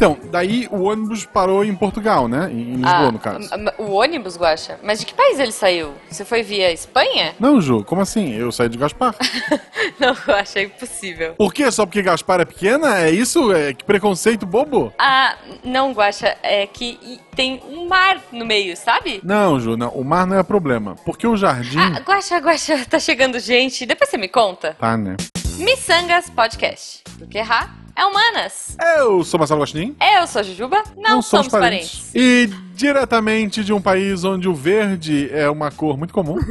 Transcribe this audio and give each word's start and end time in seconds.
Então, 0.00 0.16
daí 0.30 0.66
o 0.70 0.84
ônibus 0.84 1.26
parou 1.26 1.62
em 1.62 1.74
Portugal, 1.74 2.26
né? 2.26 2.50
Em 2.50 2.76
Lisboa, 2.76 2.90
Ah, 3.08 3.12
no 3.12 3.18
caso. 3.18 3.50
O 3.76 3.90
ônibus, 3.90 4.34
Guaxa? 4.38 4.80
Mas 4.82 4.98
de 4.98 5.04
que 5.04 5.12
país 5.12 5.38
ele 5.38 5.52
saiu? 5.52 5.92
Você 6.08 6.24
foi 6.24 6.42
via 6.42 6.72
Espanha? 6.72 7.34
Não, 7.38 7.60
Ju, 7.60 7.84
como 7.84 8.00
assim? 8.00 8.32
Eu 8.32 8.50
saí 8.50 8.70
de 8.70 8.78
Gaspar. 8.78 9.14
Não, 10.00 10.14
Guaxa, 10.14 10.60
é 10.60 10.62
impossível. 10.62 11.34
Por 11.34 11.52
quê? 11.52 11.70
Só 11.70 11.84
porque 11.84 12.00
Gaspar 12.00 12.40
é 12.40 12.46
pequena? 12.46 12.98
É 12.98 13.10
isso? 13.10 13.52
É 13.52 13.74
que 13.74 13.84
preconceito 13.84 14.46
bobo? 14.46 14.90
Ah, 14.98 15.36
não, 15.62 15.92
Guaxa, 15.92 16.34
é 16.42 16.66
que 16.66 17.20
tem 17.36 17.60
um 17.68 17.86
mar 17.86 18.22
no 18.32 18.46
meio, 18.46 18.74
sabe? 18.78 19.20
Não, 19.22 19.60
Ju, 19.60 19.76
não. 19.76 19.90
O 19.90 20.02
mar 20.02 20.26
não 20.26 20.38
é 20.38 20.42
problema. 20.42 20.96
Porque 21.04 21.26
o 21.26 21.36
jardim. 21.36 21.78
Ah, 21.78 22.00
Guaxa, 22.00 22.38
Guaxa, 22.38 22.86
tá 22.88 22.98
chegando 22.98 23.38
gente. 23.38 23.84
Depois 23.84 24.08
você 24.08 24.16
me 24.16 24.28
conta. 24.28 24.74
Tá, 24.80 24.96
né? 24.96 25.18
Missangas 25.58 26.30
Podcast. 26.30 27.02
Porque 27.18 27.36
errar 27.36 27.79
é 28.00 28.06
humanas. 28.06 28.76
Eu 28.96 29.22
sou 29.22 29.38
Marcelo 29.38 29.60
Gostin. 29.60 29.94
Eu 30.00 30.26
sou 30.26 30.40
a 30.40 30.42
Jujuba, 30.42 30.82
não, 30.96 31.20
somos 31.20 31.48
parentes. 31.48 32.10
E 32.14 32.48
diretamente 32.74 33.62
de 33.62 33.74
um 33.74 33.80
país 33.80 34.24
onde 34.24 34.48
o 34.48 34.54
verde 34.54 35.28
é 35.32 35.50
uma 35.50 35.70
cor 35.70 35.98
muito 35.98 36.14
comum, 36.14 36.38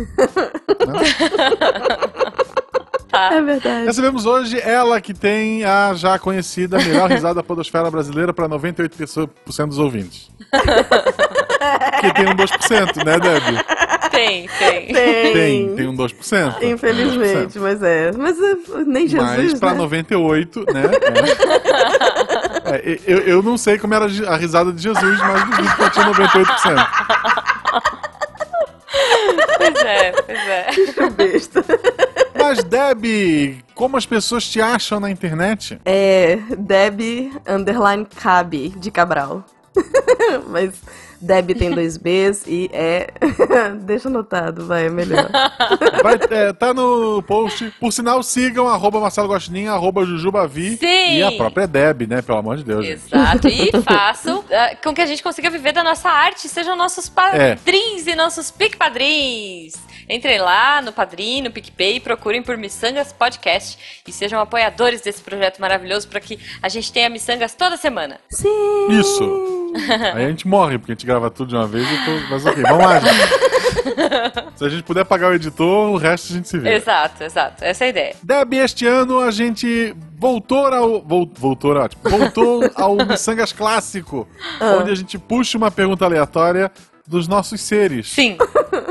Tá. 3.09 3.33
É 3.33 3.41
verdade. 3.41 3.85
recebemos 3.87 4.27
hoje 4.27 4.61
ela 4.61 5.01
que 5.01 5.15
tem 5.15 5.65
a 5.65 5.95
já 5.95 6.19
conhecida 6.19 6.77
melhor 6.77 7.09
risada 7.11 7.33
da 7.33 7.43
podosfera 7.43 7.89
brasileira 7.89 8.31
para 8.31 8.47
98% 8.47 9.29
dos 9.67 9.79
ouvintes. 9.79 10.29
que 11.99 12.13
tem 12.13 12.27
um 12.27 12.35
2%, 12.35 13.03
né, 13.03 13.19
Debbie? 13.19 13.57
Tem, 14.19 14.49
tem. 14.59 14.87
Tem. 14.93 15.33
Tem, 15.33 15.75
tem 15.75 15.87
um 15.87 15.95
2%. 15.95 16.63
Infelizmente, 16.63 17.59
mas 17.59 17.81
é. 17.81 18.11
Mas 18.11 18.37
é, 18.39 18.55
nem 18.85 19.07
Jesus, 19.07 19.25
Mas 19.25 19.59
pra 19.59 19.71
né? 19.71 19.77
98, 19.77 20.65
né? 20.73 20.83
É. 20.85 21.89
É, 22.71 22.99
eu, 23.07 23.19
eu 23.19 23.41
não 23.41 23.57
sei 23.57 23.79
como 23.79 23.95
era 23.95 24.05
a 24.05 24.35
risada 24.35 24.71
de 24.71 24.83
Jesus, 24.83 25.19
mas 25.19 25.43
duvido 25.43 25.75
que 25.75 25.89
tinha 25.89 26.05
98%. 26.05 26.87
Pois 29.57 29.75
é, 29.83 30.11
pois 30.11 30.39
é. 30.39 31.09
Besta. 31.09 31.65
Mas, 32.37 32.63
Debbie, 32.63 33.63
como 33.73 33.97
as 33.97 34.05
pessoas 34.05 34.47
te 34.47 34.61
acham 34.61 34.99
na 34.99 35.09
internet? 35.09 35.79
É 35.83 36.37
Deb 36.57 37.31
underline 37.47 38.05
Cabe 38.05 38.69
de 38.77 38.91
Cabral. 38.91 39.43
Mas 40.47 40.73
Deb 41.21 41.51
tem 41.55 41.71
dois 41.71 41.97
Bs 41.97 42.45
e 42.47 42.69
é. 42.71 43.07
Deixa 43.81 44.07
anotado, 44.09 44.65
vai, 44.65 44.85
é 44.85 44.89
melhor. 44.89 45.29
Vai, 46.01 46.17
é, 46.29 46.53
tá 46.53 46.73
no 46.73 47.21
post. 47.23 47.73
Por 47.79 47.91
sinal, 47.91 48.23
sigam 48.23 48.67
arroba 48.67 48.99
Marcelo 49.01 49.27
Gostin, 49.27 49.65
arroba 49.65 50.05
Jujubavi 50.05 50.77
Sim. 50.77 51.17
e 51.17 51.23
a 51.23 51.31
própria 51.33 51.67
Deb, 51.67 52.07
né? 52.07 52.21
Pelo 52.21 52.37
amor 52.37 52.55
de 52.57 52.63
Deus. 52.63 52.85
gente. 52.85 53.01
Exato. 53.05 53.47
E 53.49 53.69
faço 53.83 54.43
ah, 54.51 54.75
com 54.81 54.93
que 54.93 55.01
a 55.01 55.05
gente 55.05 55.21
consiga 55.21 55.49
viver 55.49 55.73
da 55.73 55.83
nossa 55.83 56.09
arte, 56.09 56.47
sejam 56.47 56.75
nossos 56.75 57.11
É. 57.33 57.55
padrinhos 57.55 58.07
e 58.07 58.15
nossos 58.15 58.49
pic-padrinhos. 58.51 59.73
Entrem 60.09 60.39
lá 60.39 60.81
no 60.81 60.91
Padrim, 60.91 61.43
no 61.43 61.51
PicPay 61.51 61.99
procurem 61.99 62.41
por 62.41 62.57
Missangas 62.57 63.13
Podcast 63.13 64.01
e 64.07 64.11
sejam 64.11 64.39
apoiadores 64.39 65.01
desse 65.01 65.21
projeto 65.21 65.59
maravilhoso 65.59 66.07
para 66.07 66.19
que 66.19 66.39
a 66.63 66.67
gente 66.67 66.91
tenha 66.91 67.09
Missangas 67.09 67.53
toda 67.53 67.77
semana. 67.77 68.19
Sim! 68.27 68.87
Isso. 68.89 69.69
Aí 70.15 70.25
a 70.25 70.29
gente 70.29 70.47
morre, 70.47 70.79
porque 70.79 70.93
a 70.93 70.95
gente 70.95 71.05
grava 71.09 71.31
tudo 71.31 71.49
de 71.49 71.55
uma 71.55 71.65
vez 71.65 71.87
e 71.89 72.05
tô... 72.05 72.29
Mas 72.29 72.45
ok, 72.45 72.61
vamos 72.61 72.85
lá, 72.85 72.99
gente. 72.99 73.49
Se 74.55 74.65
a 74.65 74.69
gente 74.69 74.83
puder 74.83 75.05
pagar 75.05 75.31
o 75.31 75.33
editor, 75.33 75.89
o 75.89 75.97
resto 75.97 76.33
a 76.33 76.35
gente 76.35 76.47
se 76.47 76.57
vê. 76.59 76.75
Exato, 76.75 77.23
exato. 77.23 77.63
Essa 77.63 77.85
é 77.85 77.87
a 77.87 77.89
ideia. 77.89 78.15
Deb, 78.21 78.53
este 78.53 78.85
ano 78.85 79.19
a 79.19 79.31
gente 79.31 79.95
voltou 80.17 80.67
ao. 80.67 81.01
Vol, 81.01 81.31
voltou, 81.33 81.75
ótimo. 81.75 82.01
Voltou 82.03 82.69
ao 82.75 82.95
Missangas 82.95 83.53
clássico, 83.53 84.27
onde 84.61 84.91
a 84.91 84.95
gente 84.95 85.17
puxa 85.17 85.57
uma 85.57 85.71
pergunta 85.71 86.05
aleatória 86.05 86.71
dos 87.09 87.27
nossos 87.27 87.59
seres. 87.61 88.07
Sim. 88.07 88.37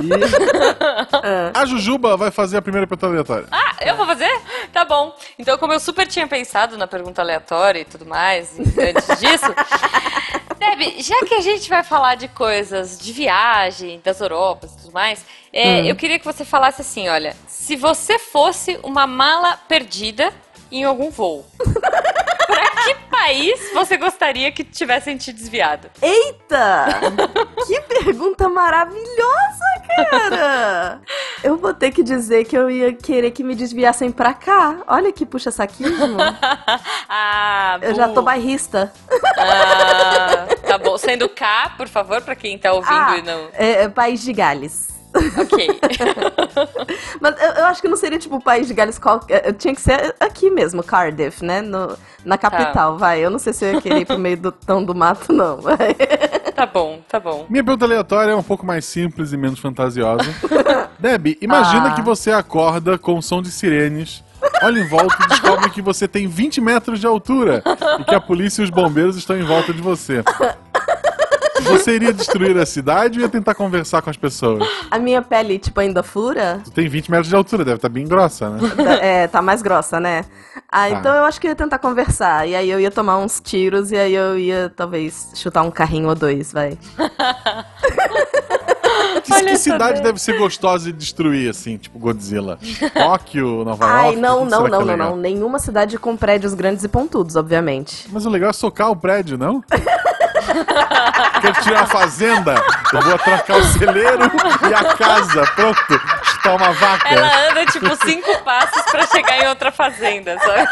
E 0.02 0.10
a 1.54 1.64
Jujuba 1.64 2.16
vai 2.16 2.32
fazer 2.32 2.56
a 2.56 2.62
primeira 2.62 2.84
pergunta 2.84 3.06
aleatória. 3.06 3.46
Ah, 3.52 3.76
eu 3.80 3.96
vou 3.96 4.04
fazer? 4.04 4.40
Tá 4.72 4.84
bom. 4.84 5.16
Então, 5.38 5.56
como 5.56 5.72
eu 5.72 5.78
super 5.78 6.04
tinha 6.06 6.26
pensado 6.26 6.76
na 6.76 6.88
pergunta 6.88 7.22
aleatória 7.22 7.80
e 7.80 7.84
tudo 7.84 8.04
mais, 8.04 8.58
e 8.58 8.62
antes 8.62 9.20
disso. 9.20 9.46
Deb, 10.58 11.00
já 11.00 11.24
que 11.24 11.34
a 11.34 11.40
gente 11.40 11.68
vai 11.68 11.84
falar 11.84 12.16
de 12.16 12.26
coisas 12.26 12.98
de 12.98 13.12
viagem, 13.12 14.00
das 14.02 14.20
Europas 14.20 14.72
e 14.74 14.78
tudo 14.78 14.92
mais, 14.92 15.24
é, 15.52 15.88
eu 15.88 15.94
queria 15.94 16.18
que 16.18 16.24
você 16.24 16.44
falasse 16.44 16.80
assim: 16.80 17.08
olha, 17.08 17.36
se 17.46 17.76
você 17.76 18.18
fosse 18.18 18.80
uma 18.82 19.06
mala 19.06 19.56
perdida 19.68 20.32
em 20.70 20.84
algum 20.84 21.10
voo, 21.10 21.44
pra 22.46 22.70
que 22.84 22.94
país 23.10 23.72
você 23.72 23.96
gostaria 23.96 24.50
que 24.52 24.64
tivessem 24.64 25.16
te 25.16 25.32
desviado? 25.32 25.90
Eita! 26.00 26.86
que 27.66 27.80
pergunta 27.82 28.48
maravilhosa, 28.48 29.64
cara! 29.96 31.00
Eu 31.42 31.56
vou 31.56 31.72
ter 31.74 31.90
que 31.90 32.02
dizer 32.02 32.44
que 32.44 32.56
eu 32.56 32.70
ia 32.70 32.92
querer 32.92 33.30
que 33.30 33.44
me 33.44 33.54
desviassem 33.54 34.10
pra 34.10 34.34
cá. 34.34 34.78
Olha 34.88 35.12
que 35.12 35.24
puxa 35.24 35.50
saquismo. 35.50 36.16
ah, 37.08 37.78
Eu 37.80 37.94
já 37.94 38.08
tô 38.08 38.22
bairrista. 38.22 38.92
Ah, 39.36 40.46
tá 40.66 40.78
bom. 40.78 40.98
Sendo 40.98 41.28
K, 41.28 41.74
por 41.76 41.86
favor, 41.88 42.20
pra 42.22 42.34
quem 42.34 42.58
tá 42.58 42.72
ouvindo 42.72 42.92
Ah, 42.92 43.16
e 43.18 43.22
não. 43.22 43.48
é, 43.52 43.84
é 43.84 43.88
País 43.88 44.20
de 44.22 44.32
Gales. 44.32 44.88
Ok. 45.14 45.80
Mas 47.20 47.40
eu, 47.42 47.48
eu 47.52 47.64
acho 47.66 47.80
que 47.82 47.88
não 47.88 47.96
seria 47.96 48.18
tipo 48.18 48.36
o 48.36 48.42
País 48.42 48.66
de 48.68 48.74
Gales 48.74 48.98
qualquer. 48.98 49.52
Tinha 49.54 49.74
que 49.74 49.80
ser 49.80 50.14
aqui 50.20 50.50
mesmo, 50.50 50.82
Cardiff, 50.82 51.44
né? 51.44 51.60
No- 51.60 51.96
na 52.24 52.36
capital, 52.36 52.98
vai. 52.98 53.20
Eu 53.24 53.30
não 53.30 53.38
sei 53.38 53.52
se 53.52 53.64
eu 53.64 53.74
ia 53.74 53.80
querer 53.80 54.00
ir 54.00 54.04
pro 54.04 54.18
meio 54.18 54.36
do 54.36 54.52
tão 54.52 54.84
do 54.84 54.94
mato, 54.94 55.32
não. 55.32 55.56
Vai. 55.60 55.94
tá 56.54 56.66
bom, 56.66 57.00
tá 57.08 57.18
bom. 57.18 57.46
Minha 57.48 57.64
pergunta 57.64 57.84
aleatória 57.84 58.32
é 58.32 58.36
um 58.36 58.42
pouco 58.42 58.66
mais 58.66 58.84
simples 58.84 59.32
e 59.32 59.36
menos 59.36 59.58
fantasiosa. 59.58 60.24
Deb, 60.98 61.38
imagina 61.40 61.88
Ah. 61.88 61.94
que 61.94 62.02
você 62.02 62.30
acorda 62.32 62.98
com 62.98 63.16
o 63.18 63.22
som 63.22 63.40
de 63.40 63.50
sirenes. 63.50 64.22
Olha 64.62 64.78
em 64.80 64.86
volta 64.88 65.16
e 65.24 65.28
descobre 65.28 65.70
que 65.70 65.82
você 65.82 66.06
tem 66.06 66.28
20 66.28 66.60
metros 66.60 67.00
de 67.00 67.06
altura 67.06 67.62
e 68.00 68.04
que 68.04 68.14
a 68.14 68.20
polícia 68.20 68.62
e 68.62 68.64
os 68.64 68.70
bombeiros 68.70 69.16
estão 69.16 69.36
em 69.36 69.42
volta 69.42 69.72
de 69.72 69.80
você. 69.82 70.22
Você 71.68 71.92
iria 71.96 72.12
destruir 72.12 72.56
a 72.58 72.66
cidade 72.66 73.18
ou 73.18 73.22
ia 73.24 73.28
tentar 73.28 73.54
conversar 73.54 74.02
com 74.02 74.10
as 74.10 74.16
pessoas? 74.16 74.66
A 74.90 74.98
minha 74.98 75.22
pele, 75.22 75.58
tipo, 75.58 75.78
ainda 75.80 76.02
fura. 76.02 76.60
Tu 76.64 76.70
tem 76.70 76.88
20 76.88 77.10
metros 77.10 77.28
de 77.28 77.36
altura, 77.36 77.64
deve 77.64 77.76
estar 77.76 77.88
bem 77.88 78.06
grossa, 78.06 78.50
né? 78.50 78.58
Tá- 78.76 78.92
É, 79.04 79.26
tá 79.28 79.42
mais 79.42 79.62
grossa, 79.62 80.00
né? 80.00 80.24
Ah, 80.70 80.88
Tá. 80.88 80.90
então 80.90 81.14
eu 81.14 81.24
acho 81.24 81.40
que 81.40 81.46
eu 81.46 81.50
ia 81.50 81.56
tentar 81.56 81.78
conversar. 81.78 82.46
E 82.48 82.54
aí 82.54 82.70
eu 82.70 82.80
ia 82.80 82.90
tomar 82.90 83.18
uns 83.18 83.40
tiros 83.40 83.90
e 83.92 83.96
aí 83.96 84.14
eu 84.14 84.38
ia, 84.38 84.72
talvez, 84.74 85.30
chutar 85.34 85.62
um 85.62 85.70
carrinho 85.70 86.08
ou 86.08 86.14
dois, 86.14 86.52
vai. 86.52 86.76
Que, 89.24 89.32
Olha 89.32 89.44
que 89.50 89.56
cidade 89.58 90.00
deve 90.02 90.18
ser 90.20 90.38
gostosa 90.38 90.86
de 90.86 90.92
destruir, 90.92 91.50
assim, 91.50 91.76
tipo 91.76 91.98
Godzilla? 91.98 92.58
Tóquio, 92.94 93.64
Nova 93.64 93.84
Ai, 93.84 94.04
York? 94.06 94.20
não, 94.20 94.42
onde 94.42 94.50
não, 94.50 94.60
não, 94.60 94.66
é 94.66 94.70
não, 94.70 94.78
legal? 94.80 95.10
não. 95.10 95.16
Nenhuma 95.16 95.58
cidade 95.58 95.98
com 95.98 96.16
prédios 96.16 96.54
grandes 96.54 96.84
e 96.84 96.88
pontudos, 96.88 97.36
obviamente. 97.36 98.08
Mas 98.10 98.24
o 98.26 98.30
legal 98.30 98.50
é 98.50 98.52
socar 98.52 98.90
o 98.90 98.96
prédio, 98.96 99.36
não? 99.36 99.62
Quero 101.40 101.62
tirar 101.62 101.82
a 101.82 101.86
fazenda, 101.86 102.54
eu 102.92 103.00
vou 103.02 103.14
atracar 103.14 103.56
o 103.58 103.64
celeiro 103.64 104.30
e 104.68 104.74
a 104.74 104.94
casa, 104.94 105.42
pronto, 105.54 106.00
chutar 106.24 106.54
uma 106.56 106.72
vaca. 106.72 107.08
Ela 107.08 107.50
anda 107.50 107.66
tipo 107.66 107.94
cinco 108.04 108.38
passos 108.44 108.82
pra 108.90 109.06
chegar 109.06 109.38
em 109.42 109.48
outra 109.48 109.70
fazenda, 109.70 110.36
sabe? 110.38 110.68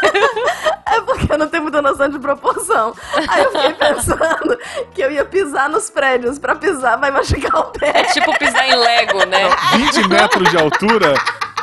É 0.85 1.01
porque 1.01 1.31
eu 1.31 1.37
não 1.37 1.47
tenho 1.47 1.63
muita 1.63 1.81
noção 1.81 2.09
de 2.09 2.17
proporção. 2.19 2.93
Aí 3.27 3.43
eu 3.43 3.51
fiquei 3.51 3.73
pensando 3.73 4.57
que 4.93 5.01
eu 5.01 5.11
ia 5.11 5.25
pisar 5.25 5.69
nos 5.69 5.89
prédios. 5.89 6.39
Pra 6.39 6.55
pisar 6.55 6.97
vai 6.97 7.11
machucar 7.11 7.61
o 7.61 7.71
É 7.81 7.91
pé. 7.91 8.03
tipo 8.05 8.37
pisar 8.39 8.67
em 8.67 8.75
Lego, 8.75 9.25
né? 9.25 9.49
20 9.73 10.07
metros 10.07 10.49
de 10.49 10.57
altura, 10.57 11.13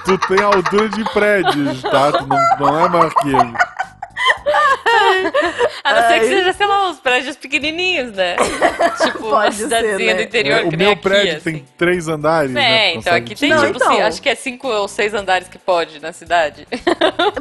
tu 0.05 0.19
tem 0.19 0.41
a 0.43 0.47
altura 0.47 0.89
de 0.91 1.05
prédios, 1.13 1.83
tá? 1.83 2.13
Tu 2.13 2.27
não, 2.27 2.69
não 2.71 2.85
é 2.85 2.89
maior 2.89 3.11
que. 3.15 3.33
A 5.85 5.93
não 6.01 6.09
ser 6.09 6.21
que 6.21 6.27
seja, 6.29 6.53
sei 6.55 6.67
lá, 6.67 6.89
uns 6.89 6.99
prédios 6.99 7.37
pequenininhos, 7.37 8.13
né? 8.13 8.37
Tipo 9.05 9.19
uma 9.19 9.31
Pode 9.43 9.55
ser, 9.57 9.65
cidadezinha 9.65 10.15
né? 10.15 10.15
do 10.15 10.23
interior, 10.27 10.59
É, 10.59 10.65
o 10.65 10.71
que 10.71 10.77
nem 10.79 10.87
meu 10.87 10.93
aqui, 10.95 11.03
prédio 11.03 11.37
assim. 11.37 11.45
tem 11.53 11.65
três 11.77 12.09
andares, 12.09 12.51
né? 12.51 12.63
É, 12.63 12.93
Tu 12.93 12.99
então 12.99 13.03
consegue 13.13 13.33
aqui 13.33 13.41
tem 13.41 13.51
Não, 13.51 13.59
tipo, 13.67 13.77
então. 13.77 13.93
assim, 13.93 14.01
acho 14.01 14.23
que 14.23 14.29
é 14.31 14.35
cinco 14.35 14.67
ou 14.69 14.89
seis 14.89 15.13
andares 15.13 15.47
que 15.47 15.59
pode 15.59 16.01
na 16.01 16.13
cidade. 16.13 16.67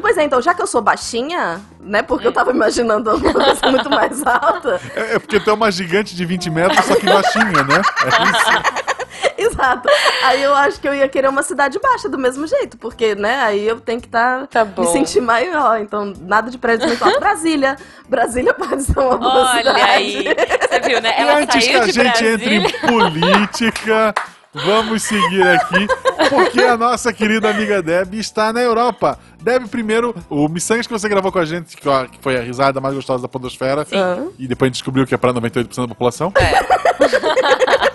Pois 0.01 0.18
é, 0.18 0.24
então, 0.24 0.42
já 0.42 0.54
que 0.54 0.62
eu 0.62 0.68
sou 0.68 0.81
baixinha, 0.81 1.62
né? 1.80 2.01
Porque 2.01 2.28
eu 2.28 2.34
tava 2.34 2.51
imaginando 2.51 3.16
uma 3.16 3.34
coisa 3.34 3.72
muito 3.72 3.90
mais 3.90 4.22
alta. 4.28 4.81
É, 4.94 5.16
é 5.16 5.19
porque 5.19 5.40
tu 5.40 5.50
é 5.50 5.54
uma 5.54 5.72
gigante 5.72 6.13
de 6.13 6.25
20 6.25 6.50
metros, 6.50 6.86
só 6.86 6.95
que 6.95 7.06
baixinha, 7.06 7.63
né? 7.63 7.81
É 8.04 8.24
isso. 8.30 8.84
Exato. 9.38 9.89
Aí 10.24 10.42
eu 10.42 10.54
acho 10.56 10.80
que 10.80 10.88
eu 10.88 10.94
ia 10.95 11.07
querer 11.07 11.27
uma 11.27 11.44
cidade 11.44 11.80
baixa 11.80 12.07
do 12.10 12.18
mesmo 12.18 12.45
jeito, 12.48 12.77
porque, 12.77 13.15
né, 13.15 13.42
aí 13.44 13.68
eu 13.68 13.80
tenho 13.80 14.00
que 14.00 14.07
estar 14.07 14.48
Tá 14.48 14.63
bom. 14.65 14.81
me 14.83 14.88
sentir 14.89 15.21
maior. 15.21 15.80
Então, 15.80 16.13
nada 16.21 16.50
de 16.50 16.57
prédio 16.57 16.88
muito 16.88 17.04
alto. 17.04 17.19
Brasília. 17.19 17.75
Brasília 18.07 18.54
pode 18.54 18.83
ser 18.83 19.00
uma 19.00 19.18
boa 19.18 19.51
Olha 19.51 19.57
cidade. 19.57 19.81
aí, 19.81 20.24
você 20.24 20.80
viu, 20.81 21.01
né? 21.01 21.15
E 21.18 21.21
Ela 21.21 21.38
antes 21.39 21.56
que 21.56 21.62
saiu 21.71 21.81
a 21.81 21.86
de 21.86 21.92
gente 21.92 22.04
Brasília. 22.04 22.33
entre 22.33 22.56
em 22.56 22.80
política, 22.88 24.13
Vamos 24.54 25.02
seguir 25.04 25.42
aqui, 25.48 25.88
porque 26.30 26.62
a 26.62 26.78
nossa 26.78 27.12
querida 27.12 27.50
amiga 27.50 27.82
Deb 27.82 28.14
está 28.14 28.54
na 28.54 28.62
Europa. 28.62 29.18
Deb, 29.42 29.68
primeiro, 29.68 30.16
o 30.30 30.48
Missangas 30.48 30.86
que 30.86 30.94
você 30.94 31.10
gravou 31.10 31.32
com 31.32 31.40
a 31.40 31.46
gente, 31.46 31.76
que 31.76 31.90
ó, 31.90 32.06
que 32.06 32.20
foi 32.22 32.38
a 32.38 32.42
risada 32.42 32.80
mais 32.80 32.94
gostosa 32.94 33.24
da 33.24 33.28
podosfera, 33.28 33.86
Ah. 33.92 34.24
e 34.38 34.48
depois 34.48 34.68
a 34.68 34.70
gente 34.70 34.76
descobriu 34.76 35.08
que 35.08 35.16
é 35.16 35.18
pra 35.18 35.34
98% 35.34 35.82
da 35.82 35.88
população. 35.88 36.32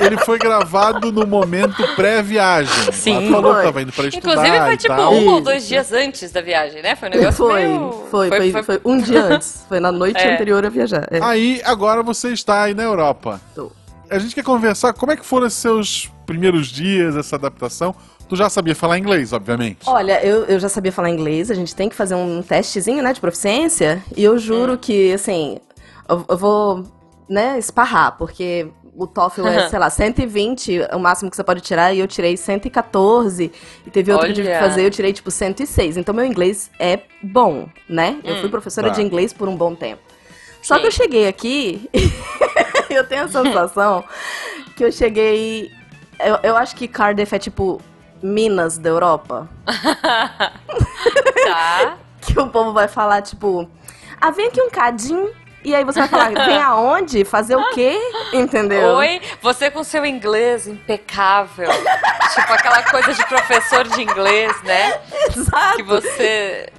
Ele 0.00 0.16
foi 0.18 0.38
gravado 0.38 1.10
no 1.10 1.26
momento 1.26 1.82
pré-viagem. 1.96 2.92
Sim. 2.92 3.16
Ela 3.16 3.30
falou 3.32 3.50
que 3.50 3.56
Foi. 3.56 3.64
tava 3.64 3.82
indo 3.82 3.92
pra 3.92 4.04
estudar 4.06 4.30
Inclusive 4.32 4.58
foi 4.64 4.72
e 4.72 4.76
tipo 4.76 4.94
tal. 4.96 5.12
um 5.14 5.28
ou 5.28 5.40
dois 5.40 5.66
dias 5.66 5.92
antes 5.92 6.30
da 6.30 6.40
viagem, 6.40 6.82
né? 6.82 6.94
Foi 6.94 7.08
um 7.08 7.12
negócio 7.12 7.32
Foi, 7.36 7.66
meio... 7.66 8.06
foi, 8.10 8.28
foi, 8.52 8.62
foi, 8.62 8.80
um 8.84 9.00
dia 9.00 9.24
antes. 9.24 9.64
Foi 9.68 9.80
na 9.80 9.90
noite 9.90 10.18
É. 10.22 10.34
anterior 10.34 10.64
a 10.64 10.68
viajar. 10.68 11.06
É. 11.10 11.18
Aí, 11.22 11.60
agora 11.64 12.02
você 12.02 12.28
está 12.32 12.62
aí 12.62 12.74
na 12.74 12.84
Europa. 12.84 13.40
Tô. 13.54 13.72
A 14.08 14.18
gente 14.20 14.34
quer 14.36 14.44
conversar 14.44 14.92
como 14.92 15.10
é 15.12 15.16
que 15.16 15.26
foram 15.26 15.46
esses 15.48 15.58
seus 15.58 16.10
primeiros 16.28 16.66
dias, 16.68 17.16
essa 17.16 17.36
adaptação. 17.36 17.94
Tu 18.28 18.36
já 18.36 18.50
sabia 18.50 18.74
falar 18.76 18.98
inglês, 18.98 19.32
obviamente. 19.32 19.78
Olha, 19.86 20.22
eu, 20.22 20.44
eu 20.44 20.60
já 20.60 20.68
sabia 20.68 20.92
falar 20.92 21.08
inglês, 21.08 21.50
a 21.50 21.54
gente 21.54 21.74
tem 21.74 21.88
que 21.88 21.96
fazer 21.96 22.14
um 22.14 22.42
testezinho, 22.42 23.02
né, 23.02 23.14
de 23.14 23.20
proficiência, 23.20 24.04
e 24.14 24.22
eu 24.22 24.38
juro 24.38 24.76
que, 24.76 25.10
assim, 25.14 25.58
eu, 26.06 26.26
eu 26.28 26.36
vou, 26.36 26.84
né, 27.26 27.58
esparrar, 27.58 28.18
porque 28.18 28.68
o 28.94 29.06
TOEFL 29.06 29.46
é, 29.46 29.68
sei 29.70 29.78
lá, 29.78 29.88
120, 29.88 30.80
o 30.92 30.98
máximo 30.98 31.30
que 31.30 31.36
você 31.36 31.42
pode 31.42 31.62
tirar, 31.62 31.94
e 31.94 32.00
eu 32.00 32.06
tirei 32.06 32.36
114, 32.36 33.50
e 33.86 33.90
teve 33.90 34.12
outro 34.12 34.26
que 34.26 34.32
eu 34.32 34.36
tive 34.36 34.48
que 34.48 34.54
Olha. 34.54 34.68
fazer, 34.68 34.84
eu 34.84 34.90
tirei, 34.90 35.12
tipo, 35.14 35.30
106. 35.30 35.96
Então, 35.96 36.14
meu 36.14 36.26
inglês 36.26 36.70
é 36.78 37.00
bom, 37.22 37.66
né? 37.88 38.18
Eu 38.22 38.36
fui 38.40 38.50
professora 38.50 38.88
Tá. 38.88 38.96
de 38.96 39.02
inglês 39.02 39.32
por 39.32 39.48
um 39.48 39.56
bom 39.56 39.74
tempo. 39.74 40.02
Só 40.60 40.74
Sim. 40.74 40.80
que 40.82 40.86
eu 40.88 40.90
cheguei 40.90 41.28
aqui, 41.28 41.88
eu 42.90 43.06
tenho 43.08 43.24
a 43.24 43.28
sensação 43.32 44.04
que 44.76 44.84
eu 44.84 44.92
cheguei... 44.92 45.77
Eu, 46.20 46.38
eu 46.42 46.56
acho 46.56 46.74
que 46.74 46.88
Cardiff 46.88 47.34
é, 47.34 47.38
tipo, 47.38 47.80
Minas 48.22 48.78
da 48.78 48.88
Europa. 48.88 49.48
Tá. 51.48 51.96
que 52.20 52.38
o 52.38 52.48
povo 52.48 52.72
vai 52.72 52.88
falar, 52.88 53.22
tipo, 53.22 53.68
ah, 54.20 54.30
vem 54.30 54.48
aqui 54.48 54.60
um 54.60 54.70
cadinho. 54.70 55.30
E 55.68 55.74
aí 55.74 55.84
você 55.84 55.98
vai 56.00 56.08
falar, 56.08 56.30
vem 56.46 56.58
aonde? 56.62 57.24
Fazer 57.26 57.54
o 57.56 57.70
quê? 57.70 57.98
Entendeu? 58.32 58.94
Oi, 58.96 59.20
você 59.42 59.70
com 59.70 59.84
seu 59.84 60.04
inglês 60.06 60.66
impecável. 60.66 61.68
tipo 62.34 62.52
aquela 62.52 62.82
coisa 62.84 63.12
de 63.12 63.26
professor 63.26 63.86
de 63.86 64.02
inglês, 64.02 64.52
né? 64.62 64.98
Exato. 65.36 65.76
Que 65.76 65.82
você. 65.82 66.68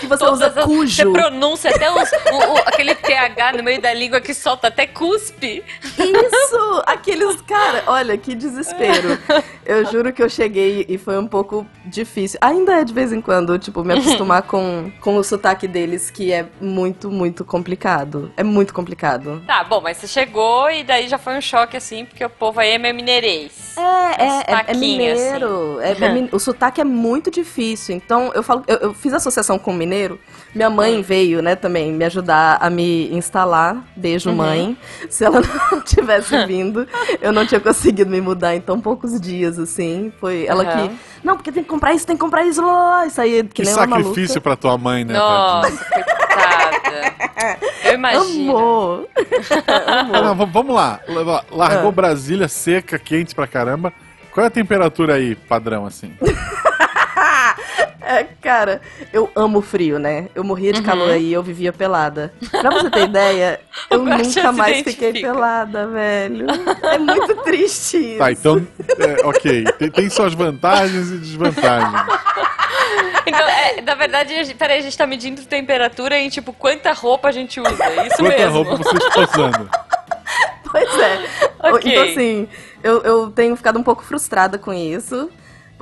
Que 0.00 0.06
você 0.06 0.24
usa 0.24 0.46
as- 0.48 0.64
cujo. 0.64 0.94
Você 0.96 1.10
pronuncia 1.10 1.70
até 1.70 1.90
os- 1.90 2.10
o- 2.12 2.54
o- 2.54 2.58
aquele 2.66 2.94
TH 2.94 3.52
no 3.56 3.62
meio 3.62 3.80
da 3.80 3.92
língua 3.92 4.20
que 4.20 4.32
solta 4.32 4.68
até 4.68 4.86
cuspe. 4.86 5.62
Isso! 5.98 6.82
Aqueles, 6.86 7.40
cara, 7.42 7.82
olha, 7.86 8.16
que 8.16 8.34
desespero. 8.34 9.18
Eu 9.64 9.84
juro 9.86 10.12
que 10.12 10.22
eu 10.22 10.28
cheguei 10.28 10.86
e 10.88 10.96
foi 10.98 11.18
um 11.18 11.26
pouco 11.26 11.66
difícil. 11.84 12.38
Ainda 12.42 12.80
é 12.80 12.84
de 12.84 12.92
vez 12.94 13.12
em 13.12 13.20
quando, 13.20 13.58
tipo, 13.58 13.84
me 13.84 13.94
acostumar 13.94 14.42
com, 14.42 14.90
com 15.00 15.16
o 15.16 15.24
sotaque 15.24 15.66
deles, 15.68 16.10
que 16.10 16.32
é 16.32 16.46
muito, 16.60 17.10
muito 17.10 17.44
complicado. 17.44 18.05
É 18.36 18.42
muito 18.42 18.72
complicado. 18.74 19.42
Tá, 19.46 19.62
bom, 19.64 19.80
mas 19.80 19.96
você 19.96 20.06
chegou 20.06 20.70
e 20.70 20.84
daí 20.84 21.08
já 21.08 21.18
foi 21.18 21.36
um 21.36 21.40
choque 21.40 21.76
assim, 21.76 22.04
porque 22.04 22.24
o 22.24 22.30
povo 22.30 22.60
aí 22.60 22.70
é 22.70 22.78
meio 22.78 22.94
mineirês. 22.94 23.76
É, 23.76 23.82
é, 23.82 24.28
é, 24.38 24.64
é 24.68 24.74
mineiro. 24.74 25.78
É- 25.80 25.92
é 25.92 26.12
min- 26.12 26.28
o 26.32 26.38
sotaque 26.38 26.80
é 26.80 26.84
muito 26.84 27.30
difícil. 27.30 27.94
Então, 27.94 28.30
eu 28.34 28.42
falo, 28.42 28.62
eu, 28.66 28.76
eu 28.78 28.94
fiz 28.94 29.12
associação 29.12 29.58
com 29.58 29.70
o 29.70 29.74
mineiro. 29.74 30.18
Minha 30.54 30.70
mãe 30.70 31.02
veio, 31.02 31.42
né, 31.42 31.54
também 31.54 31.92
me 31.92 32.04
ajudar 32.04 32.58
a 32.60 32.70
me 32.70 33.12
instalar. 33.14 33.84
Beijo, 33.94 34.32
mãe. 34.32 34.76
Se 35.10 35.24
ela 35.24 35.40
não 35.70 35.80
tivesse 35.82 36.46
vindo, 36.46 36.86
eu 37.20 37.32
não 37.32 37.46
tinha 37.46 37.60
conseguido 37.60 38.10
me 38.10 38.20
mudar 38.20 38.54
em 38.56 38.60
tão 38.60 38.80
poucos 38.80 39.20
dias, 39.20 39.58
assim. 39.58 40.12
Foi 40.18 40.46
ela 40.46 40.62
Aham. 40.64 40.88
que. 40.88 40.96
Não, 41.22 41.34
porque 41.36 41.50
tem 41.52 41.62
que 41.62 41.68
comprar 41.68 41.92
isso, 41.92 42.06
tem 42.06 42.16
que 42.16 42.20
comprar 42.22 42.44
isso. 42.44 42.62
lá, 42.64 42.72
lá", 42.72 43.06
E 43.06 43.10
saía 43.10 43.42
que, 43.44 43.50
Que 43.50 43.62
nem 43.64 43.74
uma 43.74 43.80
sacrifício 43.86 44.28
maluca. 44.36 44.40
pra 44.40 44.56
tua 44.56 44.78
mãe, 44.78 45.04
né? 45.04 45.12
Nossa. 45.14 45.70
Eu 47.84 47.94
imagino. 47.94 48.50
Amor. 48.50 49.08
Ah, 49.66 50.02
não, 50.22 50.46
vamos 50.46 50.74
lá. 50.74 51.00
Largou 51.50 51.88
Ah. 51.88 51.92
Brasília 51.92 52.48
seca, 52.48 52.98
quente 52.98 53.34
pra 53.34 53.46
caramba. 53.46 53.92
Qual 54.32 54.44
é 54.44 54.48
a 54.48 54.50
temperatura 54.50 55.14
aí, 55.14 55.34
padrão, 55.34 55.86
assim? 55.86 56.12
É, 58.08 58.22
cara, 58.40 58.80
eu 59.12 59.28
amo 59.34 59.60
frio, 59.60 59.98
né? 59.98 60.28
Eu 60.32 60.44
morria 60.44 60.68
Uhum. 60.70 60.76
de 60.78 60.82
calor 60.82 61.10
aí, 61.10 61.32
eu 61.32 61.42
vivia 61.42 61.72
pelada. 61.72 62.32
Pra 62.52 62.70
você 62.70 62.88
ter 62.88 63.02
ideia, 63.02 63.60
eu 63.90 63.98
nunca 63.98 64.52
mais 64.52 64.82
fiquei 64.82 65.12
pelada, 65.12 65.88
velho. 65.88 66.46
É 66.84 66.98
muito 66.98 67.34
triste 67.42 67.96
isso. 67.96 68.18
Tá, 68.18 68.30
então, 68.30 68.64
é, 69.00 69.26
ok. 69.26 69.64
Tem, 69.76 69.90
tem 69.90 70.08
suas 70.08 70.34
vantagens 70.34 71.10
e 71.10 71.16
desvantagens. 71.18 72.00
Então, 73.26 73.48
é, 73.48 73.80
na 73.82 73.94
verdade, 73.94 74.32
a 74.34 74.44
gente, 74.44 74.54
peraí, 74.56 74.78
a 74.78 74.82
gente 74.82 74.96
tá 74.96 75.06
medindo 75.06 75.42
temperatura 75.44 76.16
em 76.18 76.28
tipo 76.28 76.52
quanta 76.52 76.92
roupa 76.92 77.28
a 77.28 77.32
gente 77.32 77.60
usa. 77.60 77.84
é 77.84 78.06
Isso 78.06 78.16
Quanta 78.18 78.36
mesmo. 78.38 78.52
roupa 78.62 78.76
você 78.76 78.96
está 78.96 79.20
usando? 79.20 79.70
Pois 80.70 80.98
é. 80.98 81.24
Ok. 81.70 81.90
Então, 81.92 82.04
assim, 82.04 82.48
eu, 82.82 83.00
eu 83.02 83.30
tenho 83.30 83.56
ficado 83.56 83.78
um 83.78 83.82
pouco 83.82 84.02
frustrada 84.04 84.58
com 84.58 84.72
isso. 84.74 85.30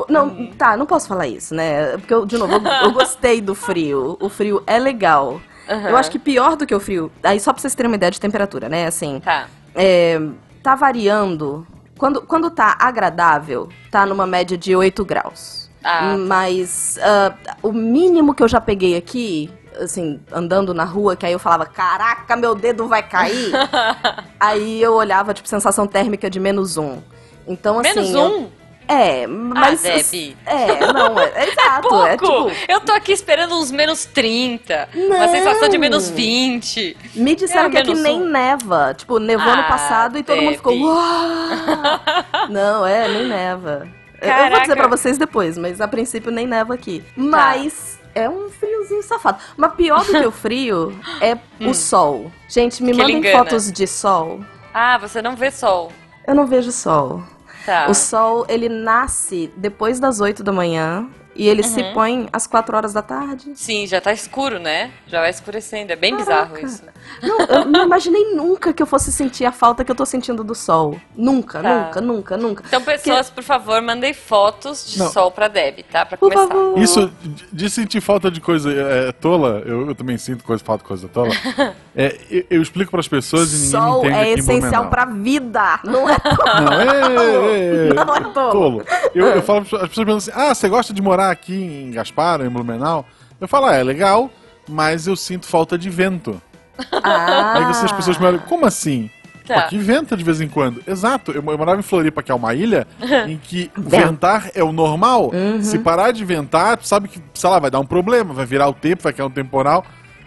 Não, 0.09 0.27
Uhum. 0.27 0.53
tá, 0.57 0.77
não 0.77 0.87
posso 0.87 1.09
falar 1.09 1.27
isso, 1.27 1.55
né? 1.55 1.97
Porque, 1.97 2.13
eu, 2.15 2.27
de 2.27 2.37
novo, 2.37 2.53
eu, 2.55 2.63
eu 2.85 2.93
gostei 2.93 3.41
do 3.41 3.55
frio. 3.55 4.17
O 4.21 4.29
frio 4.29 4.63
é 4.67 4.79
legal. 4.79 5.41
Aham. 5.69 5.89
Eu 5.91 5.97
acho 5.97 6.11
que 6.11 6.19
pior 6.19 6.55
do 6.57 6.67
que 6.67 6.75
o 6.75 6.79
frio. 6.81 7.11
Aí, 7.23 7.41
só 7.41 7.53
pra 7.53 7.61
vocês 7.61 7.75
terem 7.75 7.91
uma 7.91 7.97
ideia 7.97 8.11
de 8.13 8.21
temperatura, 8.21 8.69
né? 8.69 8.87
Assim, 8.87 9.21
Tá. 9.21 9.47
é, 9.75 10.21
tá 10.63 10.75
variando. 10.75 11.67
Quando, 11.97 12.21
quando 12.23 12.51
tá 12.51 12.77
agradável, 12.79 13.69
tá 13.91 14.05
numa 14.05 14.27
média 14.27 14.57
de 14.59 14.77
8 14.77 15.05
graus. 15.05 15.64
Ah. 15.85 16.17
Mas 16.19 16.99
ah, 17.03 17.35
o 17.63 17.73
mínimo 17.73 18.35
que 18.35 18.43
eu 18.43 18.49
já 18.49 18.61
peguei 18.61 18.97
aqui, 18.97 19.51
assim, 19.81 20.19
andando 20.33 20.73
na 20.73 20.85
rua, 20.85 21.15
que 21.17 21.27
aí 21.27 21.33
eu 21.33 21.39
falava, 21.39 21.67
caraca, 21.67 22.35
meu 22.37 22.55
dedo 22.55 22.89
vai 22.89 23.03
cair. 23.03 23.53
aí 24.41 24.83
eu 24.83 24.95
olhava, 24.95 25.35
tipo, 25.35 25.49
sensação 25.49 25.87
térmica 25.87 26.31
de 26.31 26.41
menos 26.41 26.77
um. 26.77 26.99
Então, 27.47 27.79
assim. 27.81 27.89
Menos 27.95 28.11
eu- 28.15 28.23
um? 28.23 28.51
É, 28.87 29.27
mas. 29.27 29.81
Debbie. 29.81 30.37
É, 30.45 30.93
não, 30.93 31.19
é, 31.19 31.33
é 31.37 31.49
exato. 31.49 31.89
Pouco! 31.89 32.07
É 32.07 32.17
tipo. 32.19 32.51
Eu 32.69 32.81
tô 32.81 32.93
aqui 32.93 33.13
esperando 33.13 33.55
uns 33.55 33.71
menos 33.71 34.05
30. 34.05 34.91
Uma 34.95 35.21
Não. 35.21 35.29
sensação 35.29 35.69
de 35.71 35.79
menos 35.79 36.11
20. 36.11 36.95
Me 37.15 37.35
disseram 37.35 37.69
É, 37.69 37.71
que 37.71 37.79
aqui 37.79 37.95
nem 37.95 38.21
um. 38.21 38.27
neva. 38.29 38.93
Tipo, 38.95 39.19
nevou 39.19 39.51
Ah, 39.51 39.57
no 39.57 39.63
passado 39.65 40.19
e 40.19 40.23
todo 40.23 40.41
mundo 40.43 40.57
ficou. 40.57 40.73
Debbie. 40.73 40.85
"Uau!" 40.85 42.01
Não, 42.51 42.87
é, 42.87 43.09
nem 43.09 43.27
neva. 43.27 43.89
Eu- 44.21 44.29
Eu 44.29 44.35
vou 44.35 44.43
Caraca. 44.45 44.61
dizer 44.63 44.77
pra 44.77 44.89
vocês 44.89 45.19
depois, 45.19 45.59
mas 45.59 45.81
a 45.81 45.89
princípio 45.89 46.31
nem 46.31 46.47
neva 46.47 46.75
aqui. 46.75 47.03
Mas. 47.17 47.99
É 48.17 48.29
um 48.31 48.49
friozinho 48.49 49.03
safado. 49.03 49.39
Mas 49.57 49.75
pior 49.75 50.05
do 50.05 50.13
que 50.13 50.25
o 50.27 50.31
frio 50.31 50.97
é 51.21 51.37
o 51.61 51.75
sol. 51.75 52.31
Gente, 52.49 52.81
me 52.81 52.93
Hum. 52.93 52.95
Que 52.95 53.01
mandem 53.03 53.17
engana. 53.19 53.39
fotos 53.39 53.73
de 53.73 53.89
sol. 53.89 54.41
Ah, 54.73 54.97
você 54.99 55.21
não 55.21 55.35
vê 55.35 55.51
sol. 55.51 55.91
Eu 56.25 56.33
não 56.33 56.47
vejo 56.47 56.71
sol. 56.71 57.25
Tá. 57.67 57.87
O 57.91 57.95
sol, 57.95 58.47
ele 58.49 58.69
nasce 58.69 59.53
depois 59.57 59.99
das 59.99 60.21
8 60.21 60.45
da 60.45 60.53
manhã 60.53 61.09
e 61.37 61.49
ele 61.49 61.63
se 61.63 61.81
Uhum. 61.81 61.93
põe 61.95 62.29
às 62.33 62.47
4 62.47 62.77
horas 62.77 62.93
da 62.93 63.03
tarde. 63.03 63.53
Sim, 63.55 63.87
já 63.87 64.01
tá 64.01 64.13
escuro, 64.13 64.59
né? 64.59 64.91
Já 65.07 65.21
vai 65.21 65.31
escurecendo. 65.31 65.93
É 65.93 65.97
bem 65.97 66.17
bizarro 66.17 66.59
isso. 66.59 66.83
Não, 67.23 67.39
eu 67.41 67.65
não 67.67 67.85
imaginei 67.85 68.35
nunca 68.35 68.73
que 68.73 68.83
eu 68.83 68.87
fosse 68.87 69.13
sentir 69.13 69.45
a 69.45 69.53
falta 69.53 69.85
que 69.85 69.91
eu 69.91 69.95
tô 69.95 70.07
sentindo 70.07 70.43
do 70.43 70.55
sol. 70.55 70.99
Nunca, 71.17 71.61
Tá. 71.61 71.75
nunca, 71.85 72.01
nunca, 72.01 72.37
nunca. 72.37 72.65
Então, 72.67 72.81
pessoas, 72.83 73.29
por 73.31 73.43
favor, 73.45 73.81
mandem 73.83 74.15
fotos 74.15 74.87
de 74.93 74.99
Não. 74.99 75.11
sol 75.11 75.31
pra 75.31 75.49
Deb, 75.49 75.81
tá? 75.91 76.07
Pra 76.07 76.17
Por 76.17 76.33
começar. 76.33 76.49
favor. 76.55 76.79
Isso 76.79 77.11
de- 77.53 77.69
sentir 77.71 78.01
falta 78.01 78.31
de 78.31 78.41
coisa 78.41 78.71
é, 78.73 79.13
tola, 79.13 79.63
eu, 79.67 79.89
eu 79.89 79.95
também 79.95 80.17
sinto 80.17 80.45
coisa, 80.45 80.63
falta 80.65 80.83
de 80.83 80.89
coisa 80.89 81.09
tola. 81.09 81.31
É, 81.97 82.19
eu, 82.29 82.45
eu 82.51 82.61
explico 82.63 82.91
pras 82.91 83.07
pessoas 83.07 83.53
e 83.53 83.55
ninguém 83.55 83.71
Sol 83.71 83.99
entende 84.01 84.15
é 84.15 84.21
aqui 84.23 84.31
em 84.31 84.39
essencial 84.41 84.89
pra 84.91 85.05
vida, 85.05 85.79
não 85.85 86.11
é 86.11 86.17
Não, 86.61 86.73
é, 86.73 86.87
é, 86.87 87.89
é, 87.91 87.95
Não 88.05 88.17
é 88.17 88.21
tolo. 88.33 88.83
Eu, 89.15 89.27
eu 89.29 89.41
falo, 89.43 89.61
as 89.61 89.69
pessoas 89.69 89.89
perguntam 89.95 90.17
assim: 90.17 90.33
ah, 90.35 90.53
você 90.53 90.69
gosta 90.69 90.93
de 90.93 91.01
morar 91.01 91.24
aqui 91.31 91.55
em 91.55 91.91
Gaspar, 91.91 92.41
em 92.41 92.49
Blumenau? 92.49 93.07
Eu 93.41 93.49
falo, 93.49 93.67
ah, 93.67 93.75
é 93.75 93.83
legal, 93.83 94.31
mas 94.69 95.07
eu 95.07 95.17
sinto 95.17 95.47
falta 95.47 95.77
de 95.79 95.91
vento. 95.91 96.41
Ah. 97.05 97.59
Aí 97.59 97.65
você, 97.67 97.85
as 97.85 97.93
pessoas 97.93 98.19
me 98.19 98.27
olham, 98.27 98.41
como 98.41 98.67
assim? 98.67 99.09
Tá. 99.47 99.55
Pô, 99.55 99.61
aqui 99.61 99.79
venta 99.79 100.17
de 100.17 100.25
vez 100.25 100.41
em 100.41 100.49
quando. 100.49 100.83
Exato, 100.87 101.31
eu, 101.31 101.37
eu 101.37 101.59
morava 101.59 101.79
em 101.79 101.83
Floripa, 101.83 102.23
que 102.23 102.33
é 102.33 102.35
uma 102.35 102.55
ilha, 102.55 102.87
em 103.29 103.37
que 103.37 103.71
Venta. 103.77 104.07
ventar 104.07 104.51
é 104.55 104.65
o 104.65 104.73
normal. 104.73 105.31
Uhum. 105.33 105.63
Se 105.63 105.79
parar 105.79 106.11
de 106.13 106.25
ventar, 106.25 106.77
tu 106.79 106.89
sabe 106.89 107.09
que, 107.09 107.21
sei 107.35 107.51
lá, 107.51 107.59
vai 107.59 107.71
dar 107.71 107.79
um 107.79 107.87
problema, 107.87 108.33
vai 108.35 108.47
virar 108.47 108.69
o 108.69 108.73
tempo, 108.73 109.03
vai 109.03 109.13
cair 109.13 109.27
um 109.27 109.31
temporal. 109.31 109.85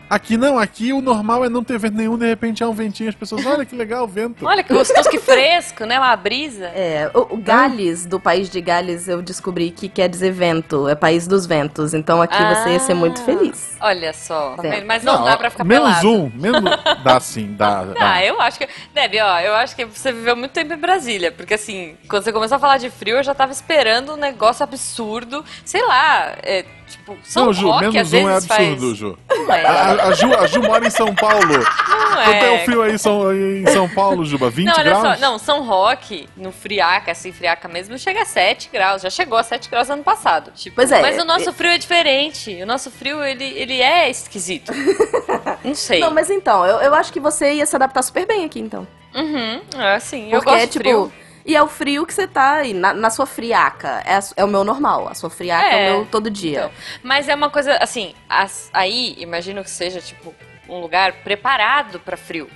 Aqui 0.10 0.38
não, 0.38 0.58
aqui 0.58 0.94
o 0.94 1.02
normal 1.02 1.44
é 1.46 1.50
não 1.50 1.64
ter 1.64 1.78
vento 1.78 1.96
nenhum, 1.98 2.18
de 2.18 2.26
repente 2.26 2.64
há 2.64 2.68
um 2.70 2.74
ventinho, 2.74 3.10
as 3.10 3.16
pessoas, 3.16 3.46
olha 3.46 3.66
que 3.66 3.76
legal 3.76 4.06
o 4.06 4.08
vento. 4.08 4.46
Olha 4.46 4.64
que 4.64 4.74
gostoso, 4.74 5.10
que 5.10 5.20
fresco, 5.20 5.84
né? 5.86 6.00
Uma 6.00 6.16
brisa. 6.16 6.66
É, 6.68 7.12
o, 7.14 7.36
o 7.36 7.38
Gales, 7.38 8.06
do 8.06 8.20
país 8.20 8.50
de 8.50 8.62
Gales, 8.62 9.08
eu 9.08 9.22
descobri 9.22 9.70
que 9.72 9.90
quer 9.90 10.08
dizer 10.08 10.32
vento, 10.32 10.88
é 10.88 10.96
país 10.96 11.28
dos 11.28 11.46
ventos. 11.46 11.94
Então 11.94 12.22
aqui 12.22 12.38
você 12.38 12.72
ia 12.72 12.80
ser 12.80 12.94
muito 12.94 13.22
Ah, 13.22 13.26
feliz. 13.26 13.78
Olha 13.82 14.14
só. 14.14 14.56
É. 14.64 14.82
Mas 14.84 15.04
não, 15.04 15.24
dá 15.24 15.36
pra 15.38 15.50
ficar 15.50 15.64
menos 15.64 15.88
pelado. 16.00 16.10
um, 16.12 16.32
menos 16.36 16.64
dá 17.04 17.20
sim, 17.20 17.54
dá. 17.58 17.84
dá. 17.84 18.14
Ah, 18.14 18.24
eu 18.26 18.40
acho 18.42 18.58
que. 18.60 18.68
Deb, 18.94 19.14
ó, 19.22 19.40
eu 19.40 19.54
acho 19.56 19.76
que 19.76 19.86
você 19.86 20.12
viveu 20.12 20.36
muito 20.36 20.52
tempo 20.52 20.74
em 20.74 20.78
Brasília. 20.78 21.32
Porque 21.32 21.54
assim, 21.56 21.96
quando 22.10 22.24
você 22.24 22.32
começou 22.32 22.56
a 22.56 22.60
falar 22.60 22.78
de 22.78 22.90
frio, 22.90 23.18
eu 23.18 23.24
já 23.24 23.36
tava 23.36 23.52
esperando 23.52 24.14
um 24.14 24.18
negócio 24.18 24.64
absurdo. 24.64 25.44
Sei 25.66 25.86
lá, 25.86 26.34
é, 26.44 26.64
tipo, 26.88 27.18
São 27.24 27.46
Não, 27.46 27.54
Ju, 27.54 27.68
Roque, 27.68 27.90
menos 27.92 28.14
um 28.14 28.30
é 28.30 28.34
absurdo, 28.36 28.88
faz. 28.88 28.98
Ju. 28.98 29.18
Não 29.30 29.54
é. 29.54 29.66
A, 29.66 29.92
a 30.08 30.12
Ju, 30.14 30.34
a 30.34 30.48
Ju 30.48 30.62
mora 30.64 30.88
em 30.88 30.90
São 30.90 31.14
Paulo. 31.14 31.48
Não 31.48 32.24
Quanto 32.24 32.44
é 32.44 32.52
o 32.52 32.56
é. 32.56 32.66
frio 32.66 32.82
aí 32.82 32.94
em 32.94 32.98
São, 32.98 33.32
em 33.34 33.68
São 33.68 33.90
Paulo, 33.90 34.26
Juba? 34.26 34.50
20 34.50 34.66
Não, 34.66 34.74
olha 34.74 34.84
graus? 34.84 35.02
só, 35.02 35.22
não, 35.22 35.38
São 35.38 35.64
Roque, 35.64 36.28
no 36.36 36.52
friaca, 36.52 37.12
assim, 37.12 37.32
friaca 37.32 37.68
mesmo, 37.68 37.98
chega 38.00 38.22
a 38.24 38.26
7 38.26 38.70
graus. 38.72 39.02
Já 39.02 39.10
chegou 39.10 39.38
a 39.38 39.44
7 39.44 39.70
graus 39.70 39.90
ano 39.90 40.04
passado. 40.04 40.52
Tipo, 40.56 40.76
Pois 40.78 40.92
é, 40.92 41.02
Mas 41.02 41.22
o 41.22 41.26
nosso 41.26 41.54
frio 41.54 41.72
é 41.72 41.78
diferente. 41.78 42.62
O 42.62 42.66
nosso 42.66 42.90
frio, 42.90 43.24
ele, 43.24 43.46
ele 43.46 43.82
é 43.82 44.10
esquisito. 44.10 44.72
Não 45.64 45.76
sei. 45.76 46.00
Não, 46.00 46.12
mas 46.12 46.30
então, 46.30 46.66
eu, 46.66 46.78
eu 46.78 46.94
acho 46.94 47.12
que 47.14 47.20
você 47.20 47.54
ia 47.54 47.66
se 47.66 47.76
adaptar 47.76 48.02
super 48.02 48.26
bem 48.26 48.46
aqui, 48.46 48.60
então. 48.60 48.88
Uhum, 49.14 49.62
é 49.78 49.96
assim, 49.96 50.26
eu 50.32 50.40
Porque 50.40 50.50
gosto 50.52 50.64
é 50.64 50.66
de 50.66 50.72
tipo. 50.72 50.84
frio. 50.84 51.14
E 51.48 51.56
é 51.56 51.64
o 51.64 51.68
frio 51.68 52.06
que 52.06 52.14
você 52.14 52.28
tá 52.28 52.56
aí, 52.56 52.74
na, 52.74 52.94
na 52.94 53.10
sua 53.10 53.26
friaca. 53.26 54.04
É, 54.06 54.16
a 54.18 54.20
é 54.36 54.44
o 54.44 54.48
meu 54.50 54.66
normal. 54.66 55.08
A 55.08 55.16
sua 55.16 55.30
friaca 55.30 55.66
é, 55.66 55.88
É, 55.88 55.94
o 55.94 55.96
meu 56.00 56.06
todo 56.08 56.30
dia. 56.30 56.60
Então, 56.60 56.72
mas 57.02 57.30
é 57.30 57.34
uma 57.36 57.50
coisa, 57.50 57.78
assim, 57.78 58.14
as- 58.28 58.70
aí, 58.74 59.16
imagino 59.18 59.64
que 59.64 59.70
seja, 59.70 60.02
tipo, 60.02 60.36
um 60.68 60.82
lugar 60.82 61.14
preparado 61.24 62.00
pra 62.02 62.18
frio. 62.18 62.50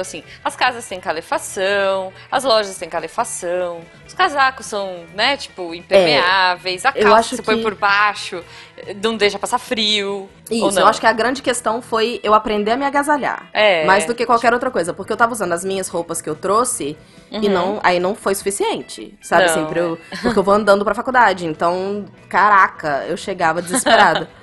Então, 0.00 0.08
assim, 0.08 0.22
as 0.42 0.56
casas 0.56 0.86
têm 0.88 0.98
calefação, 0.98 2.10
as 2.32 2.42
lojas 2.42 2.76
têm 2.78 2.88
calefação, 2.88 3.82
os 4.06 4.14
casacos 4.14 4.64
são, 4.64 5.04
né, 5.14 5.36
tipo, 5.36 5.74
impermeáveis, 5.74 6.86
a 6.86 6.92
eu 6.94 7.10
calça 7.10 7.36
você 7.36 7.42
põe 7.42 7.56
que- 7.56 7.62
por 7.62 7.74
baixo 7.74 8.42
não 9.04 9.14
deixa 9.14 9.38
passar 9.38 9.58
frio. 9.58 10.26
Isso, 10.50 10.70
não. 10.72 10.82
eu 10.82 10.86
acho 10.86 10.98
que 11.00 11.06
a 11.06 11.12
grande 11.12 11.42
questão 11.42 11.82
foi 11.82 12.18
eu 12.22 12.32
aprender 12.32 12.70
a 12.72 12.76
me 12.78 12.84
agasalhar. 12.86 13.50
É. 13.52 13.84
Mais 13.84 14.06
do 14.06 14.14
que 14.14 14.24
qualquer 14.24 14.54
outra 14.54 14.70
coisa. 14.70 14.94
Porque 14.94 15.12
eu 15.12 15.16
tava 15.18 15.32
usando 15.32 15.52
as 15.52 15.62
minhas 15.64 15.86
roupas 15.88 16.22
que 16.22 16.28
eu 16.30 16.34
trouxe 16.34 16.96
e 17.30 17.46
não, 17.48 17.78
aí 17.82 18.00
não 18.00 18.14
foi 18.14 18.34
suficiente. 18.34 19.14
Sabe 19.20 19.42
Uhum. 19.44 19.48
Não, 19.48 19.54
assim, 19.64 19.66
pra 19.70 19.80
eu, 19.80 19.98
porque 20.22 20.38
eu 20.38 20.42
vou 20.42 20.54
andando 20.54 20.82
pra 20.82 20.94
faculdade. 20.94 21.46
Então, 21.46 22.06
caraca, 22.28 23.04
eu 23.06 23.16
chegava 23.18 23.60
desesperada. 23.60 24.28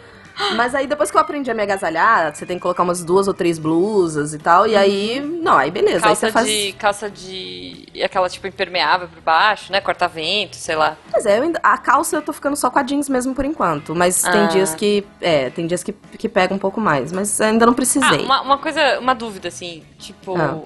Mas 0.55 0.75
aí 0.75 0.85
depois 0.87 1.09
que 1.09 1.17
eu 1.17 1.21
aprendi 1.21 1.49
a 1.49 1.53
me 1.53 1.63
agasalhar, 1.63 2.33
você 2.35 2.45
tem 2.45 2.57
que 2.57 2.61
colocar 2.61 2.83
umas 2.83 3.03
duas 3.03 3.27
ou 3.27 3.33
três 3.33 3.57
blusas 3.57 4.33
e 4.33 4.37
tal. 4.37 4.67
E 4.67 4.75
aí, 4.75 5.19
não, 5.19 5.57
aí 5.57 5.71
beleza. 5.71 5.97
aí 5.97 6.01
Calça 6.03 6.27
você 6.27 6.31
faz. 6.31 6.47
de. 6.47 6.73
Calça 6.73 7.09
de. 7.09 7.85
aquela 8.03 8.29
tipo 8.29 8.47
impermeável 8.47 9.07
por 9.07 9.21
baixo, 9.21 9.71
né? 9.71 9.81
Corta-vento, 9.81 10.55
sei 10.55 10.75
lá. 10.75 10.95
Pois 11.11 11.25
é, 11.25 11.39
ainda- 11.39 11.59
a 11.63 11.77
calça 11.77 12.15
eu 12.15 12.21
tô 12.21 12.31
ficando 12.33 12.55
só 12.55 12.69
com 12.69 12.79
a 12.79 12.83
jeans 12.83 13.09
mesmo 13.09 13.33
por 13.33 13.45
enquanto. 13.45 13.95
Mas 13.95 14.21
tem 14.21 14.41
Ah. 14.41 14.47
dias 14.47 14.75
que. 14.75 15.03
É, 15.21 15.49
tem 15.49 15.65
dias 15.65 15.83
que, 15.83 15.91
que 15.93 16.29
pega 16.29 16.53
um 16.53 16.59
pouco 16.59 16.79
mais. 16.79 17.11
Mas 17.11 17.39
ainda 17.41 17.65
não 17.65 17.73
Ah, 17.73 17.75
precisei. 17.75 18.23
uma, 18.23 18.41
uma 18.41 18.57
coisa, 18.57 18.99
uma 18.99 19.15
dúvida, 19.15 19.47
assim, 19.47 19.83
tipo. 19.97 20.35
Ah. 20.37 20.59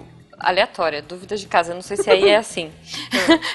Aleatória, 0.44 1.02
dúvidas 1.02 1.40
de 1.40 1.48
casa. 1.48 1.72
Eu 1.72 1.76
não 1.76 1.82
sei 1.82 1.98
se 1.98 2.10
aí 2.10 2.30
é 2.30 2.38
assim. 2.38 2.72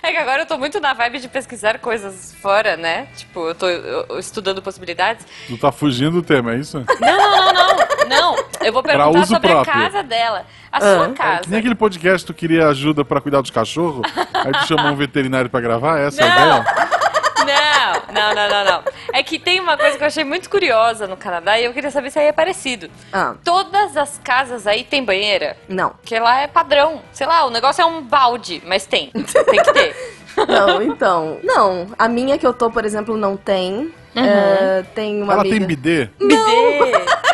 é 0.02 0.10
que 0.12 0.16
agora 0.18 0.42
eu 0.42 0.46
tô 0.46 0.56
muito 0.58 0.80
na 0.80 0.92
vibe 0.94 1.18
de 1.20 1.28
pesquisar 1.28 1.78
coisas 1.78 2.34
fora, 2.40 2.76
né? 2.76 3.08
Tipo, 3.16 3.48
eu 3.48 3.54
tô 3.54 3.68
eu- 3.68 4.06
eu 4.08 4.18
estudando 4.18 4.62
possibilidades. 4.62 5.26
Tu 5.48 5.56
tá 5.58 5.70
fugindo 5.72 6.12
do 6.12 6.22
tema, 6.22 6.52
é 6.54 6.56
isso? 6.58 6.84
Não, 7.00 7.16
não, 7.18 7.52
não, 7.52 7.52
não. 7.52 7.76
Não, 8.08 8.36
eu 8.62 8.72
vou 8.72 8.82
perguntar 8.82 9.10
uso 9.10 9.26
sobre 9.34 9.48
próprio. 9.50 9.72
a 9.72 9.76
casa 9.84 10.02
dela. 10.02 10.46
A 10.70 10.78
Ah. 10.78 10.80
sua 10.80 11.00
Que 11.00 11.06
nem 11.06 11.14
casa. 11.14 11.58
aquele 11.58 11.74
podcast 11.74 12.26
que 12.26 12.32
tu 12.32 12.36
queria 12.36 12.68
ajuda 12.68 13.04
pra 13.04 13.20
cuidar 13.20 13.40
dos 13.40 13.50
cachorros, 13.50 14.02
aí 14.34 14.52
tu 14.52 14.66
chamou 14.66 14.92
um 14.92 14.96
veterinário 14.96 15.50
pra 15.50 15.60
gravar, 15.60 15.98
essa 15.98 16.22
é 16.22 16.30
a 16.30 16.34
Não. 16.34 16.60
ideia? 16.60 16.86
Não, 18.16 18.34
não, 18.34 18.48
não, 18.48 18.64
não. 18.64 18.82
É 19.12 19.22
que 19.22 19.38
tem 19.38 19.60
uma 19.60 19.76
coisa 19.76 19.96
que 19.96 20.02
eu 20.02 20.06
achei 20.06 20.24
muito 20.24 20.48
curiosa 20.50 21.06
no 21.06 21.16
Canadá 21.16 21.58
e 21.60 21.64
eu 21.64 21.72
queria 21.72 21.90
saber 21.90 22.10
se 22.10 22.18
aí 22.18 22.26
é 22.26 22.32
parecido. 22.32 22.90
Ah, 23.12 23.34
Todas 23.44 23.96
as 23.96 24.18
casas 24.18 24.66
aí 24.66 24.82
tem 24.84 25.04
banheira. 25.04 25.56
não. 25.68 25.90
Porque 25.90 26.18
lá 26.18 26.40
é 26.40 26.46
padrão. 26.46 27.02
Sei 27.12 27.26
lá, 27.26 27.44
o 27.44 27.50
negócio 27.50 27.82
é 27.82 27.84
um 27.86 28.02
balde, 28.02 28.62
mas 28.66 28.86
tem. 28.86 29.10
Tem 29.10 29.62
que 29.62 29.72
ter. 29.72 30.16
Não, 30.48 30.82
então. 30.82 31.38
Não. 31.42 31.86
A 31.98 32.08
minha 32.08 32.38
que 32.38 32.46
eu 32.46 32.52
tô, 32.52 32.70
por 32.70 32.84
exemplo, 32.84 33.16
não 33.16 33.36
tem. 33.36 33.92
É, 34.14 34.82
tem 34.94 35.22
uma 35.22 35.34
Ela 35.34 35.42
amiga. 35.42 35.58
tem 35.58 35.66
bidê? 35.66 36.08
Bidê. 36.18 36.36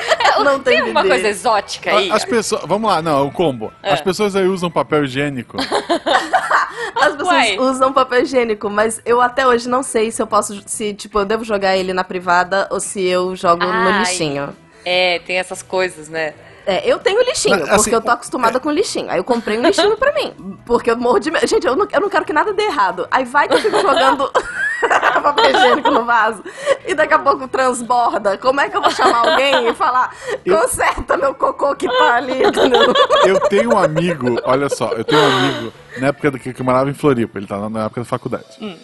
Não 0.43 0.59
tem 0.59 0.83
Tem 0.83 0.91
uma 0.91 1.05
coisa 1.05 1.29
exótica 1.29 1.95
aí. 1.95 2.11
As 2.11 2.25
pessoas. 2.25 2.63
Vamos 2.67 2.91
lá, 2.91 3.01
não, 3.01 3.19
é 3.19 3.23
o 3.23 3.31
combo. 3.31 3.73
É. 3.83 3.93
As 3.93 4.01
pessoas 4.01 4.35
aí 4.35 4.47
usam 4.49 4.71
papel 4.71 5.05
higiênico. 5.05 5.57
As 6.97 7.13
pessoas 7.17 7.29
Uai. 7.29 7.59
usam 7.59 7.93
papel 7.93 8.23
higiênico, 8.23 8.71
mas 8.71 9.01
eu 9.05 9.21
até 9.21 9.47
hoje 9.47 9.69
não 9.69 9.83
sei 9.83 10.11
se 10.11 10.21
eu 10.23 10.27
posso. 10.27 10.61
Se, 10.67 10.95
tipo, 10.95 11.19
eu 11.19 11.25
devo 11.25 11.45
jogar 11.45 11.77
ele 11.77 11.93
na 11.93 12.03
privada 12.03 12.67
ou 12.71 12.81
se 12.81 13.05
eu 13.05 13.37
jogo 13.37 13.65
no 13.65 13.71
Ai. 13.73 14.01
lixinho. 14.01 14.57
É, 14.85 15.21
tem 15.21 15.37
essas 15.39 15.63
coisas, 15.63 16.09
né? 16.09 16.35
É, 16.67 16.89
eu 16.89 16.99
tenho 16.99 17.21
lixinho, 17.23 17.59
Mas, 17.59 17.69
assim, 17.69 17.77
porque 17.77 17.95
eu 17.95 18.01
tô 18.01 18.11
acostumada 18.11 18.61
com 18.61 18.71
lixinho. 18.71 19.11
Aí 19.11 19.19
eu 19.19 19.25
comprei 19.25 19.59
um 19.59 19.63
lixinho 19.63 19.97
pra 19.97 20.13
mim. 20.13 20.33
Porque 20.65 20.91
eu 20.91 20.97
morro 20.97 21.19
de 21.19 21.31
medo. 21.31 21.47
Gente, 21.47 21.67
eu 21.67 21.75
não, 21.75 21.89
eu 21.91 22.01
não 22.01 22.09
quero 22.09 22.25
que 22.25 22.33
nada 22.33 22.53
dê 22.53 22.63
errado. 22.63 23.07
Aí 23.11 23.25
vai 23.25 23.49
que 23.49 23.55
eu 23.55 23.61
fico 23.61 23.81
jogando 23.81 24.31
papel 25.23 25.51
higiênico 25.51 25.91
no 25.91 26.05
vaso. 26.05 26.43
E 26.87 26.95
daqui 26.95 27.15
a 27.15 27.19
pouco 27.19 27.49
transborda. 27.49 28.37
Como 28.39 28.61
é 28.61 28.69
que 28.69 28.77
eu 28.77 28.83
vou 28.83 28.91
chamar 28.91 29.29
alguém 29.29 29.69
e 29.69 29.75
falar, 29.75 30.15
conserta 30.45 31.17
meu 31.17 31.35
cocô 31.35 31.75
que 31.75 31.87
tá 31.87 32.17
ali, 32.17 32.45
entendeu? 32.45 32.93
Eu 33.27 33.41
tenho 33.49 33.75
um 33.75 33.79
amigo, 33.79 34.41
olha 34.45 34.69
só, 34.69 34.93
eu 34.93 35.05
tenho 35.05 35.21
um 35.21 35.39
amigo, 35.39 35.73
na 35.99 36.09
época 36.09 36.39
que 36.39 36.55
eu 36.61 36.65
morava 36.65 36.91
em 36.91 36.95
Floripa, 36.95 37.39
ele 37.39 37.47
tá 37.47 37.69
na 37.69 37.85
época 37.85 38.01
da 38.01 38.05
faculdade. 38.05 38.47
Hum. 38.61 38.77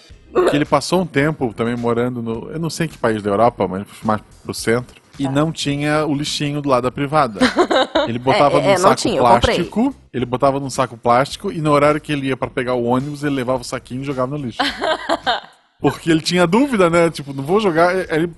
Que 0.51 0.57
ele 0.57 0.65
passou 0.65 1.01
um 1.01 1.07
tempo 1.07 1.53
também 1.55 1.75
morando 1.75 2.23
no. 2.23 2.51
Eu 2.51 2.59
não 2.59 2.69
sei 2.69 2.87
em 2.87 2.89
que 2.89 2.99
país 2.99 3.23
da 3.23 3.31
Europa, 3.31 3.67
mas 3.67 3.87
mais 4.03 4.21
pro 4.45 4.53
centro. 4.53 4.98
E 5.19 5.25
Tá. 5.25 5.31
não 5.31 5.51
tinha 5.51 6.07
o 6.07 6.15
lixinho 6.15 6.61
do 6.63 6.69
lado 6.69 6.85
da 6.85 6.91
privada. 6.93 7.41
Ele 8.07 8.19
botava 8.19 8.59
É, 8.59 8.61
é, 8.61 8.63
num 8.63 8.69
não 8.71 8.77
saco 8.79 8.95
tinha, 8.97 9.21
plástico. 9.21 9.95
Ele 10.13 10.25
botava 10.25 10.61
num 10.61 10.71
saco 10.71 10.97
plástico 10.97 11.51
e 11.53 11.61
no 11.61 11.71
horário 11.73 12.01
que 12.01 12.13
ele 12.13 12.29
ia 12.29 12.37
pra 12.37 12.49
pegar 12.49 12.75
o 12.75 12.85
ônibus, 12.85 13.23
ele 13.25 13.35
levava 13.35 13.61
o 13.61 13.65
saquinho 13.65 14.03
e 14.03 14.05
jogava 14.05 14.37
no 14.39 14.45
lixo. 14.47 14.59
Porque 15.81 16.11
ele 16.11 16.21
tinha 16.21 16.47
dúvida, 16.47 16.89
né? 16.91 17.11
Tipo, 17.11 17.33
não 17.33 17.43
vou 17.45 17.61
jogar. 17.61 17.95
Ele, 17.95 18.09
ele 18.13 18.33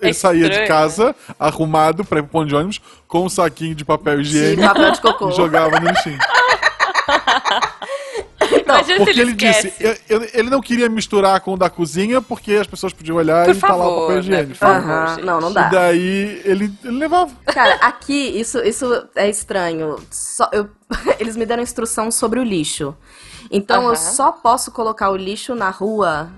É 0.00 0.12
saía 0.12 0.48
de 0.48 0.66
casa, 0.66 1.14
arrumado 1.38 2.04
pra 2.04 2.18
ir 2.20 2.22
pro 2.22 2.30
ponto 2.32 2.48
de 2.48 2.54
ônibus, 2.54 2.80
com 3.08 3.24
um 3.24 3.28
saquinho 3.28 3.74
de 3.74 3.84
papel 3.84 4.16
De 4.16 4.22
higiênico 4.22 4.62
papel 4.62 4.92
de 4.92 5.00
cocô. 5.00 5.28
e 5.30 5.32
jogava 5.32 5.78
no 5.80 5.88
lixinho. 5.88 6.18
Imagina 8.74 8.98
se 8.98 9.04
Porque 9.04 9.10
ele 9.10 9.20
ele 9.22 9.30
esquece. 9.30 9.70
disse, 9.70 9.84
eu- 10.08 10.20
eu- 10.20 10.28
ele 10.34 10.50
não 10.50 10.60
queria 10.60 10.88
misturar 10.88 11.40
com 11.40 11.54
o 11.54 11.56
da 11.56 11.70
cozinha, 11.70 12.20
porque 12.20 12.52
as 12.54 12.66
pessoas 12.66 12.92
podiam 12.92 13.16
olhar 13.16 13.44
Por 13.46 13.54
e 13.54 13.58
falar 13.58 13.86
o 13.88 14.00
papel 14.02 14.08
né? 14.14 14.18
higiênico. 14.18 14.50
Por 14.50 14.56
favor, 14.58 14.90
Aham, 14.90 15.14
gente. 15.14 15.24
não, 15.24 15.40
não 15.40 15.50
E 15.50 15.54
dá. 15.54 15.68
daí 15.68 16.42
ele, 16.44 16.72
ele 16.84 16.98
levava. 16.98 17.30
Cara, 17.46 17.74
aqui, 17.76 18.12
isso, 18.38 18.58
isso 18.58 19.08
é 19.14 19.28
estranho. 19.30 19.96
Só, 20.10 20.48
eu- 20.52 20.68
eles 21.20 21.36
me 21.36 21.46
deram 21.46 21.62
instrução 21.62 22.10
sobre 22.10 22.40
o 22.40 22.42
lixo. 22.44 22.94
Então 23.50 23.82
Aham. 23.82 23.90
eu 23.90 23.96
só 23.96 24.32
posso 24.32 24.70
colocar 24.72 25.10
o 25.10 25.16
lixo 25.16 25.54
na 25.54 25.70
rua 25.70 26.28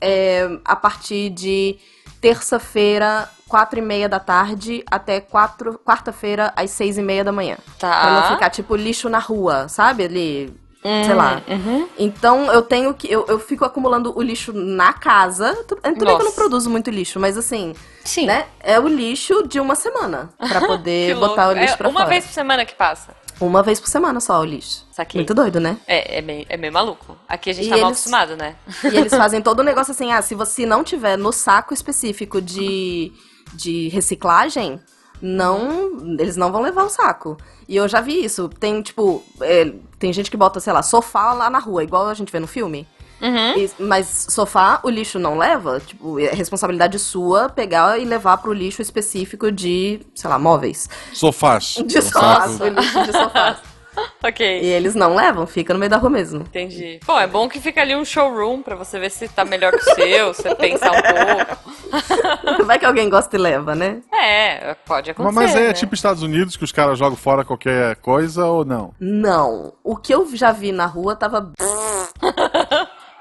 é, 0.00 0.48
a 0.64 0.74
partir 0.76 1.30
de 1.30 1.76
terça-feira, 2.20 3.28
quatro 3.48 3.78
e 3.78 3.82
meia 3.82 4.08
da 4.08 4.20
tarde, 4.20 4.82
até 4.90 5.20
quarta-feira, 5.20 6.52
às 6.56 6.70
seis 6.70 6.98
e 6.98 7.02
meia 7.02 7.24
da 7.24 7.32
manhã. 7.32 7.56
Tá. 7.78 8.00
Pra 8.00 8.10
não 8.12 8.22
ficar, 8.34 8.50
tipo, 8.50 8.76
lixo 8.76 9.08
na 9.08 9.18
rua, 9.18 9.68
sabe? 9.68 10.04
Ali, 10.04 10.54
sei 10.82 11.14
lá. 11.14 11.42
Uhum. 11.48 11.88
Então 11.98 12.52
eu 12.52 12.62
tenho 12.62 12.94
que. 12.94 13.10
Eu, 13.10 13.24
eu 13.28 13.38
fico 13.38 13.64
acumulando 13.64 14.16
o 14.16 14.22
lixo 14.22 14.52
na 14.52 14.92
casa. 14.92 15.54
Tu- 15.66 15.76
Tudo 15.76 15.82
bem 15.82 15.94
que 15.94 16.04
eu 16.04 16.24
não 16.24 16.32
produzo 16.32 16.70
muito 16.70 16.90
lixo, 16.90 17.18
mas 17.18 17.36
assim, 17.36 17.74
Sim. 18.04 18.26
né? 18.26 18.46
É 18.60 18.78
o 18.78 18.86
lixo 18.88 19.46
de 19.46 19.58
uma 19.60 19.74
semana. 19.74 20.30
Pra 20.38 20.60
Que 20.60 20.66
poder 20.66 21.14
botar 21.16 21.48
o 21.48 21.52
lixo 21.52 21.74
é 21.74 21.76
pra 21.76 21.88
uma 21.88 22.00
fora. 22.00 22.10
vez 22.10 22.24
por 22.26 22.32
semana 22.32 22.64
que 22.64 22.74
passa. 22.74 23.16
Uma 23.40 23.62
vez 23.62 23.78
por 23.78 23.88
semana 23.88 24.18
só 24.20 24.40
o 24.40 24.44
lixo. 24.44 24.84
Saquei. 24.90 25.20
Muito 25.20 25.32
doido, 25.32 25.60
né? 25.60 25.76
É, 25.86 26.18
é 26.18 26.20
meio, 26.22 26.44
é 26.48 26.56
meio 26.56 26.72
maluco. 26.72 27.16
Aqui 27.28 27.50
a 27.50 27.52
gente 27.52 27.66
E 27.66 27.70
tá 27.70 27.76
mal 27.76 27.86
eles- 27.86 27.98
acostumado, 27.98 28.36
né? 28.36 28.56
E 28.82 28.96
eles 28.96 29.14
fazem 29.14 29.40
todo 29.40 29.60
o 29.60 29.62
negócio 29.62 29.92
assim, 29.92 30.10
ah, 30.12 30.20
se 30.22 30.34
você 30.34 30.66
não 30.66 30.82
tiver 30.82 31.16
no 31.16 31.32
saco 31.32 31.72
específico 31.72 32.40
de, 32.42 33.12
de 33.54 33.88
reciclagem, 33.90 34.80
não. 35.22 36.16
Eles 36.18 36.36
não 36.36 36.50
vão 36.50 36.62
levar 36.62 36.84
o 36.84 36.88
saco. 36.88 37.36
E 37.68 37.76
eu 37.76 37.86
já 37.86 38.00
vi 38.00 38.24
isso. 38.24 38.48
Tem, 38.48 38.82
tipo, 38.82 39.22
é, 39.40 39.72
tem 39.98 40.12
gente 40.12 40.30
que 40.30 40.36
bota, 40.36 40.60
sei 40.60 40.72
lá, 40.72 40.82
sofá 40.82 41.32
lá 41.32 41.50
na 41.50 41.58
rua, 41.58 41.82
igual 41.82 42.06
a 42.08 42.14
gente 42.14 42.30
vê 42.32 42.38
no 42.40 42.46
filme. 42.46 42.86
Uhum. 43.20 43.58
E- 43.58 43.70
mas 43.80 44.26
sofá, 44.30 44.78
o 44.84 44.88
lixo 44.88 45.18
não 45.18 45.36
leva? 45.36 45.80
Tipo, 45.80 46.20
é 46.20 46.30
responsabilidade 46.32 46.98
sua 46.98 47.48
pegar 47.48 47.98
e 47.98 48.04
levar 48.04 48.36
pro 48.38 48.52
lixo 48.52 48.80
específico 48.80 49.50
de, 49.50 50.00
sei 50.14 50.30
lá, 50.30 50.38
móveis. 50.38 50.88
Sofás. 51.12 51.82
De 51.84 52.00
sofás, 52.00 52.60
o 52.60 52.68
lixo 52.68 53.02
de 53.04 53.12
sofás. 53.12 53.58
Ok. 54.22 54.60
E 54.62 54.66
eles 54.66 54.94
não 54.94 55.14
levam, 55.14 55.46
fica 55.46 55.72
no 55.72 55.78
meio 55.78 55.88
da 55.90 55.96
rua 55.96 56.10
mesmo. 56.10 56.40
Entendi. 56.40 56.98
Bom, 57.06 57.18
é 57.18 57.26
bom 57.26 57.48
que 57.48 57.60
fica 57.60 57.80
ali 57.80 57.94
um 57.94 58.04
showroom 58.04 58.62
pra 58.62 58.74
você 58.74 58.98
ver 58.98 59.10
se 59.10 59.28
tá 59.28 59.44
melhor 59.44 59.72
que 59.72 59.78
o 59.90 59.94
seu, 59.94 60.34
você 60.34 60.54
pensar 60.54 60.90
um 60.90 61.02
pouco. 61.02 62.64
Vai 62.64 62.78
que 62.78 62.84
alguém 62.84 63.08
gosta 63.08 63.36
e 63.36 63.38
leva, 63.38 63.74
né? 63.74 64.00
É, 64.12 64.74
pode 64.86 65.10
acontecer. 65.10 65.34
Mas 65.34 65.54
é 65.54 65.68
né? 65.68 65.72
tipo 65.72 65.94
Estados 65.94 66.22
Unidos 66.22 66.56
que 66.56 66.64
os 66.64 66.72
caras 66.72 66.98
jogam 66.98 67.16
fora 67.16 67.44
qualquer 67.44 67.96
coisa 67.96 68.44
ou 68.46 68.64
não? 68.64 68.92
Não. 68.98 69.72
O 69.84 69.96
que 69.96 70.12
eu 70.12 70.28
já 70.34 70.52
vi 70.52 70.72
na 70.72 70.86
rua 70.86 71.14
tava. 71.14 71.52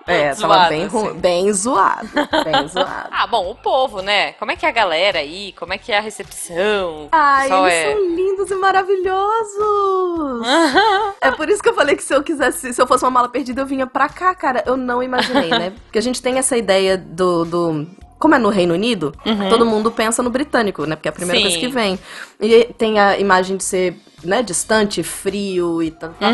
É, 0.07 0.33
tava 0.33 0.69
bem, 0.69 0.85
assim. 0.85 1.13
bem 1.15 1.51
zoado. 1.53 2.09
Bem 2.45 2.67
zoado. 2.69 3.09
Ah, 3.11 3.27
bom, 3.27 3.51
o 3.51 3.55
povo, 3.55 4.01
né? 4.01 4.31
Como 4.33 4.51
é 4.51 4.55
que 4.55 4.65
é 4.65 4.69
a 4.69 4.71
galera 4.71 5.19
aí? 5.19 5.53
Como 5.59 5.73
é 5.73 5.77
que 5.77 5.91
é 5.91 5.97
a 5.97 6.01
recepção? 6.01 7.09
Ai, 7.11 7.51
eles 7.51 7.73
é... 7.73 7.91
são 7.91 8.15
lindos 8.15 8.49
e 8.49 8.55
maravilhosos! 8.55 10.47
é 11.21 11.31
por 11.31 11.49
isso 11.49 11.61
que 11.61 11.69
eu 11.69 11.73
falei 11.73 11.95
que 11.95 12.03
se 12.03 12.13
eu 12.13 12.23
quisesse, 12.23 12.73
se 12.73 12.81
eu 12.81 12.87
fosse 12.87 13.03
uma 13.03 13.11
mala 13.11 13.29
perdida, 13.29 13.61
eu 13.61 13.65
vinha 13.65 13.85
pra 13.85 14.07
cá, 14.09 14.33
cara. 14.33 14.63
Eu 14.65 14.77
não 14.77 15.03
imaginei, 15.03 15.49
né? 15.49 15.73
Porque 15.85 15.99
a 15.99 16.01
gente 16.01 16.21
tem 16.21 16.37
essa 16.37 16.57
ideia 16.57 16.97
do. 16.97 17.45
do- 17.45 17.87
como 18.17 18.33
é 18.33 18.39
no 18.39 18.49
Reino 18.49 18.73
Unido, 18.73 19.13
todo 19.47 19.63
mundo 19.63 19.91
pensa 19.91 20.23
no 20.23 20.31
britânico, 20.31 20.85
né? 20.87 20.95
Porque 20.95 21.07
é 21.07 21.11
a 21.11 21.13
primeira 21.13 21.37
Sim. 21.37 21.43
coisa 21.43 21.59
que 21.59 21.67
vem. 21.67 21.99
E 22.41 22.63
tem 22.75 22.99
a 22.99 23.19
imagem 23.19 23.57
de 23.57 23.63
ser, 23.63 23.95
né, 24.23 24.41
distante, 24.41 25.03
frio 25.03 25.81
e 25.81 25.91
tal. 25.91 26.11
tal. 26.19 26.29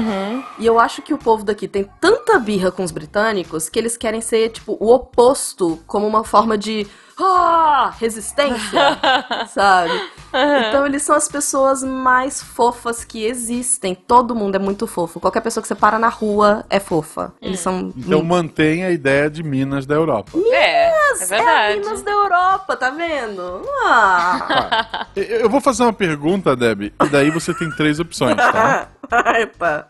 E 0.60 0.66
eu 0.66 0.80
acho 0.80 1.02
que 1.02 1.14
o 1.14 1.18
povo 1.18 1.44
daqui 1.44 1.68
tem 1.68 1.90
tanta 2.00 2.40
birra 2.40 2.72
com 2.72 2.84
os 2.84 2.92
britânicos 2.92 3.70
que 3.70 3.78
eles 3.80 3.98
querem 3.98 4.22
ser, 4.22 4.50
tipo, 4.50 4.78
o 4.80 4.94
oposto, 4.94 5.80
como 5.88 6.08
uma 6.08 6.24
forma 6.24 6.58
de. 6.58 6.88
Ah, 7.20 7.94
resistência, 8.00 9.00
sabe? 9.54 9.92
Então 10.34 10.84
eles 10.84 11.04
são 11.04 11.16
as 11.16 11.28
pessoas 11.28 11.84
mais 11.84 12.42
fofas 12.42 13.04
que 13.06 13.24
existem. 13.24 13.94
Todo 13.94 14.34
mundo 14.34 14.56
é 14.56 14.60
muito 14.60 14.88
fofo. 14.88 15.20
Qualquer 15.20 15.42
pessoa 15.42 15.62
que 15.62 15.68
você 15.68 15.76
para 15.76 16.00
na 16.00 16.10
rua 16.10 16.66
é 16.72 16.80
fofa. 16.80 17.32
Eles 17.40 17.60
são. 17.60 17.94
Então 17.96 18.24
mantém 18.24 18.84
a 18.84 18.90
ideia 18.90 19.30
de 19.30 19.44
Minas 19.44 19.86
da 19.86 19.94
Europa. 19.94 20.32
É, 20.48 20.90
é 20.90 20.90
É 20.90 21.24
a 21.24 21.26
verdade. 21.28 21.80
Minas 21.82 22.02
da 22.02 22.12
Europa, 22.12 22.76
tá 22.76 22.90
vendo? 22.90 23.62
Ah. 23.86 25.06
Eu 25.16 25.44
eu 25.44 25.50
vou 25.50 25.62
fazer 25.62 25.84
uma 25.84 25.94
pergunta, 25.94 26.56
Deb, 26.56 26.84
e 26.84 27.10
daí 27.12 27.30
você 27.30 27.54
tem 27.54 27.70
três 27.74 28.00
opções, 28.00 28.36
tá? 28.36 28.88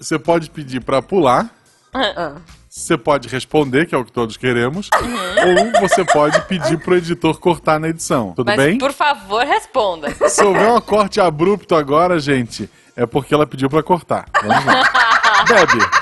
Você 0.00 0.18
pode 0.18 0.50
pedir 0.50 0.80
pra 0.82 1.00
pular, 1.02 1.50
Ah. 1.94 2.36
você 2.68 2.96
pode 2.96 3.28
responder, 3.28 3.86
que 3.86 3.94
é 3.94 3.98
o 3.98 4.04
que 4.04 4.12
todos 4.12 4.36
queremos, 4.36 4.88
ou 4.94 5.80
você 5.88 6.04
pode 6.04 6.40
pedir 6.42 6.78
pro 6.78 6.96
editor 6.96 7.38
cortar 7.38 7.78
na 7.80 7.88
edição. 7.88 8.32
Tudo 8.34 8.46
Mas, 8.46 8.56
bem? 8.56 8.78
por 8.78 8.92
favor, 8.92 9.44
responda. 9.44 10.08
Se 10.28 10.42
houver 10.42 10.68
um 10.72 10.80
corte 10.80 11.20
abrupto 11.20 11.74
agora, 11.74 12.18
gente, 12.18 12.70
é 12.96 13.04
porque 13.06 13.34
ela 13.34 13.46
pediu 13.46 13.68
pra 13.68 13.82
cortar. 13.82 14.26
Vamos 14.42 14.64
lá. 14.64 14.82
Deb, 15.48 15.70
E 15.74 15.99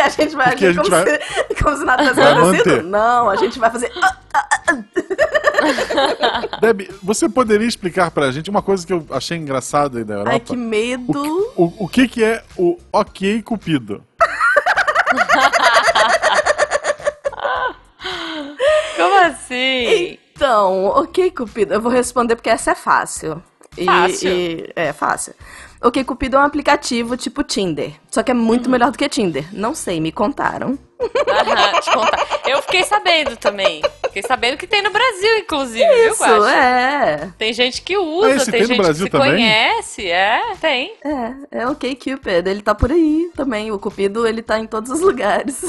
a 0.00 0.08
gente 0.08 0.34
vai 0.36 0.50
Porque 0.50 0.66
agir 0.66 0.74
gente 0.74 0.90
como, 0.90 1.04
vai- 1.04 1.20
se, 1.20 1.54
como 1.62 1.76
se 1.76 1.84
nada 1.84 2.08
tivesse 2.08 2.28
acontecido? 2.28 2.82
Não, 2.82 3.30
a 3.30 3.36
gente 3.36 3.58
vai 3.58 3.70
fazer. 3.70 3.92
Ah, 4.32 4.48
Deb, 6.60 6.88
você 7.02 7.28
poderia 7.28 7.66
explicar 7.66 8.10
pra 8.10 8.30
gente 8.30 8.48
uma 8.50 8.62
coisa 8.62 8.86
que 8.86 8.92
eu 8.92 9.04
achei 9.10 9.36
engraçada 9.36 9.98
aí 9.98 10.04
da 10.04 10.14
Europa? 10.14 10.30
Ai, 10.32 10.40
que 10.40 10.56
medo. 10.56 11.52
O, 11.56 11.84
o 11.84 11.88
que 11.88 12.06
que 12.08 12.22
é 12.24 12.42
o 12.56 12.78
ok 12.92 13.42
cupido? 13.42 14.02
Como 18.96 19.20
assim? 19.26 20.18
Então, 20.34 20.86
ok, 20.86 21.30
Cupido, 21.32 21.74
eu 21.74 21.80
vou 21.80 21.90
responder 21.92 22.34
porque 22.36 22.48
essa 22.50 22.70
é 22.72 22.74
fácil. 22.74 23.42
E- 23.76 23.84
Fácil? 23.84 24.30
e- 24.30 24.72
é, 24.74 24.92
fácil. 24.92 25.34
Ok, 25.82 26.04
Cupido 26.04 26.36
é 26.36 26.40
um 26.40 26.44
aplicativo 26.44 27.16
tipo 27.16 27.42
Tinder. 27.42 27.92
Só 28.10 28.22
que 28.22 28.30
é 28.30 28.34
muito 28.34 28.66
Uhum. 28.66 28.72
melhor 28.72 28.90
do 28.90 28.98
que 28.98 29.08
Tinder. 29.08 29.46
Não 29.52 29.74
sei, 29.74 29.98
me 29.98 30.12
contaram. 30.12 30.78
Aham, 31.00 31.80
te 31.80 31.90
contar. 31.90 32.26
Eu 32.46 32.60
fiquei 32.60 32.84
sabendo 32.84 33.34
também. 33.36 33.80
Fiquei 34.04 34.22
sabendo 34.22 34.58
que 34.58 34.66
tem 34.66 34.82
no 34.82 34.90
Brasil, 34.90 35.38
inclusive, 35.38 35.86
viu, 35.88 36.12
Isso, 36.12 36.22
é. 36.48 37.30
Tem 37.38 37.54
gente 37.54 37.80
que 37.80 37.96
usa, 37.96 38.26
Ah, 38.26 38.34
esse 38.36 38.44
tem, 38.50 38.52
tem 38.52 38.60
no 38.60 38.66
gente 38.66 38.76
Brasil 38.76 39.06
que 39.06 39.10
se 39.10 39.16
também? 39.18 39.32
conhece. 39.32 40.06
É, 40.10 40.40
tem. 40.60 40.92
É, 41.02 41.60
é 41.62 41.66
ok, 41.66 41.94
Cupid. 41.94 42.46
Ele 42.46 42.60
tá 42.60 42.74
por 42.74 42.92
aí 42.92 43.30
também. 43.34 43.72
O 43.72 43.78
Cupido, 43.78 44.26
ele 44.26 44.42
tá 44.42 44.58
em 44.58 44.66
todos 44.66 44.90
os 44.90 45.00
lugares. 45.00 45.62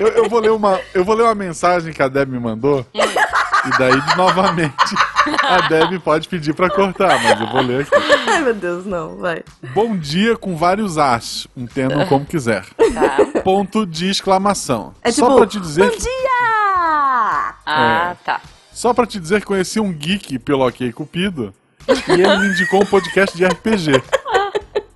Eu, 0.00 0.08
eu 0.08 0.28
vou 0.28 0.38
ler 0.38 0.50
uma, 0.52 0.80
eu 0.94 1.04
vou 1.04 1.16
ler 1.16 1.24
uma 1.24 1.34
mensagem 1.34 1.92
que 1.92 2.02
a 2.02 2.06
Deb 2.08 2.28
me 2.30 2.38
mandou. 2.38 2.86
e 2.94 3.78
daí, 3.78 4.00
novamente, 4.16 4.94
a 5.42 5.68
Deb 5.68 5.98
pode 6.00 6.28
pedir 6.28 6.54
pra 6.54 6.68
cortar, 6.70 7.22
mas 7.22 7.40
eu 7.40 7.46
vou 7.48 7.60
ler 7.60 7.82
aqui. 7.82 7.90
Ai, 8.28 8.42
meu 8.42 8.54
Deus, 8.54 8.84
não, 8.86 9.16
vai. 9.16 9.42
Bom 9.74 9.96
dia 9.96 10.36
com 10.36 10.56
vários 10.56 10.98
as. 10.98 11.46
Entendam 11.56 12.06
como 12.06 12.24
quiser. 12.24 12.64
Tá. 12.76 13.40
Ponto 13.42 13.86
de 13.86 14.08
exclamação. 14.10 14.94
É 15.02 15.10
Só 15.10 15.26
tipo, 15.26 15.36
pra 15.38 15.46
te 15.46 15.60
dizer 15.60 15.84
bom 15.84 15.90
que, 15.90 15.98
dia! 15.98 17.54
Ah, 17.66 18.16
tá. 18.24 18.40
só 18.72 18.92
pra 18.92 19.06
te 19.06 19.18
dizer 19.20 19.40
que 19.40 19.46
conheci 19.46 19.80
um 19.80 19.92
geek 19.92 20.38
pelo 20.38 20.66
OK 20.66 20.92
Cupido 20.92 21.54
e 21.88 22.12
ele 22.12 22.36
me 22.38 22.46
indicou 22.48 22.82
um 22.82 22.86
podcast 22.86 23.36
de 23.36 23.44
RPG. 23.44 24.02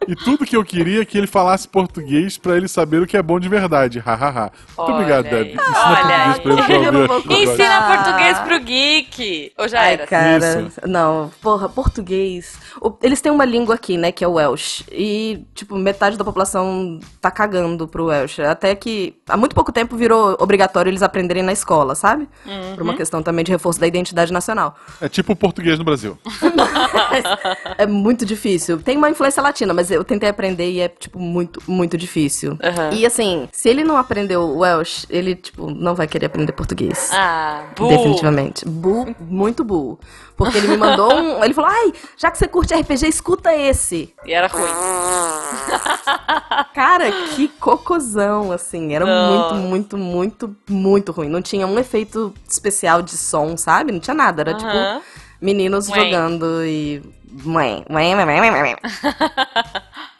E 0.08 0.14
tudo 0.14 0.44
que 0.46 0.56
eu 0.56 0.64
queria 0.64 1.02
é 1.02 1.04
que 1.04 1.16
ele 1.18 1.26
falasse 1.26 1.66
português 1.66 2.38
pra 2.38 2.56
ele 2.56 2.68
saber 2.68 3.02
o 3.02 3.06
que 3.06 3.16
é 3.16 3.22
bom 3.22 3.40
de 3.40 3.48
verdade. 3.48 3.98
Hahaha. 3.98 4.50
Muito 4.52 4.78
Olha 4.78 4.94
obrigado. 4.94 5.24
Deb. 5.24 5.48
Ensina 5.48 5.86
Olha 5.86 6.40
português 6.40 6.66
pra 6.66 6.74
ele 6.76 7.06
pra 7.06 7.16
ouvir. 7.16 7.42
Ensina 7.42 7.82
português 7.96 8.38
pro 8.40 8.60
geek. 8.60 9.52
Ou 9.58 9.68
já 9.68 9.80
Ai, 9.80 9.92
era? 9.94 10.06
cara. 10.06 10.60
Isso. 10.62 10.80
Não, 10.86 11.30
porra, 11.40 11.68
português. 11.68 12.56
O- 12.80 12.92
eles 13.02 13.20
têm 13.20 13.32
uma 13.32 13.44
língua 13.44 13.74
aqui, 13.74 13.96
né, 13.96 14.12
que 14.12 14.24
é 14.24 14.28
o 14.28 14.32
Welsh. 14.34 14.84
E, 14.90 15.44
tipo, 15.54 15.76
metade 15.76 16.16
da 16.16 16.24
população 16.24 16.98
tá 17.20 17.30
cagando 17.30 17.86
pro 17.88 18.06
Welsh. 18.06 18.40
Até 18.40 18.74
que 18.74 19.16
há 19.28 19.36
muito 19.36 19.54
pouco 19.54 19.72
tempo 19.72 19.96
virou 19.96 20.36
obrigatório 20.40 20.90
eles 20.90 21.02
aprenderem 21.02 21.42
na 21.42 21.52
escola, 21.52 21.94
sabe? 21.94 22.28
Por 22.74 22.82
uma 22.82 22.94
questão 22.94 23.22
também 23.22 23.44
de 23.44 23.50
reforço 23.52 23.80
da 23.80 23.86
identidade 23.86 24.32
nacional. 24.32 24.74
É 25.00 25.08
tipo 25.08 25.32
o 25.32 25.36
português 25.36 25.78
no 25.78 25.84
Brasil. 25.84 26.18
É 27.78 27.86
muito 27.86 28.24
difícil. 28.24 28.78
Tem 28.82 28.96
uma 28.96 29.10
influência 29.10 29.42
latina, 29.42 29.72
mas 29.74 29.90
eu 29.90 30.04
tentei 30.04 30.28
aprender 30.28 30.70
e 30.70 30.80
é, 30.80 30.88
tipo, 30.88 31.18
muito, 31.18 31.60
muito 31.66 31.96
difícil. 31.96 32.58
Aham. 32.62 32.90
E 32.92 33.06
assim, 33.06 33.48
se 33.52 33.68
ele 33.68 33.84
não 33.84 33.96
aprendeu 33.96 34.56
Welsh, 34.58 35.06
ele, 35.10 35.34
tipo, 35.34 35.70
não 35.70 35.94
vai 35.94 36.06
querer 36.06 36.26
aprender 36.26 36.52
português. 36.52 37.10
Ah, 37.12 37.64
bu. 37.76 37.88
Definitivamente. 37.88 38.64
Bu, 38.66 39.14
muito 39.20 39.64
bu. 39.64 39.98
Porque 40.36 40.58
ele 40.58 40.68
me 40.68 40.76
mandou 40.76 41.12
um. 41.14 41.42
Ele 41.42 41.54
falou: 41.54 41.70
ai, 41.70 41.92
já 42.16 42.30
que 42.30 42.36
você 42.36 42.46
curte 42.46 42.65
RPG, 42.74 43.08
escuta 43.08 43.54
esse. 43.54 44.14
E 44.24 44.32
era 44.32 44.46
ruim. 44.46 44.62
Cara, 46.74 47.10
que 47.34 47.48
cocôzão, 47.48 48.52
assim. 48.52 48.94
Era 48.94 49.04
Não. 49.04 49.32
muito, 49.32 49.54
muito, 49.54 49.98
muito, 49.98 50.56
muito 50.68 51.12
ruim. 51.12 51.28
Não 51.28 51.42
tinha 51.42 51.66
um 51.66 51.78
efeito 51.78 52.32
especial 52.48 53.02
de 53.02 53.16
som, 53.16 53.56
sabe? 53.56 53.92
Não 53.92 54.00
tinha 54.00 54.14
nada. 54.14 54.42
Era 54.42 54.52
Aham. 54.52 54.98
tipo 54.98 55.06
meninos 55.40 55.88
Ué. 55.88 55.96
jogando 56.04 56.64
e. 56.64 57.02
Ué, 57.44 57.82
ué, 57.90 58.14
ué, 58.16 58.24
ué, 58.24 58.40
ué, 58.40 58.62
ué. 58.62 58.76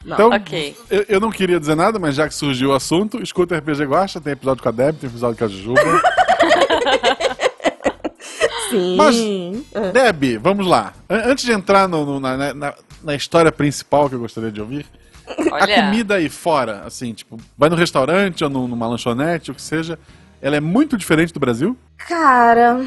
Não. 0.05 0.17
Então, 0.17 0.31
Ok. 0.31 0.77
eu, 0.89 1.05
eu 1.09 1.21
não 1.21 1.31
queria 1.33 1.59
dizer 1.59 1.75
nada, 1.75 1.99
mas 1.99 2.15
já 2.15 2.29
que 2.29 2.35
surgiu 2.35 2.71
o 2.71 2.75
assunto, 2.75 3.21
escuta 3.21 3.57
o 3.57 3.59
RPG 3.59 3.83
Guacha, 3.87 4.21
tem 4.21 4.35
episódio 4.35 4.63
com 4.63 4.69
a 4.69 4.73
Deb, 4.73 4.97
tem 5.01 5.11
episódio 5.11 5.37
com 5.37 5.45
a 5.45 5.49
Jujuba. 5.49 5.81
Sim. 8.71 8.97
Mas- 8.97 9.93
Deb, 9.93 10.39
vamos 10.43 10.67
lá. 10.67 10.93
An- 11.09 11.23
antes 11.31 11.45
de 11.45 11.53
entrar 11.53 11.89
no- 11.89 12.05
no- 12.05 12.21
na, 12.21 12.55
na- 12.55 12.75
na 13.03 13.15
história 13.15 13.53
principal 13.53 14.09
que 14.09 14.15
eu 14.15 14.21
gostaria 14.21 14.51
de 14.51 14.61
ouvir, 14.61 14.87
a 15.29 15.55
Olha. 15.55 15.83
comida 15.83 16.15
aí 16.17 16.29
fora, 16.29 16.83
assim, 16.87 17.13
tipo, 17.13 17.37
vai 17.59 17.69
no 17.69 17.77
restaurante 17.77 18.43
ou 18.45 18.51
num- 18.51 18.69
numa 18.69 18.87
lanchonete, 18.89 19.51
o 19.51 19.55
que 19.55 19.63
seja, 19.63 19.99
ela 20.41 20.57
é 20.57 20.61
muito 20.61 20.97
diferente 20.97 21.33
do 21.33 21.41
Brasil? 21.41 21.77
Cara, 21.97 22.81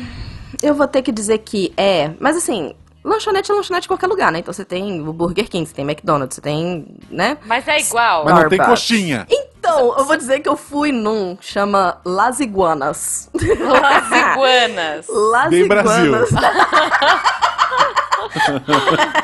eu 0.63 0.73
vou 0.73 0.87
ter 0.87 1.01
que 1.01 1.11
dizer 1.11 1.39
que 1.39 1.73
é. 1.75 2.11
Mas 2.19 2.37
assim, 2.37 2.73
lanchonete 3.03 3.51
é 3.51 3.55
lanchonete 3.55 3.85
em 3.85 3.89
qualquer 3.89 4.07
lugar, 4.07 4.31
né? 4.31 4.39
Então 4.39 4.53
você 4.53 4.63
tem 4.65 5.01
o 5.07 5.11
Burger 5.13 5.49
King, 5.49 5.65
você 5.67 5.73
tem 5.73 5.83
McDonald's, 5.85 6.35
você 6.35 6.41
tem. 6.41 6.85
né? 7.09 7.37
Mas 7.45 7.67
é 7.67 7.79
igual. 7.79 8.23
Mas 8.25 8.33
não 8.35 8.49
tem 8.49 8.59
coxinha. 8.59 9.25
Então, 9.29 9.48
eu 9.97 10.05
vou 10.05 10.17
dizer 10.17 10.39
que 10.39 10.49
eu 10.49 10.55
fui 10.57 10.91
num 10.91 11.35
que 11.35 11.45
chama 11.45 11.97
Las 12.05 12.39
Iguanas. 12.39 13.29
Las 13.33 14.11
iguanas. 14.11 15.05
Las 15.31 15.49
Bem 15.49 15.67
Brasil. 15.67 16.05
Iguanas. 16.05 16.29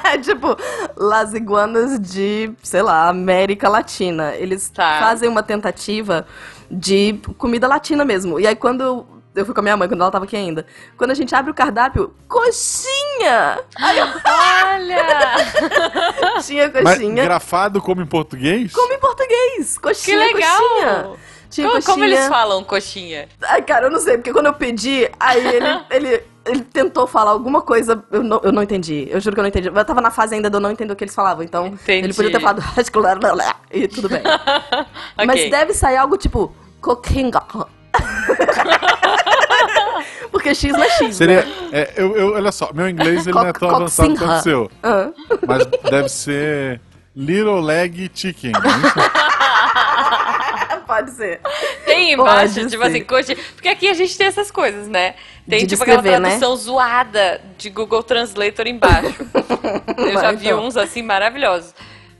É 0.03 0.17
tipo, 0.21 0.55
Las 0.97 1.34
Iguanas 1.34 1.99
de, 1.99 2.51
sei 2.63 2.81
lá, 2.81 3.08
América 3.10 3.69
Latina. 3.69 4.34
Eles 4.36 4.69
Tá. 4.69 4.99
fazem 4.99 5.29
uma 5.29 5.43
tentativa 5.43 6.25
de 6.69 7.19
comida 7.38 7.67
latina 7.67 8.03
mesmo. 8.03 8.39
E 8.39 8.47
aí 8.47 8.55
quando 8.55 9.05
eu, 9.35 9.45
fui 9.45 9.53
com 9.53 9.59
a 9.59 9.63
minha 9.63 9.77
mãe, 9.77 9.87
quando 9.87 10.01
ela 10.01 10.11
tava 10.11 10.25
aqui 10.25 10.35
ainda, 10.35 10.65
quando 10.97 11.11
a 11.11 11.13
gente 11.13 11.33
abre 11.35 11.51
o 11.51 11.53
cardápio, 11.53 12.13
coxinha! 12.27 13.59
Aí 13.77 13.97
eu 13.97 14.07
Olha! 14.25 15.05
tinha 16.41 16.71
Mas 16.83 16.97
coxinha. 16.97 17.23
grafado 17.23 17.81
como 17.81 18.01
em 18.01 18.05
português? 18.05 18.71
Como 18.73 18.93
em 18.93 18.99
português! 18.99 19.77
Que 19.77 19.83
Coxinha, 19.83 20.17
legal! 20.19 20.61
coxinha! 20.61 21.09
Tinha 21.49 21.67
Como, 21.67 21.75
coxinha. 21.77 21.93
como 21.93 22.03
eles 22.03 22.27
falam 22.27 22.63
coxinha? 22.63 23.29
Ai, 23.43 23.61
cara, 23.61 23.87
eu 23.87 23.91
não 23.91 23.99
sei, 23.99 24.17
porque 24.17 24.33
quando 24.33 24.47
eu 24.47 24.53
pedi, 24.53 25.09
aí 25.19 25.47
ele, 25.47 25.79
ele 25.89 26.23
ele 26.45 26.61
tentou 26.61 27.07
falar 27.07 27.31
alguma 27.31 27.61
coisa, 27.61 28.03
eu 28.11 28.23
não, 28.23 28.39
eu 28.43 28.51
não 28.51 28.61
entendi. 28.61 29.07
Eu 29.09 29.19
juro 29.19 29.35
que 29.35 29.39
eu 29.39 29.43
não 29.43 29.49
entendi. 29.49 29.67
Eu 29.67 29.85
tava 29.85 29.99
na 29.99 30.11
fase 30.11 30.35
ainda 30.35 30.49
de 30.49 30.55
eu 30.55 30.59
não 30.59 30.71
entender 30.71 30.93
o 30.93 30.95
que 30.95 31.03
eles 31.03 31.15
falavam, 31.15 31.43
então 31.43 31.67
Entendi. 31.67 32.05
ele 32.05 32.13
podia 32.13 32.31
ter 32.31 32.39
falado 32.39 32.61
e 33.71 33.87
tudo 33.87 34.09
bem. 34.09 34.21
Ok. 35.17 35.25
Mas 35.25 35.49
deve 35.49 35.73
sair 35.73 35.97
algo 35.97 36.17
tipo 36.17 36.53
Kokinga. 36.81 37.41
Porque 40.45 40.55
X 40.55 40.73
não 40.73 40.84
é 40.84 40.89
X. 40.91 41.15
Seria. 41.15 41.43
Né? 41.43 41.51
é, 41.71 41.93
eu, 41.97 42.15
eu- 42.15 42.34
olha 42.36 42.51
só, 42.51 42.71
meu 42.71 42.88
inglês 42.88 43.25
ele 43.25 43.36
não 43.36 43.47
é 43.47 43.53
tão 43.53 43.69
avançado 43.69 44.15
quanto 44.15 44.31
o 44.31 44.41
seu. 44.41 44.71
Ah. 44.84 45.10
Mas 45.47 45.65
deve 45.89 46.10
ser 46.10 46.79
Little 47.15 47.60
Leg 47.62 48.12
Chicken. 48.13 48.51
é 48.51 48.88
isso? 48.88 48.95
Pode 50.86 51.12
ser. 51.12 51.41
Tem 51.84 52.13
embaixo, 52.13 52.53
Pode 52.55 52.69
tipo 52.69 52.84
ser. 52.84 52.89
assim, 52.89 53.03
coxa. 53.03 53.36
Porque 53.55 53.67
aqui 53.67 53.88
a 53.89 53.93
gente 53.95 54.15
tem 54.15 54.27
essas 54.27 54.51
coisas, 54.51 54.88
né? 54.88 55.15
Tem 55.49 55.60
De 55.60 55.65
tipo 55.67 55.84
descrever, 55.84 55.99
aquela 56.10 56.19
né? 56.19 56.29
tradução 56.38 56.55
zoada 56.55 57.41
de 57.58 57.71
Google 57.71 58.03
Translator 58.03 58.67
embaixo. 58.67 59.15
Eu 59.97 60.13
já 60.13 60.31
vi 60.31 60.45
então. 60.47 60.63
uns 60.63 60.77
assim 60.77 61.01
maravilhosos. 61.01 61.73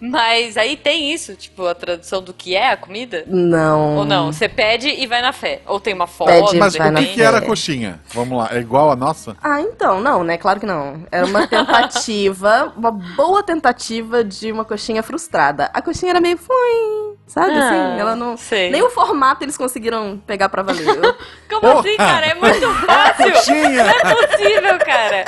Mas 0.10 0.58
aí 0.58 0.76
tem 0.78 1.12
isso, 1.14 1.36
tipo, 1.36 1.66
a 1.66 1.74
tradução 1.76 2.22
do 2.22 2.34
que 2.34 2.56
é 2.56 2.72
a 2.72 2.78
comida? 2.78 3.24
Não. 3.28 3.98
Ou 3.98 4.06
não? 4.06 4.32
Você 4.32 4.48
pede 4.48 4.88
e 4.90 5.06
vai 5.08 5.22
na 5.22 5.32
fé. 5.34 5.62
Ou 5.66 5.80
tem 5.80 5.94
uma 5.94 6.08
foto, 6.08 6.30
Pede 6.30 6.58
Mas 6.58 6.76
o 6.76 6.78
que, 6.94 7.06
que 7.14 7.22
era 7.22 7.38
a 7.38 7.42
coxinha? 7.42 8.00
Vamos 8.14 8.38
lá, 8.38 8.50
é 8.52 8.60
igual 8.60 8.92
a 8.92 8.96
nossa? 8.96 9.36
Ah, 9.42 9.62
então, 9.62 10.00
não, 10.02 10.24
né? 10.24 10.38
Claro 10.38 10.60
que 10.60 10.66
não. 10.66 11.06
Era 11.12 11.26
uma 11.26 11.48
tentativa, 11.48 12.74
uma 12.76 12.92
boa 12.92 13.42
tentativa 13.44 14.24
de 14.24 14.52
uma 14.52 14.64
coxinha 14.66 15.02
frustrada. 15.04 15.70
A 15.74 15.82
coxinha 15.82 16.12
era 16.12 16.22
meio 16.22 16.38
fluim, 16.38 17.16
sabe? 17.28 17.52
Ah, 17.54 17.68
assim, 17.68 18.00
ela 18.00 18.16
não. 18.16 18.38
sei. 18.38 18.70
Nem 18.70 18.82
o 18.84 18.90
formato 18.90 19.44
eles 19.44 19.58
conseguiram 19.58 20.22
pegar 20.26 20.50
pra 20.50 20.62
valer. 20.62 20.88
Eu- 20.88 21.16
Como 21.50 21.62
Porra! 21.62 21.80
assim, 21.80 21.98
cara? 21.98 22.26
É 22.28 22.34
muito 22.36 22.74
fácil! 22.86 23.32
Coxinha! 23.32 23.84
Não 23.84 24.10
é 24.12 24.28
possível, 24.28 24.80
cara! 24.80 25.26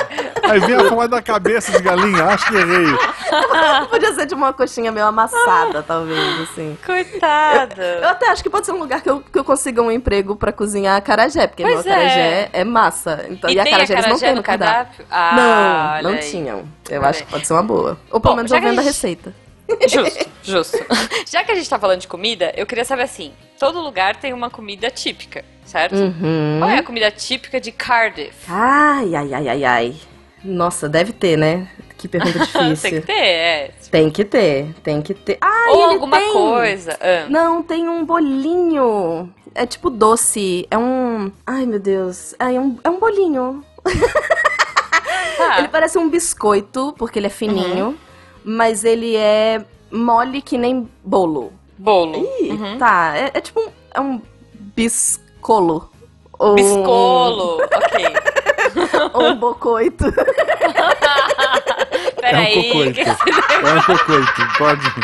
Aí 0.50 0.60
vem 0.60 0.74
a 0.76 0.84
forma 0.88 1.08
da 1.08 1.20
cabeça 1.22 1.72
de 1.72 1.82
galinha, 1.82 2.24
acho 2.24 2.46
que 2.48 2.56
errei. 2.56 2.86
Podia 3.90 4.12
ser 4.14 4.26
de 4.26 4.34
uma 4.34 4.52
coxinha 4.52 4.67
meio 4.92 5.06
amassada, 5.06 5.82
talvez, 5.82 6.40
assim. 6.42 6.76
Coitada! 6.84 7.82
Eu 8.02 8.08
até 8.08 8.28
acho 8.30 8.42
que 8.42 8.50
pode 8.50 8.66
ser 8.66 8.72
um 8.72 8.78
lugar 8.78 9.00
que 9.02 9.10
eu, 9.10 9.20
que 9.20 9.38
eu 9.38 9.44
consiga 9.44 9.82
um 9.82 9.90
emprego 9.90 10.36
pra 10.36 10.52
cozinhar 10.52 10.96
acarajé, 10.96 11.46
porque 11.46 11.62
Pois 11.62 11.84
meu 11.84 11.92
acarajé 11.94 12.20
é. 12.20 12.60
é, 12.60 12.64
massa. 12.64 13.26
Então, 13.28 13.48
E 13.50 13.54
e, 13.54 13.62
tem 13.62 13.72
acarajé 13.74 13.94
eles 13.94 14.06
não 14.06 14.18
têm 14.18 14.34
no 14.34 14.42
cardápio. 14.42 15.04
Ah, 15.10 16.00
não, 16.02 16.10
não 16.12 16.18
aí. 16.18 16.30
tinham. 16.30 16.64
Eu 16.88 17.04
acho 17.04 17.20
aí. 17.20 17.24
que 17.26 17.30
pode 17.32 17.46
ser 17.46 17.52
uma 17.54 17.62
boa. 17.62 17.98
Ou 18.10 18.18
Bom, 18.20 18.20
pelo 18.20 18.36
menos 18.36 18.50
já 18.50 18.56
eu 18.56 18.60
a 18.60 18.62
vendo 18.68 18.78
a 18.78 18.82
gente- 18.82 18.92
receita. 18.92 19.34
Justo, 19.86 20.26
justo. 20.42 20.78
Já 21.30 21.44
que 21.44 21.52
a 21.52 21.54
gente 21.54 21.68
tá 21.68 21.78
falando 21.78 22.00
de 22.00 22.08
comida, 22.08 22.50
eu 22.56 22.64
queria 22.64 22.86
saber 22.86 23.02
assim: 23.02 23.34
todo 23.60 23.78
lugar 23.82 24.16
tem 24.16 24.32
uma 24.32 24.48
comida 24.48 24.90
típica, 24.90 25.44
certo? 25.62 25.94
Uhum. 25.94 26.56
Qual 26.58 26.70
é 26.70 26.78
a 26.78 26.82
comida 26.82 27.10
típica 27.10 27.60
de 27.60 27.70
Cardiff? 27.70 28.32
Ai, 28.48 29.14
ai, 29.14 29.34
ai, 29.34 29.48
ai, 29.48 29.64
ai. 29.66 29.96
Nossa, 30.44 30.88
deve 30.88 31.12
ter, 31.12 31.36
né? 31.36 31.68
Que 31.96 32.06
pergunta 32.08 32.38
difícil. 32.46 32.90
tem 32.90 33.00
que 33.00 33.06
ter, 33.06 33.12
é. 33.12 33.70
Tem 33.90 34.10
que 34.10 34.24
ter, 34.24 34.74
tem 34.82 35.02
que 35.02 35.14
ter. 35.14 35.38
Ah, 35.40 35.70
Ou 35.72 35.82
alguma 35.84 36.16
tem. 36.18 36.32
coisa. 36.32 36.96
Ah, 37.00 37.26
Não, 37.28 37.62
tem 37.62 37.88
um 37.88 38.04
bolinho. 38.04 39.32
É 39.54 39.66
tipo 39.66 39.90
doce. 39.90 40.66
É 40.70 40.78
um. 40.78 41.32
Ai, 41.46 41.66
meu 41.66 41.80
Deus. 41.80 42.34
É 42.38 42.46
um, 42.60 42.78
é 42.84 42.88
um 42.90 43.00
bolinho. 43.00 43.64
tá. 45.36 45.58
Ele 45.58 45.68
parece 45.68 45.98
um 45.98 46.08
biscoito, 46.08 46.94
porque 46.98 47.18
ele 47.18 47.26
é 47.26 47.30
fininho. 47.30 47.96
Mas 48.44 48.84
ele 48.84 49.16
é 49.16 49.64
mole 49.90 50.40
que 50.40 50.56
nem 50.56 50.88
bolo. 51.04 51.52
Bolo. 51.76 52.26
Ih, 52.40 52.50
Uhum. 52.52 52.78
tá. 52.78 53.16
É, 53.16 53.30
é 53.34 53.40
tipo 53.40 53.60
um. 53.60 53.68
É 53.94 54.00
um 54.00 54.20
biscolo. 54.76 55.90
Ou 56.38 56.54
Biscolo, 56.54 57.56
ok. 57.62 58.04
Um, 58.78 59.10
ou 59.12 59.22
um 59.30 59.34
bocoito. 59.36 60.04
É 62.20 62.30
um 62.30 62.32
Peraí. 62.44 62.54
cocoito. 62.68 62.94
que- 62.94 63.00
É 63.00 63.74
um 63.74 63.82
cocoito, 63.82 64.58
pode. 64.58 64.94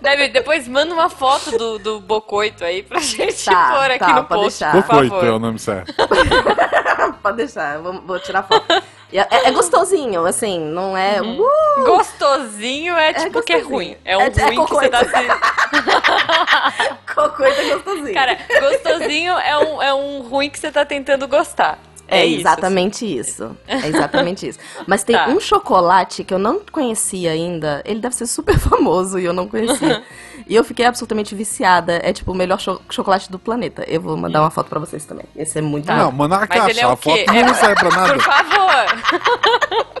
Deve, 0.00 0.28
depois 0.28 0.66
manda 0.66 0.92
uma 0.94 1.08
foto 1.10 1.50
do, 1.56 1.78
do 1.78 2.00
bocoito 2.00 2.64
aí 2.64 2.82
pra 2.82 2.98
gente 3.00 3.44
Tá, 3.44 3.72
pôr 3.74 3.90
aqui 3.90 3.98
tá, 3.98 4.12
no 4.14 4.24
post, 4.24 4.60
deixar. 4.64 4.72
por 4.72 4.82
favor. 4.82 5.24
é 5.24 5.30
o 5.30 5.38
nome 5.38 5.58
certo. 5.58 5.94
Pode 7.22 7.36
deixar, 7.36 7.78
vou, 7.78 8.00
vou 8.02 8.18
tirar 8.18 8.42
foto. 8.44 8.64
É, 9.12 9.48
é 9.48 9.50
gostosinho, 9.52 10.24
assim, 10.26 10.58
não 10.58 10.96
é. 10.96 11.20
Uhum. 11.20 11.38
Uh, 11.40 11.84
Gostosinho 11.84 12.96
é 12.96 13.12
tipo 13.12 13.42
que 13.42 13.52
é 13.52 13.56
gostosinho. 13.56 13.76
ruim. 13.76 13.96
É 14.04 14.16
um 14.16 14.22
É- 14.22 14.32
é 14.36 14.44
ruim 14.46 14.64
que 14.64 14.74
você 14.74 14.88
tá 14.88 15.04
se... 15.04 15.10
cocoito 17.14 17.60
é 17.60 17.74
gostosinho. 17.74 18.14
Cara, 18.14 18.38
gostosinho 18.60 19.38
é 19.38 19.58
um, 19.58 19.82
é 19.82 19.94
um 19.94 20.22
ruim 20.22 20.48
que 20.48 20.58
você 20.58 20.70
tá 20.72 20.84
tentando 20.84 21.28
gostar. 21.28 21.78
É, 22.10 22.20
É, 22.22 22.26
isso. 22.26 22.40
exatamente 22.40 23.18
isso. 23.18 23.56
É 23.68 23.86
exatamente 23.86 24.48
isso. 24.48 24.58
Mas 24.86 25.04
tem 25.04 25.14
Tá. 25.16 25.28
um 25.28 25.38
chocolate 25.40 26.24
que 26.24 26.34
eu 26.34 26.38
não 26.38 26.60
conhecia 26.70 27.30
ainda. 27.30 27.82
Ele 27.84 28.00
deve 28.00 28.14
ser 28.14 28.26
super 28.26 28.58
famoso 28.58 29.18
e 29.18 29.24
eu 29.24 29.32
não 29.32 29.46
conhecia. 29.48 30.02
e 30.46 30.54
eu 30.56 30.64
fiquei 30.64 30.84
absolutamente 30.86 31.34
viciada. 31.34 32.00
É 32.02 32.12
tipo 32.12 32.32
o 32.32 32.34
melhor 32.34 32.58
cho- 32.58 32.80
chocolate 32.90 33.30
do 33.30 33.38
planeta. 33.38 33.84
Eu 33.86 34.00
vou 34.00 34.16
mandar 34.16 34.40
uma 34.40 34.50
foto 34.50 34.68
pra 34.68 34.80
vocês 34.80 35.04
também. 35.04 35.24
Esse 35.36 35.58
é 35.58 35.62
muito 35.62 35.86
Tá. 35.86 35.96
Não, 35.96 36.10
manda 36.12 36.38
na 36.38 36.46
caixa. 36.46 36.80
é 36.80 36.86
o 36.86 36.90
a 36.90 36.96
foto 36.96 37.14
quê? 37.16 37.24
não 37.26 37.34
É- 37.50 37.54
serve 37.54 37.74
pra 37.76 37.88
Por 37.88 37.96
nada. 37.96 38.20
favor! 38.20 40.00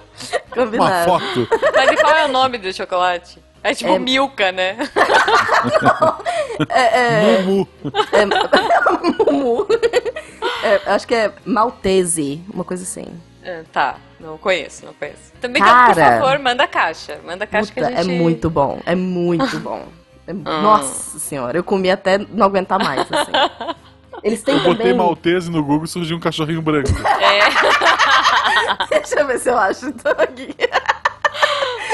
Uma 0.54 0.66
combinado. 0.66 1.10
foto. 1.10 1.48
Mas 1.74 1.90
e 1.92 1.96
qual 1.96 2.14
é 2.14 2.24
o 2.26 2.28
nome 2.28 2.58
do 2.58 2.72
chocolate? 2.74 3.38
É 3.62 3.74
tipo 3.74 3.90
É- 3.92 3.98
Milka, 3.98 4.52
né? 4.52 4.76
Mumu. 7.44 7.68
É, 8.12 8.26
Mumu. 9.30 9.66
É, 10.62 10.92
acho 10.92 11.06
que 11.06 11.14
é 11.14 11.32
Maltese, 11.44 12.42
uma 12.52 12.64
coisa 12.64 12.82
assim. 12.82 13.06
Ah, 13.44 13.62
tá, 13.72 13.96
não 14.18 14.36
conheço, 14.36 14.84
não 14.84 14.92
conheço. 14.94 15.32
Também, 15.40 15.62
Cara. 15.62 15.92
então, 15.92 16.04
por 16.04 16.20
favor, 16.26 16.38
manda 16.40 16.66
caixa. 16.66 17.18
Manda 17.24 17.44
a 17.44 17.46
caixa 17.46 17.72
Puta, 17.72 17.86
que 17.88 17.94
a 17.94 18.02
gente... 18.02 18.10
É 18.14 18.18
muito 18.18 18.50
bom, 18.50 18.80
é 18.84 18.94
muito 18.94 19.58
bom. 19.60 19.86
É- 20.26 20.32
Ah. 20.44 20.60
Nossa 20.62 21.18
senhora, 21.18 21.56
eu 21.58 21.64
comi 21.64 21.90
até 21.90 22.18
não 22.18 22.46
aguentar 22.46 22.78
mais, 22.78 23.00
assim. 23.00 23.32
Eles 24.22 24.42
têm 24.42 24.54
Eu 24.56 24.60
botei 24.62 24.76
também... 24.88 24.94
Maltese 24.94 25.50
no 25.50 25.62
Google 25.64 25.84
e 25.86 25.88
surgiu 25.88 26.16
um 26.16 26.20
cachorrinho 26.20 26.60
branco. 26.60 26.90
É, 26.90 27.40
Deixa 28.90 29.20
eu 29.20 29.26
ver 29.26 29.38
se 29.40 29.48
eu 29.48 29.56
acho 29.58 29.86
então 29.86 30.12
aqui. 30.12 30.54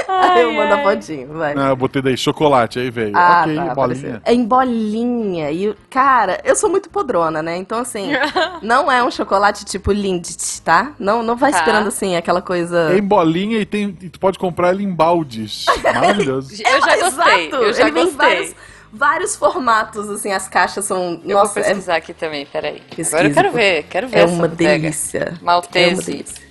Aí 0.09 0.43
eu 0.43 0.53
mando 0.53 0.75
a 0.75 0.83
fotinho, 0.83 1.29
vai. 1.35 1.55
Não, 1.55 1.69
eu 1.69 1.77
botei 1.77 2.01
daí 2.01 2.17
chocolate, 2.17 2.79
aí 2.79 2.91
veio. 2.91 3.13
Ah, 3.17 3.43
ok, 3.43 3.55
tá, 3.57 3.61
bolinha. 3.63 3.73
apareceu. 3.73 4.21
É 4.25 4.33
em 4.35 4.45
bolinha. 4.45 5.51
E, 5.51 5.75
cara, 5.91 6.41
eu 6.45 6.55
sou 6.55 6.71
muito 6.71 6.89
podrona, 6.89 7.43
né? 7.43 7.57
Então, 7.57 7.79
assim, 7.81 8.11
não 8.63 8.91
é 8.91 9.03
um 9.03 9.11
chocolate 9.11 9.65
tipo 9.65 9.93
Lindt, 9.93 10.63
tá? 10.63 10.93
Não, 10.99 11.23
não 11.23 11.37
vai 11.37 11.51
Tá. 11.51 11.59
esperando, 11.59 11.89
assim, 11.89 12.15
aquela 12.17 12.41
coisa... 12.41 12.93
É 12.93 12.99
em 12.99 13.03
bolinha 13.03 13.59
e, 13.59 13.67
tem, 13.67 13.97
e 14.01 14.09
tu 14.09 14.21
pode 14.21 14.39
comprar 14.39 14.71
ele 14.73 14.85
em 14.85 14.93
baldes. 14.93 15.65
Maravilhoso. 15.83 16.53
eu 16.55 16.81
já 16.81 16.97
gostei, 16.99 17.47
Exato. 17.49 17.57
eu 17.65 17.73
já 17.73 17.83
Ele 17.89 17.91
gostei. 17.93 18.17
vários, 18.17 18.55
vários 18.93 19.37
formatos, 19.37 20.09
assim, 20.11 20.33
as 20.33 20.47
caixas 20.49 20.85
são... 20.85 21.21
Eu 21.25 21.37
Nossa, 21.39 21.55
vou 21.55 21.63
é, 21.63 21.67
pesquisar 21.67 21.97
aqui 21.97 22.13
também, 22.15 22.47
peraí. 22.47 22.81
Pesquise, 22.95 23.15
Agora 23.17 23.29
eu 23.29 23.35
quero 23.35 23.53
ver, 23.53 23.83
quero 23.85 24.09
ver 24.09 24.19
é 24.19 24.23
essa 24.23 24.35
uma 24.35 24.49
delícia. 24.49 25.19
É 25.19 25.31
uma 25.31 25.53
Maltese. 25.53 26.05
delícia. 26.13 26.46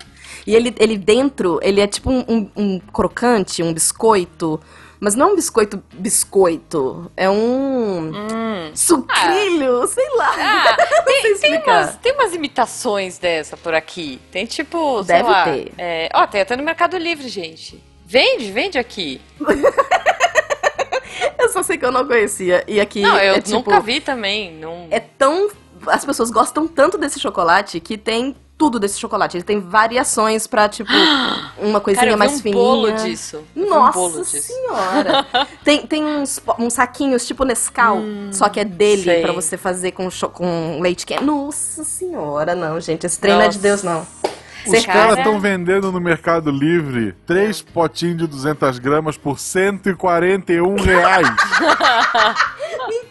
E 0.45 0.55
ele, 0.55 0.73
ele 0.79 0.97
dentro, 0.97 1.59
ele 1.61 1.81
é 1.81 1.87
tipo 1.87 2.09
um, 2.11 2.23
um- 2.27 2.49
um 2.55 2.79
crocante, 2.79 3.61
um 3.63 3.73
biscoito... 3.73 4.59
Mas 4.97 5.13
não 5.13 5.27
é 5.29 5.31
um 5.33 5.35
biscoito 5.35 5.83
biscoito, 5.93 7.11
é 7.17 7.29
um 7.29 8.11
Hum. 8.15 8.71
sucrilho, 8.73 9.85
sei 9.87 10.07
lá. 10.15 10.33
Ah, 10.39 10.77
não 11.05 11.13
sei 11.21 11.21
tem, 11.21 11.37
tem, 11.61 11.63
umas, 11.63 11.95
tem 11.97 12.13
umas 12.13 12.33
imitações 12.33 13.17
dessa 13.17 13.57
por 13.57 13.73
aqui. 13.75 14.21
Tem 14.31 14.45
tipo, 14.45 15.03
Deve 15.03 15.29
lá. 15.29 15.43
ter. 15.43 15.73
é, 15.77 16.09
ó, 16.13 16.25
tem 16.25 16.41
até 16.41 16.55
no 16.55 16.63
Mercado 16.63 16.97
Livre, 16.97 17.27
gente. 17.27 17.83
Vende, 18.05 18.49
vende 18.51 18.79
aqui. 18.79 19.19
Eu 21.37 21.49
só 21.49 21.61
sei 21.63 21.77
que 21.77 21.85
eu 21.85 21.91
não 21.91 22.05
conhecia. 22.05 22.63
E 22.67 22.79
aqui 22.79 23.01
não, 23.01 23.17
eu 23.17 23.35
é 23.35 23.41
tipo. 23.41 23.57
nunca 23.57 23.79
vi 23.79 24.01
também. 24.01 24.53
Não... 24.53 24.87
É 24.89 24.99
tão. 24.99 25.49
As 25.87 26.03
pessoas 26.03 26.31
gostam 26.31 26.67
tanto 26.67 26.97
desse 26.97 27.19
chocolate 27.19 27.79
que 27.79 27.97
tem 27.97 28.35
tudo 28.57 28.79
desse 28.79 28.97
chocolate. 28.99 29.35
Ele 29.37 29.43
tem 29.43 29.59
variações 29.59 30.47
pra, 30.47 30.69
tipo, 30.69 30.89
uma 31.59 31.79
coisinha 31.79 32.01
Cara, 32.05 32.11
eu 32.11 32.15
vi 32.15 32.19
mais 32.19 32.33
um 32.39 32.41
fininha. 32.41 32.63
bolo 32.63 32.91
disso. 32.93 33.43
Nossa 33.55 33.89
um 33.99 34.01
bolo 34.01 34.23
disso. 34.23 34.41
senhora! 34.53 35.25
tem 35.63 35.85
tem 35.85 36.03
uns, 36.05 36.39
uns 36.57 36.73
saquinhos 36.73 37.25
tipo 37.27 37.43
Nescau, 37.43 37.99
só 38.31 38.47
que 38.49 38.59
é 38.59 38.65
dele 38.65 39.01
Hum, 39.01 39.05
sei. 39.05 39.21
pra 39.21 39.31
você 39.33 39.57
fazer 39.57 39.91
com, 39.91 40.07
com 40.31 40.79
leite 40.81 41.05
quente. 41.05 41.23
Nossa 41.23 41.83
senhora, 41.83 42.55
não, 42.55 42.79
gente. 42.79 43.05
Esse 43.05 43.19
trem 43.19 43.33
não 43.35 43.41
é 43.41 43.49
de. 43.49 43.59
Deus, 43.59 43.83
não. 43.83 44.05
Os 44.67 44.83
Cara. 44.83 44.99
caras 44.99 45.17
estão 45.19 45.39
vendendo 45.39 45.91
no 45.91 46.01
Mercado 46.01 46.49
Livre 46.49 47.13
três 47.27 47.61
potinhos 47.61 48.17
de 48.17 48.25
200 48.25 48.79
gramas 48.79 49.15
por 49.15 49.37
141 49.37 50.75
reais. 50.77 51.27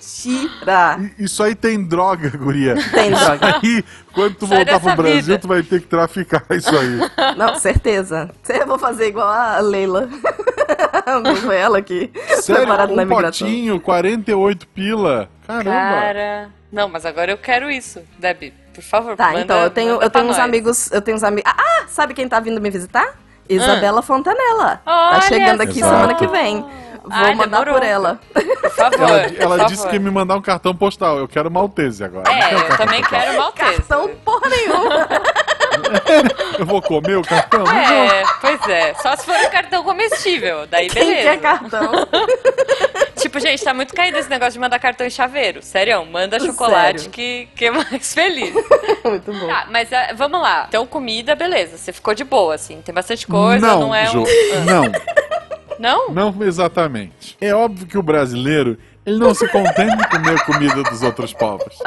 Mentira! 0.04 0.98
Isso 1.18 1.42
aí 1.42 1.54
tem 1.54 1.82
droga, 1.84 2.30
guria. 2.30 2.74
Tem 2.92 3.10
droga. 3.10 3.60
Aí, 3.62 3.84
quando 4.12 4.34
tu 4.34 4.46
Sai 4.46 4.58
voltar 4.58 4.80
pro 4.80 4.96
Brasil, 4.96 5.22
vida. 5.22 5.38
tu 5.38 5.48
vai 5.48 5.62
ter 5.62 5.80
que 5.80 5.86
traficar 5.86 6.44
isso 6.50 6.70
aí. 6.76 6.98
Não, 7.36 7.56
certeza. 7.56 8.30
Eu 8.48 8.66
vou 8.66 8.78
fazer 8.78 9.08
igual 9.08 9.28
a 9.28 9.58
Leila. 9.60 10.08
Foi 11.44 11.56
ela 11.56 11.82
que 11.82 12.10
Sério, 12.40 12.62
preparado 12.62 12.94
na 12.94 13.02
um 13.02 13.06
imigração. 13.06 13.46
potinho, 13.46 13.80
48 13.80 14.66
pila. 14.68 15.28
Caramba. 15.46 15.70
Cara. 15.70 16.48
Não, 16.72 16.88
mas 16.88 17.04
agora 17.06 17.30
eu 17.30 17.38
quero 17.38 17.70
isso, 17.70 18.00
Debbie. 18.18 18.52
Por 18.74 18.82
favor, 18.82 19.16
Tá, 19.16 19.28
manda- 19.28 19.40
então 19.40 19.62
eu 19.62 19.70
tenho, 19.70 20.02
eu 20.02 20.10
tenho 20.10 20.24
uns 20.24 20.36
nós. 20.36 20.38
amigos. 20.40 20.90
Eu 20.90 21.00
tenho 21.00 21.16
uns 21.16 21.22
amigos. 21.22 21.50
Ah, 21.54 21.84
sabe 21.86 22.14
quem 22.14 22.28
tá 22.28 22.40
vindo 22.40 22.60
me 22.60 22.70
visitar? 22.70 23.14
Isabela 23.48 24.00
Fontanella. 24.02 24.80
Olha 24.86 25.10
tá 25.14 25.20
chegando 25.22 25.60
aqui 25.60 25.80
só. 25.80 25.88
semana 25.90 26.14
que 26.14 26.26
vem. 26.26 26.64
Vou 27.04 27.12
Ai, 27.12 27.34
mandar 27.34 27.58
demorou. 27.64 27.74
por 27.74 27.82
ela. 27.86 28.18
Por 28.32 28.70
favor. 28.70 29.00
Ela, 29.10 29.26
ela 29.38 29.56
por 29.58 29.64
disse 29.66 29.76
favor. 29.76 29.90
que 29.90 29.96
ia 29.96 30.00
me 30.00 30.10
mandar 30.10 30.36
um 30.36 30.40
cartão 30.42 30.74
postal. 30.74 31.18
Eu 31.18 31.28
quero 31.28 31.50
Maltese 31.50 32.02
agora. 32.02 32.24
É, 32.32 32.54
eu 32.54 32.66
também 32.78 33.00
postal. 33.02 33.20
quero 33.20 33.36
maltese. 33.38 33.72
Cartão 33.76 34.10
porra 34.24 34.48
nenhuma. 34.48 35.08
Eu 36.58 36.64
vou 36.66 36.80
comer 36.80 37.16
o 37.16 37.22
cartão? 37.22 37.64
É, 37.66 38.22
pois 38.40 38.68
é. 38.68 38.94
Só 38.94 39.16
se 39.16 39.24
for 39.26 39.34
um 39.34 39.50
cartão 39.50 39.82
comestível. 39.82 40.66
Daí 40.68 40.88
Quem 40.88 41.04
beleza. 41.04 41.22
quer 41.30 41.40
cartão? 41.40 41.92
Tipo, 43.16 43.40
gente, 43.40 43.64
tá 43.64 43.72
muito 43.74 43.94
caído 43.94 44.18
esse 44.18 44.28
negócio 44.28 44.52
de 44.52 44.58
mandar 44.60 44.78
cartão 44.78 45.06
em 45.06 45.10
chaveiro. 45.10 45.62
Sério, 45.62 46.04
manda 46.06 46.38
chocolate 46.38 46.98
Sério. 47.00 47.10
que, 47.10 47.48
que 47.56 47.64
é 47.66 47.70
mais 47.70 48.12
feliz. 48.14 48.52
Muito 49.04 49.32
bom. 49.32 49.46
Tá, 49.48 49.66
mas 49.70 49.92
ah, 49.92 50.10
vamos 50.14 50.40
lá. 50.40 50.66
Então, 50.68 50.86
comida, 50.86 51.34
beleza. 51.34 51.76
Você 51.78 51.92
ficou 51.92 52.14
de 52.14 52.22
boa, 52.22 52.54
assim. 52.54 52.80
Tem 52.82 52.94
bastante 52.94 53.26
coisa, 53.26 53.66
não, 53.66 53.80
não, 53.80 53.94
é 53.94 54.06
Jo, 54.06 54.20
um. 54.20 54.64
não, 54.64 54.84
Não? 55.78 56.10
não 56.10 56.34
exatamente. 56.42 57.36
É 57.40 57.54
óbvio 57.54 57.86
que 57.86 57.98
o 57.98 58.02
brasileiro, 58.02 58.78
ele 59.04 59.18
não 59.18 59.34
se 59.34 59.46
contenta 59.48 59.82
em 59.82 60.08
comer 60.08 60.36
a 60.36 60.44
comida 60.44 60.82
dos 60.82 61.02
outros 61.02 61.32
povos. 61.32 61.78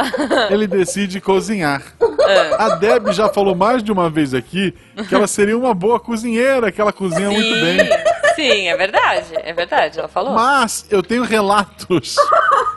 Ele 0.49 0.67
decide 0.67 1.19
cozinhar. 1.19 1.81
Ah. 2.01 2.65
A 2.65 2.75
Deb 2.75 3.11
já 3.11 3.29
falou 3.29 3.55
mais 3.55 3.83
de 3.83 3.91
uma 3.91 4.09
vez 4.09 4.33
aqui 4.33 4.73
que 5.07 5.15
ela 5.15 5.27
seria 5.27 5.57
uma 5.57 5.73
boa 5.73 5.99
cozinheira, 5.99 6.71
que 6.71 6.79
ela 6.81 6.93
cozinha 6.93 7.29
muito 7.29 7.53
Sim, 7.53 7.61
bem. 7.61 7.89
sim, 8.35 8.67
é 8.67 8.77
verdade. 8.77 9.27
É 9.35 9.53
verdade, 9.53 9.99
ela 9.99 10.07
falou. 10.07 10.33
Mas 10.33 10.85
eu 10.89 11.01
tenho 11.01 11.23
relatos 11.23 12.15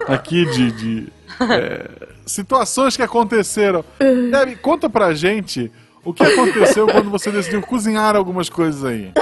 aqui 0.07 0.47
de, 0.51 0.73
de, 0.73 1.13
é, 1.41 1.91
situações 2.25 2.97
que 2.97 3.03
aconteceram. 3.03 3.85
Deb, 3.99 4.57
conta 4.63 4.89
pra 4.89 5.13
gente 5.13 5.71
o 6.05 6.15
que 6.15 6.23
aconteceu 6.23 6.87
quando 6.87 7.11
você 7.11 7.31
decidiu 7.31 7.61
cozinhar 7.63 8.17
algumas 8.17 8.49
coisas 8.49 8.85
aí. 8.85 9.13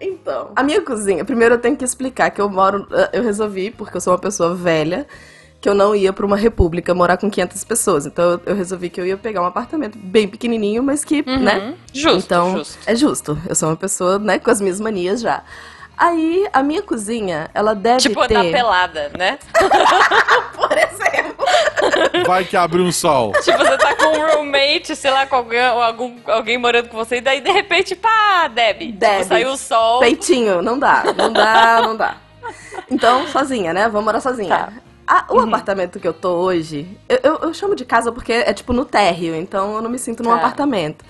Então, 0.00 0.50
a 0.56 0.62
minha 0.62 0.80
cozinha, 0.82 1.24
primeiro 1.24 1.54
eu 1.56 1.58
tenho 1.58 1.76
que 1.76 1.84
explicar 1.84 2.30
que 2.30 2.40
eu 2.40 2.48
moro, 2.48 2.86
eh, 2.92 3.10
eu 3.14 3.22
resolvi, 3.22 3.70
porque 3.70 3.96
eu 3.96 4.00
sou 4.00 4.12
uma 4.14 4.18
pessoa 4.18 4.54
velha, 4.54 5.06
que 5.60 5.68
eu 5.68 5.74
não 5.74 5.94
ia 5.94 6.10
pra 6.12 6.24
uma 6.24 6.36
república 6.38 6.94
morar 6.94 7.18
com 7.18 7.30
500 7.30 7.62
pessoas. 7.64 8.06
Então 8.06 8.40
eu- 8.46 8.54
resolvi 8.54 8.88
que 8.88 8.98
eu 9.00 9.04
ia 9.06 9.16
pegar 9.18 9.42
um 9.42 9.46
apartamento 9.46 9.98
bem 9.98 10.26
pequenininho, 10.26 10.82
mas 10.82 11.04
que, 11.04 11.22
né? 11.28 11.58
Uhum. 11.58 11.74
Justo, 11.92 12.18
então, 12.26 12.56
justo. 12.56 12.78
é 12.86 12.94
justo. 12.96 13.38
Eu 13.46 13.54
sou 13.54 13.68
uma 13.68 13.76
pessoa, 13.76 14.18
né, 14.18 14.38
com 14.38 14.50
as 14.50 14.60
minhas 14.60 14.80
manias 14.80 15.20
já. 15.20 15.42
Aí, 15.98 16.48
a 16.50 16.62
minha 16.62 16.80
cozinha, 16.82 17.50
ela 17.52 17.74
deve 17.74 17.98
Tipo, 17.98 18.26
ter... 18.26 18.34
andar 18.36 18.50
pelada, 18.50 19.10
né? 19.18 19.38
Por 20.56 20.72
exemplo. 20.72 21.19
Vai 22.26 22.44
que 22.44 22.56
abre 22.56 22.80
um 22.80 22.90
sol. 22.92 23.32
Tipo, 23.42 23.58
você 23.58 23.78
tá 23.78 23.94
com 23.96 24.04
um 24.18 24.26
roommate, 24.36 24.94
sei 24.96 25.10
lá, 25.10 25.26
com 25.26 25.36
alguém, 25.36 25.60
algum, 25.60 26.16
alguém 26.26 26.58
morando 26.58 26.88
com 26.88 26.96
você, 26.96 27.16
e 27.16 27.20
daí 27.20 27.40
de 27.40 27.50
repente, 27.50 27.94
pá, 27.96 28.48
Deb. 28.48 28.92
Deb. 28.92 29.12
Tipo, 29.18 29.24
saiu 29.28 29.50
o 29.52 29.56
sol. 29.56 30.00
Peitinho, 30.00 30.62
não 30.62 30.78
dá, 30.78 31.04
não 31.16 31.32
dá, 31.32 31.82
não 31.82 31.96
dá. 31.96 32.16
Então, 32.90 33.26
sozinha, 33.28 33.72
né? 33.72 33.88
Vamos 33.88 34.04
morar 34.04 34.20
sozinha. 34.20 34.48
Tá. 34.56 34.72
Ah, 35.06 35.24
o 35.28 35.40
apartamento 35.40 35.98
que 35.98 36.06
eu 36.06 36.12
tô 36.12 36.34
hoje, 36.36 36.86
eu, 37.08 37.18
eu- 37.22 37.38
eu 37.42 37.54
chamo 37.54 37.74
de 37.74 37.84
casa 37.84 38.12
porque 38.12 38.32
é 38.32 38.52
tipo 38.52 38.72
no 38.72 38.84
térreo, 38.84 39.34
então 39.34 39.74
eu 39.74 39.82
não 39.82 39.90
me 39.90 39.98
sinto 39.98 40.22
num 40.22 40.30
Tá. 40.30 40.36
apartamento. 40.36 41.04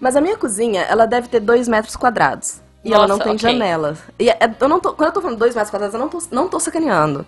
Mas 0.00 0.16
a 0.16 0.20
minha 0.20 0.36
cozinha, 0.36 0.82
ela 0.82 1.06
deve 1.06 1.28
ter 1.28 1.40
dois 1.40 1.68
metros 1.68 1.94
quadrados. 1.96 2.60
E 2.84 2.94
ela 2.94 3.06
não 3.08 3.16
Nossa, 3.18 3.24
tem 3.24 3.34
ok. 3.36 3.50
janelas. 3.52 3.98
E 4.18 4.30
é- 4.30 4.38
eu 4.60 4.68
não 4.68 4.80
tô, 4.80 4.94
quando 4.94 5.08
eu 5.08 5.12
tô 5.12 5.20
falando 5.20 5.36
dois 5.38 5.54
metros 5.54 5.70
quadrados, 5.70 5.94
eu 5.94 6.00
não 6.00 6.08
tô, 6.08 6.18
não 6.30 6.48
tô 6.48 6.58
sacaneando. 6.60 7.26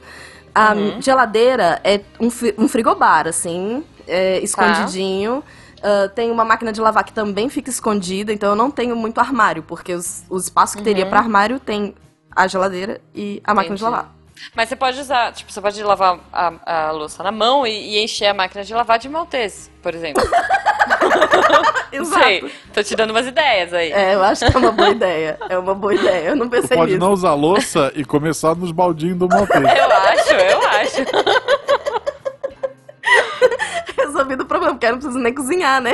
A 0.54 0.72
Uhum. 0.74 1.00
geladeira 1.00 1.80
é 1.84 2.00
um, 2.20 2.28
um 2.58 2.68
frigobar, 2.68 3.26
assim, 3.28 3.84
é, 4.06 4.38
Tá. 4.38 4.44
escondidinho. 4.44 5.42
Ah, 5.82 6.08
tem 6.14 6.30
uma 6.30 6.44
máquina 6.44 6.72
de 6.72 6.80
lavar 6.80 7.04
que 7.04 7.12
também 7.12 7.48
fica 7.48 7.70
escondida, 7.70 8.32
então 8.32 8.50
eu 8.50 8.56
não 8.56 8.70
tenho 8.70 8.94
muito 8.94 9.18
armário, 9.18 9.62
porque 9.62 9.94
os, 9.94 10.24
o 10.28 10.36
espaço 10.36 10.76
que 10.76 10.82
teria 10.82 11.06
pra 11.06 11.18
armário 11.20 11.58
tem 11.58 11.94
a 12.34 12.46
geladeira 12.46 13.00
e 13.14 13.40
a 13.44 13.54
máquina 13.54 13.76
de 13.76 13.82
Uhum. 13.84 13.90
Lavar. 13.90 14.12
Mas 14.55 14.68
você 14.68 14.76
pode 14.76 15.00
usar, 15.00 15.33
tipo, 15.33 15.53
você 15.53 15.61
pode 15.61 15.83
lavar 15.83 16.18
a, 16.33 16.88
a 16.88 16.90
louça 16.90 17.22
na 17.22 17.31
mão 17.33 17.66
e, 17.66 17.70
e 17.96 18.03
encher 18.05 18.26
a 18.26 18.35
máquina 18.35 18.64
de 18.64 18.72
lavar 18.74 18.98
de 18.98 19.09
maltese, 19.09 19.70
por 19.83 19.94
exemplo. 19.94 20.22
Não 21.92 22.05
sei. 22.05 22.50
Tô 22.72 22.83
te 22.83 22.94
dando 22.94 23.11
umas 23.11 23.26
ideias 23.26 23.74
aí. 23.74 23.90
É, 23.92 24.14
eu 24.14 24.22
acho 24.22 24.46
que 24.48 24.57
é 24.57 24.59
uma 24.59 24.70
boa 24.72 24.90
ideia. 24.90 25.38
É 25.48 25.59
uma 25.59 25.74
boa 25.74 25.94
ideia. 25.94 26.29
Eu 26.29 26.37
não 26.37 26.46
Tu 26.48 26.50
pensei 26.53 26.76
pode 26.76 26.92
nisso. 26.92 27.05
não 27.05 27.12
usar 27.12 27.35
louça 27.35 27.92
e 27.96 28.05
começar 28.05 28.55
nos 28.55 28.70
baldinhos 28.70 29.18
do 29.18 29.29
Maltese. 29.29 29.64
Eu 29.64 29.90
acho, 29.90 30.33
eu 30.35 30.61
acho. 30.68 31.05
Resolvido 33.98 34.42
o 34.42 34.46
problema, 34.46 34.74
porque 34.74 34.87
eu 34.87 34.92
não 34.92 34.98
preciso 34.98 35.18
nem 35.18 35.35
cozinhar, 35.35 35.81
né? 35.81 35.92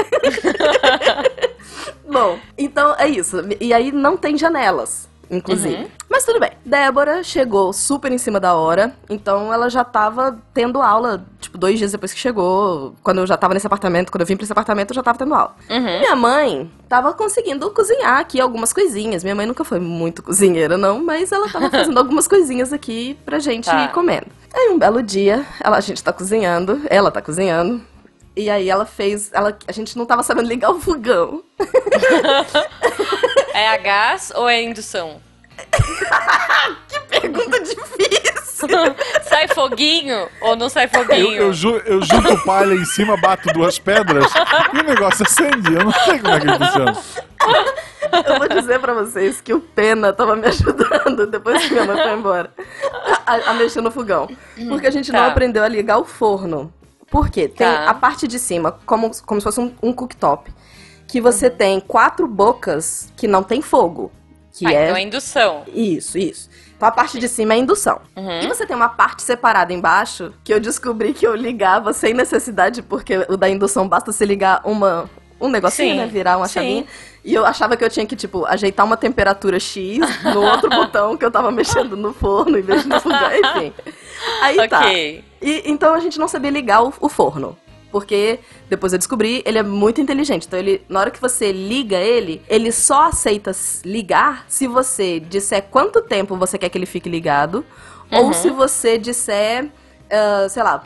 Bom, 2.11 2.39
então 2.57 2.95
é 2.99 3.09
isso. 3.09 3.43
E 3.61 3.73
aí 3.73 3.91
não 3.91 4.17
tem 4.17 4.37
janelas, 4.37 5.09
inclusive. 5.31 5.75
Uhum. 5.75 5.89
Mas 6.09 6.25
tudo 6.25 6.41
bem. 6.41 6.51
Débora 6.65 7.23
chegou 7.23 7.73
super 7.73 8.11
em 8.13 8.19
cima 8.19 8.39
da 8.41 8.55
hora, 8.55 8.95
então 9.11 9.53
ela 9.53 9.69
já 9.69 9.85
tava 9.85 10.39
tendo 10.55 10.81
aula, 10.81 11.25
tipo, 11.41 11.57
dois 11.59 11.79
dias 11.79 11.93
depois 11.93 12.13
que 12.13 12.19
chegou. 12.19 12.95
Quando 13.03 13.19
eu 13.19 13.27
já 13.27 13.37
tava 13.37 13.55
nesse 13.55 13.67
apartamento, 13.67 14.11
quando 14.11 14.23
eu 14.23 14.27
vim 14.27 14.37
pra 14.37 14.45
esse 14.45 14.53
apartamento, 14.53 14.91
eu 14.91 14.95
já 14.95 15.03
tava 15.03 15.19
tendo 15.19 15.35
aula. 15.35 15.55
Uhum. 15.71 15.99
Minha 16.01 16.17
mãe 16.17 16.71
tava 16.89 17.13
conseguindo 17.13 17.71
cozinhar 17.71 18.19
aqui 18.19 18.41
algumas 18.41 18.73
coisinhas. 18.73 19.23
Minha 19.23 19.35
mãe 19.35 19.47
nunca 19.47 19.65
foi 19.65 19.79
muito 19.81 20.23
cozinheira, 20.23 20.77
não, 20.79 21.03
mas 21.05 21.33
ela 21.33 21.49
tava 21.49 21.69
fazendo 21.71 21.99
algumas 21.99 22.27
coisinhas 22.29 22.73
aqui 22.73 23.19
pra 23.25 23.39
gente 23.39 23.65
Tá. 23.67 23.85
ir 23.85 23.93
comendo. 23.93 24.27
Aí 24.55 24.71
um 24.71 24.79
belo 24.79 25.03
dia, 25.03 25.45
ela, 25.63 25.77
a 25.77 25.81
gente 25.81 26.03
tá 26.03 26.13
cozinhando, 26.13 26.81
ela 26.89 27.11
tá 27.11 27.21
cozinhando. 27.21 27.83
E 28.35 28.51
aí 28.51 28.69
ela 28.69 28.85
fez. 28.85 29.31
Ela, 29.33 29.57
a 29.67 29.73
gente 29.73 29.97
não 29.97 30.05
tava 30.05 30.23
sabendo 30.23 30.47
ligar 30.49 30.71
o 30.71 30.79
fogão. 30.79 31.43
É 33.57 33.69
a 33.69 33.77
gás 33.79 34.33
ou 34.35 34.49
é 34.49 34.63
indução? 34.63 35.21
Pergunta 37.09 37.61
difícil. 37.61 38.69
sai 39.29 39.49
foguinho 39.49 40.29
ou 40.41 40.57
não 40.57 40.69
sai 40.69 40.85
Eu, 40.85 40.89
foguinho? 40.91 41.33
eu, 41.37 41.53
ju- 41.53 41.83
eu 41.87 42.03
junto 42.03 42.43
palha 42.45 42.75
em 42.75 42.85
cima, 42.85 43.17
bato 43.17 43.49
duas 43.53 43.79
pedras 43.79 44.27
e 44.75 44.79
o 44.81 44.83
negócio 44.83 45.25
acende. 45.27 45.75
Eu 45.75 45.85
não 45.85 45.93
sei 45.93 46.19
como 46.19 46.35
é 46.35 46.41
que 46.41 46.47
funciona. 46.47 46.97
Eu 48.27 48.39
vou 48.39 48.49
dizer 48.49 48.79
pra 48.81 48.95
vocês 48.95 49.41
que 49.41 49.53
o 49.53 49.61
Pena 49.61 50.13
tava 50.13 50.37
me 50.37 50.47
ajudando 50.47 51.27
depois 51.27 51.63
que 51.67 51.73
minha 51.73 51.85
mãe 51.85 51.97
foi 51.97 52.13
embora 52.13 52.51
a, 53.27 53.51
a 53.51 53.55
mexer 53.55 53.81
no 53.81 53.91
fogão. 53.91 54.29
Porque 54.69 54.87
a 54.87 54.91
gente 54.91 55.13
não 55.13 55.21
tá. 55.21 55.27
aprendeu 55.29 55.63
a 55.65 55.69
ligar 55.69 55.99
o 55.99 56.05
forno. 56.05 56.73
Por 57.11 57.29
quê? 57.31 57.49
Tem 57.49 57.67
Tá. 57.67 57.89
a 57.89 57.95
parte 57.95 58.27
de 58.27 58.39
cima, 58.39 58.79
como, 58.85 59.11
como 59.25 59.41
se 59.41 59.45
fosse 59.45 59.61
um, 59.61 59.73
um 59.83 59.93
cooktop, 59.93 60.51
que 61.07 61.21
você 61.21 61.49
tem 61.49 61.81
quatro 61.81 62.27
bocas 62.27 63.13
que 63.17 63.27
não 63.29 63.43
tem 63.43 63.63
fogo. 63.63 64.11
Que 64.53 64.67
Ah, 64.67 64.73
é... 64.73 64.85
então 64.85 64.97
é 64.97 65.03
indução. 65.03 65.65
Isso, 65.73 66.19
isso. 66.19 66.49
Então 66.77 66.89
a 66.89 66.93
parte 66.93 67.19
de 67.19 67.29
cima 67.29 67.55
é 67.55 67.59
indução. 67.59 68.01
Uhum. 68.15 68.41
E 68.43 68.47
você 68.47 68.67
tem 68.67 68.77
uma 68.77 68.89
parte 68.89 69.23
separada 69.23 69.73
embaixo, 69.73 70.33
que 70.45 70.53
eu 70.53 70.61
descobri 70.61 71.15
que 71.15 71.27
eu 71.27 71.35
ligava 71.35 71.93
sem 71.93 72.13
necessidade, 72.13 72.83
porque 72.83 73.25
o 73.29 73.37
da 73.37 73.49
indução 73.49 73.89
basta 73.89 74.13
você 74.13 74.27
ligar 74.27 74.61
uma, 74.65 75.09
um 75.41 75.49
negocinho, 75.49 75.93
Sim, 75.93 75.97
né? 75.99 76.07
Virar 76.07 76.37
uma 76.37 76.49
sim. 76.49 76.55
chavinha. 76.55 76.87
E 77.25 77.35
eu 77.35 77.45
achava 77.45 77.77
que 77.77 77.85
eu 77.85 77.91
tinha 77.91 78.07
que, 78.07 78.15
tipo, 78.15 78.45
ajeitar 78.47 78.85
uma 78.87 78.97
temperatura 78.97 79.59
X 79.59 79.99
no 80.23 80.43
outro 80.43 80.69
botão 80.71 81.17
que 81.17 81.25
eu 81.25 81.31
tava 81.31 81.51
mexendo 81.51 81.97
no 81.97 82.13
forno 82.13 82.59
em 82.59 82.63
vez 82.63 82.83
de 82.83 82.89
no 82.89 83.01
fogão. 83.01 83.31
Enfim. 83.35 83.73
Aí 84.43 84.69
tá. 84.69 84.81
Ok. 84.81 85.25
E, 85.43 85.63
então 85.67 85.95
a 85.95 85.99
gente 86.01 86.19
não 86.19 86.29
sabia 86.29 86.51
ligar 86.51 86.83
o, 86.85 86.93
o 87.01 87.09
forno. 87.09 87.57
Porque 87.97 88.41
depois 88.69 88.93
eu 88.93 88.99
descobri, 88.99 89.43
ele 89.47 89.57
é 89.57 89.63
muito 89.63 90.03
inteligente. 90.03 90.47
Então 90.47 90.59
ele, 90.59 90.85
na 90.87 91.01
hora 91.01 91.11
que 91.11 91.19
você 91.19 91.51
liga 91.51 91.97
ele, 91.97 92.43
ele 92.47 92.71
só 92.71 93.05
aceita 93.05 93.53
ligar 93.87 94.45
se 94.49 94.67
você 94.67 95.19
disser 95.19 95.63
quanto 95.71 96.03
tempo 96.03 96.37
você 96.37 96.59
quer 96.59 96.69
que 96.69 96.77
ele 96.77 96.85
fique 96.85 97.09
ligado, 97.09 97.65
ou 98.13 98.35
se 98.35 98.51
você 98.51 98.99
disser, 98.99 99.71
ah, 100.11 100.47
sei 100.47 100.63
lá, 100.63 100.85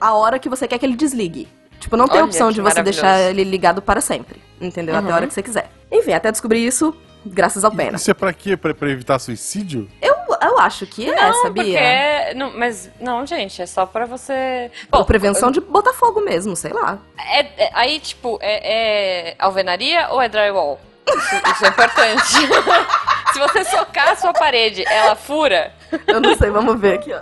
a 0.00 0.14
hora 0.14 0.38
que 0.38 0.48
você 0.48 0.68
quer 0.68 0.78
que 0.78 0.86
ele 0.86 0.94
desligue. 0.94 1.48
Tipo, 1.80 1.96
não 1.96 2.06
tem 2.06 2.18
Olha, 2.18 2.26
opção 2.26 2.52
de 2.52 2.60
você 2.60 2.80
deixar 2.80 3.18
ele 3.18 3.42
ligado 3.42 3.82
para 3.82 4.00
sempre. 4.00 4.40
Entendeu? 4.60 4.94
Até 4.94 5.10
a 5.10 5.16
hora 5.16 5.26
que 5.26 5.34
você 5.34 5.42
quiser. 5.42 5.68
Enfim, 5.90 6.12
até 6.12 6.30
descobrir 6.30 6.64
isso, 6.64 6.94
graças 7.24 7.64
ao 7.64 7.70
Pena. 7.70 7.96
Isso 7.96 8.10
é 8.10 8.14
pra 8.14 8.32
quê? 8.32 8.56
Pra, 8.56 8.74
pra 8.74 8.88
evitar 8.90 9.18
suicídio? 9.18 9.88
Eu, 10.00 10.14
eu 10.40 10.58
acho 10.58 10.86
que 10.86 11.10
é, 11.10 11.14
Não, 11.14 11.42
sabia? 11.42 11.62
porque... 11.64 11.76
é- 11.76 12.34
Não, 12.34 12.52
mas, 12.56 12.90
não, 13.00 13.26
gente, 13.26 13.60
é 13.62 13.66
só 13.66 13.84
pra 13.86 14.06
você... 14.06 14.70
Por 14.90 15.04
prevenção 15.04 15.50
de 15.50 15.60
botar 15.60 15.92
fogo 15.92 16.20
mesmo, 16.20 16.54
sei 16.56 16.72
lá. 16.72 16.98
É, 17.18 17.40
é- 17.64 17.70
aí, 17.74 18.00
tipo, 18.00 18.38
é, 18.40 19.30
é 19.30 19.34
alvenaria 19.38 20.08
ou 20.10 20.20
é 20.20 20.28
drywall? 20.28 20.80
Isso, 21.08 21.34
isso 21.52 21.64
é 21.64 21.68
importante. 21.68 22.32
Se 23.32 23.38
você 23.38 23.64
socar 23.64 24.10
a 24.10 24.16
sua 24.16 24.32
parede, 24.32 24.84
ela 24.86 25.16
fura. 25.16 25.72
Eu 26.06 26.20
não 26.20 26.36
sei, 26.36 26.50
vamos 26.50 26.78
ver 26.78 26.94
aqui, 26.94 27.12
ó. 27.12 27.20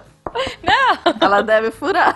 Não! 0.63 1.15
Ela 1.21 1.43
deve 1.43 1.71
furar. 1.71 2.15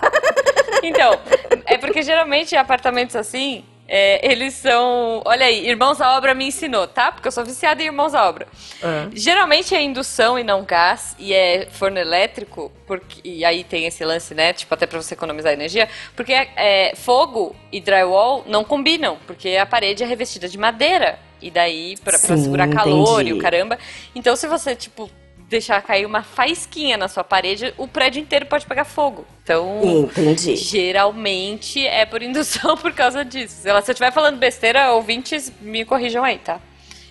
Então, 0.83 1.19
é 1.65 1.77
porque 1.77 2.01
geralmente 2.01 2.55
apartamentos 2.55 3.15
assim, 3.15 3.65
é, 3.87 4.31
eles 4.31 4.53
são. 4.55 5.21
Olha 5.25 5.45
aí, 5.45 5.67
Irmãos 5.67 6.01
à 6.01 6.17
Obra 6.17 6.33
me 6.33 6.45
ensinou, 6.45 6.87
tá? 6.87 7.11
Porque 7.11 7.27
eu 7.27 7.31
sou 7.31 7.45
viciada 7.45 7.81
em 7.83 7.87
Irmãos 7.87 8.15
à 8.15 8.27
Obra. 8.27 8.47
É. 8.81 9.09
Geralmente 9.13 9.75
é 9.75 9.81
indução 9.81 10.39
e 10.39 10.43
não 10.43 10.63
gás, 10.63 11.15
e 11.19 11.33
é 11.33 11.67
forno 11.69 11.99
elétrico, 11.99 12.71
porque, 12.87 13.21
e 13.23 13.45
aí 13.45 13.63
tem 13.63 13.85
esse 13.85 14.03
lance, 14.03 14.33
né? 14.33 14.53
Tipo, 14.53 14.73
até 14.73 14.87
pra 14.87 15.01
você 15.01 15.13
economizar 15.13 15.53
energia, 15.53 15.87
porque 16.15 16.33
é, 16.33 16.93
fogo 16.95 17.55
e 17.71 17.79
drywall 17.79 18.43
não 18.47 18.63
combinam, 18.63 19.17
porque 19.27 19.55
a 19.55 19.65
parede 19.65 20.03
é 20.03 20.05
revestida 20.05 20.47
de 20.47 20.57
madeira. 20.57 21.19
E 21.41 21.51
daí, 21.51 21.95
pra, 21.97 22.17
pra 22.17 22.37
Sim, 22.37 22.43
segurar 22.43 22.67
calor 22.69 23.21
entendi. 23.21 23.29
e 23.29 23.33
o 23.33 23.41
caramba. 23.41 23.77
Então, 24.15 24.35
se 24.35 24.47
você, 24.47 24.75
tipo, 24.75 25.11
deixar 25.49 25.81
cair 25.81 26.05
uma 26.05 26.23
faísquinha 26.23 26.97
na 26.97 27.07
sua 27.07 27.23
parede, 27.23 27.73
o 27.77 27.87
prédio 27.87 28.21
inteiro 28.21 28.45
pode 28.45 28.65
pegar 28.65 28.85
fogo. 28.85 29.25
Então. 29.43 29.81
Entendi. 29.83 30.55
Geralmente 30.55 31.85
é 31.85 32.05
por 32.05 32.21
indução 32.23 32.75
por 32.77 32.91
causa 32.93 33.23
disso. 33.23 33.61
Se 33.61 33.69
eu 33.69 33.77
estiver 33.77 34.11
falando 34.11 34.37
besteira, 34.37 34.91
ouvintes 34.91 35.51
me 35.61 35.85
corrijam 35.85 36.23
aí, 36.23 36.37
tá? 36.39 36.59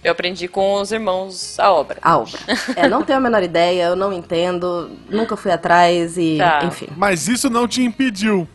Eu 0.02 0.12
aprendi 0.12 0.46
com 0.48 0.74
os 0.74 0.92
irmãos 0.92 1.58
a 1.58 1.72
obra. 1.72 1.96
A 2.02 2.18
obra. 2.18 2.38
É, 2.76 2.86
não 2.86 3.02
tenho 3.02 3.16
a 3.18 3.22
menor 3.22 3.42
ideia, 3.42 3.84
eu 3.84 3.96
não 3.96 4.12
entendo, 4.12 4.90
nunca 5.08 5.34
fui 5.34 5.50
atrás 5.50 6.18
e, 6.18 6.36
Tá. 6.36 6.60
enfim. 6.64 6.88
Mas 6.94 7.26
isso 7.26 7.48
não 7.48 7.66
te 7.66 7.82
impediu. 7.82 8.46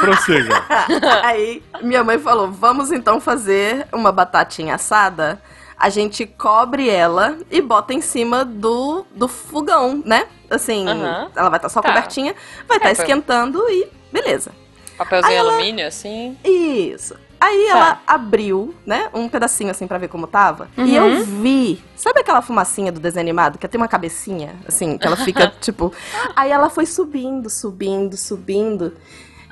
Prossiga. 0.00 0.64
Aí 1.22 1.62
minha 1.82 2.02
mãe 2.02 2.18
falou: 2.18 2.50
vamos 2.50 2.90
então 2.92 3.20
fazer 3.20 3.86
uma 3.92 4.10
batatinha 4.10 4.74
assada. 4.76 5.38
A 5.78 5.88
gente 5.90 6.24
cobre 6.26 6.88
ela 6.88 7.36
e 7.50 7.60
bota 7.60 7.92
em 7.92 8.00
cima 8.00 8.44
do, 8.44 9.04
do 9.14 9.28
fogão, 9.28 10.02
né? 10.04 10.26
Assim, 10.50 10.86
ela 10.88 11.48
vai 11.50 11.58
estar 11.58 11.68
só 11.68 11.80
Tá. 11.82 11.88
cobertinha, 11.88 12.34
vai 12.66 12.78
estar 12.78 12.88
É, 12.88 12.92
esquentando 12.92 13.62
e 13.68 13.86
beleza. 14.10 14.52
Papelzinho 14.96 15.30
Aí 15.32 15.36
ela- 15.36 15.52
alumínio, 15.52 15.86
assim. 15.86 16.36
Isso. 16.42 17.14
Aí 17.38 17.66
Tá. 17.66 17.70
ela 17.76 18.00
abriu, 18.06 18.74
né, 18.86 19.10
um 19.12 19.28
pedacinho 19.28 19.70
assim 19.70 19.86
pra 19.86 19.98
ver 19.98 20.08
como 20.08 20.26
tava. 20.26 20.70
E 20.78 20.80
Uhum. 20.80 20.88
eu 21.18 21.24
vi, 21.24 21.84
sabe 21.94 22.20
aquela 22.20 22.40
fumacinha 22.40 22.90
do 22.90 22.98
desenho 22.98 23.20
animado 23.24 23.58
que 23.58 23.68
tem 23.68 23.78
uma 23.78 23.86
cabecinha, 23.88 24.56
assim, 24.66 24.96
que 24.96 25.06
ela 25.06 25.16
fica 25.18 25.48
tipo. 25.60 25.92
Aí 26.34 26.50
ela 26.50 26.70
foi 26.70 26.86
subindo, 26.86 27.50
subindo, 27.50 28.16
subindo. 28.16 28.94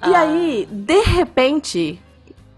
E 0.07 0.15
Ah. 0.15 0.21
aí, 0.21 0.67
de 0.71 1.01
repente, 1.03 2.01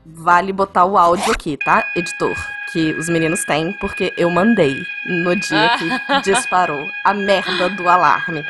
vale 0.04 0.52
botar 0.52 0.84
o 0.84 0.96
áudio 0.96 1.32
aqui, 1.32 1.56
tá, 1.56 1.84
editor? 1.96 2.36
Que 2.72 2.92
os 2.94 3.08
meninos 3.08 3.44
têm, 3.44 3.72
porque 3.74 4.12
eu 4.16 4.28
mandei 4.28 4.76
no 5.06 5.34
dia 5.36 5.70
que 5.78 6.20
disparou 6.30 6.84
a 7.04 7.14
merda 7.14 7.68
do 7.70 7.88
alarme. 7.88 8.44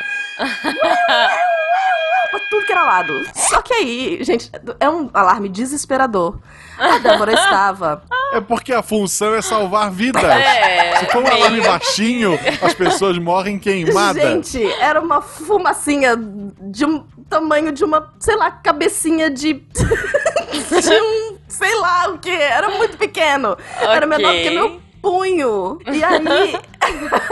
pra 2.30 2.40
tudo 2.50 2.66
que 2.66 2.72
era 2.72 2.82
lado. 2.84 3.12
Só 3.34 3.60
que 3.62 3.72
aí, 3.74 4.18
gente, 4.24 4.50
é 4.80 4.88
um 4.88 5.10
alarme 5.12 5.48
desesperador. 5.48 6.38
A 6.78 6.98
Débora 6.98 7.32
estava. 7.32 8.02
É 8.32 8.40
porque 8.40 8.72
a 8.72 8.82
função 8.82 9.34
é 9.34 9.40
salvar 9.40 9.90
vidas. 9.90 10.22
É, 10.24 10.96
Se 10.96 11.06
for 11.06 11.22
um 11.22 11.26
alarme 11.26 11.60
baixinho, 11.60 12.38
as 12.60 12.74
pessoas 12.74 13.18
morrem 13.18 13.58
queimadas. 13.58 14.22
Gente, 14.22 14.64
era 14.80 15.00
uma 15.00 15.22
fumacinha 15.22 16.16
de 16.16 16.84
um 16.84 17.04
tamanho 17.30 17.72
de 17.72 17.84
uma, 17.84 18.12
sei 18.18 18.36
lá, 18.36 18.50
cabecinha 18.50 19.30
de. 19.30 19.54
de 19.72 21.00
um. 21.00 21.25
Sei 21.56 21.74
lá 21.80 22.08
o 22.08 22.18
que. 22.18 22.30
Era 22.30 22.70
muito 22.70 22.96
pequeno. 22.96 23.56
Era 23.80 24.06
menor 24.06 24.32
que 24.32 24.50
meu 24.50 24.80
punho. 25.00 25.78
E 25.86 26.04
aí. 26.04 26.60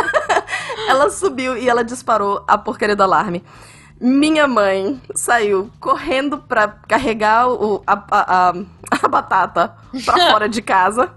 ela 0.89 1.11
subiu 1.11 1.57
e 1.57 1.69
ela 1.69 1.85
disparou 1.85 2.45
a 2.49 2.57
porcaria 2.57 2.97
do 2.97 3.03
alarme. 3.03 3.45
Minha 4.01 4.47
mãe 4.49 5.01
saiu 5.15 5.71
correndo 5.79 6.39
pra 6.39 6.69
carregar 6.69 7.49
o, 7.49 7.83
a, 7.87 7.93
a, 7.93 8.51
a, 8.51 8.55
a 9.03 9.09
batata 9.09 9.75
pra 10.05 10.19
fora 10.31 10.49
de 10.49 10.61
casa. 10.61 11.13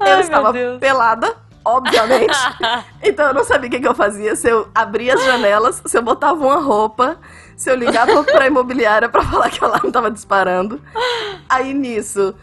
Ai, 0.00 0.14
eu 0.14 0.20
estava 0.20 0.52
pelada, 0.78 1.36
obviamente. 1.64 2.36
então 3.02 3.28
eu 3.28 3.34
não 3.34 3.44
sabia 3.44 3.68
o 3.68 3.70
que, 3.70 3.80
que 3.80 3.88
eu 3.88 3.94
fazia. 3.94 4.34
Se 4.36 4.48
eu 4.48 4.68
abria 4.74 5.14
as 5.14 5.24
janelas, 5.24 5.82
se 5.84 5.96
eu 5.96 6.02
botava 6.02 6.42
uma 6.44 6.60
roupa, 6.60 7.18
se 7.56 7.70
eu 7.70 7.74
ligava 7.74 8.22
pra 8.24 8.46
imobiliária 8.46 9.08
pra 9.08 9.22
falar 9.22 9.50
que 9.50 9.62
o 9.62 9.66
alarme 9.66 9.92
tava 9.92 10.10
disparando. 10.10 10.80
Aí 11.48 11.72
nisso, 11.72 12.34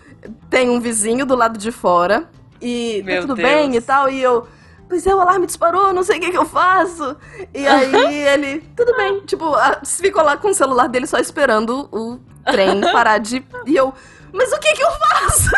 tem 0.49 0.69
um 0.69 0.79
vizinho 0.79 1.25
do 1.25 1.35
lado 1.35 1.57
de 1.57 1.71
fora. 1.71 2.29
E 2.61 3.03
tá 3.05 3.21
tudo 3.21 3.35
Deus. 3.35 3.49
bem 3.49 3.75
e 3.75 3.81
tal. 3.81 4.09
E 4.09 4.21
eu. 4.21 4.47
Pois 4.87 5.07
é, 5.07 5.15
o 5.15 5.21
alarme 5.21 5.45
disparou, 5.45 5.93
não 5.93 6.03
sei 6.03 6.17
o 6.17 6.21
que, 6.21 6.31
que 6.31 6.37
eu 6.37 6.45
faço. 6.45 7.15
E 7.53 7.65
aí 7.65 8.13
ele, 8.27 8.59
tudo 8.75 8.95
bem. 8.95 9.21
Tipo, 9.21 9.53
ficou 9.85 10.23
lá 10.23 10.37
com 10.37 10.49
o 10.49 10.53
celular 10.53 10.87
dele 10.87 11.07
só 11.07 11.17
esperando 11.17 11.87
o 11.91 12.19
trem 12.43 12.81
parar 12.81 13.17
de. 13.17 13.43
E 13.65 13.75
eu, 13.75 13.93
mas 14.33 14.51
o 14.51 14.59
que 14.59 14.73
que 14.73 14.83
eu 14.83 14.91
faço? 14.91 15.49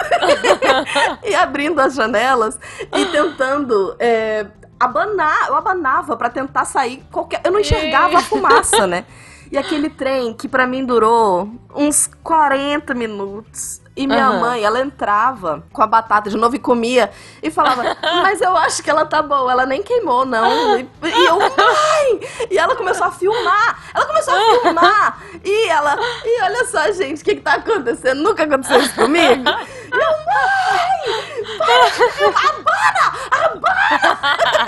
e 1.25 1.35
abrindo 1.35 1.79
as 1.79 1.95
janelas 1.95 2.59
e 2.95 3.05
tentando 3.07 3.95
é, 3.99 4.45
abanar. 4.79 5.47
Eu 5.47 5.55
abanava 5.55 6.15
pra 6.15 6.29
tentar 6.29 6.65
sair 6.65 7.03
qualquer. 7.11 7.41
Eu 7.43 7.51
não 7.51 7.59
enxergava 7.59 8.19
a 8.19 8.21
fumaça, 8.21 8.85
né? 8.87 9.05
E 9.53 9.57
aquele 9.57 9.87
trem 9.87 10.33
que 10.33 10.47
pra 10.47 10.65
mim 10.65 10.83
durou 10.83 11.47
uns 11.75 12.09
40 12.23 12.95
minutos. 12.95 13.79
E 13.95 14.07
minha 14.07 14.29
Aham. 14.29 14.39
mãe, 14.39 14.63
ela 14.63 14.79
entrava 14.79 15.63
com 15.71 15.83
a 15.83 15.85
batata 15.85 16.27
de 16.27 16.35
novo 16.35 16.55
e 16.55 16.59
comia 16.59 17.11
e 17.39 17.51
falava: 17.51 17.95
Mas 18.23 18.41
eu 18.41 18.57
acho 18.57 18.81
que 18.81 18.89
ela 18.89 19.05
tá 19.05 19.21
boa, 19.21 19.51
ela 19.51 19.67
nem 19.67 19.83
queimou, 19.83 20.25
não. 20.25 20.75
E, 20.79 20.81
e 20.81 21.25
eu, 21.27 21.37
mãe! 21.37 22.19
E 22.49 22.57
ela 22.57 22.75
começou 22.75 23.05
a 23.05 23.11
filmar. 23.11 23.83
Ela 23.93 24.07
começou 24.07 24.33
a 24.33 24.61
filmar. 24.61 25.23
E 25.45 25.67
ela, 25.69 25.99
e 26.25 26.41
olha 26.41 26.65
só, 26.65 26.91
gente, 26.91 27.21
o 27.21 27.23
que, 27.23 27.35
que 27.35 27.41
tá 27.41 27.53
acontecendo? 27.53 28.23
Nunca 28.23 28.45
aconteceu 28.45 28.81
isso 28.81 28.95
comigo. 28.95 29.43
E 29.43 29.99
eu, 29.99 30.11
mãe! 30.25 31.13
Para 31.59 31.89
de 31.89 32.11
filmar! 32.13 32.45
Abana! 32.49 33.05
Abana! 33.51 34.67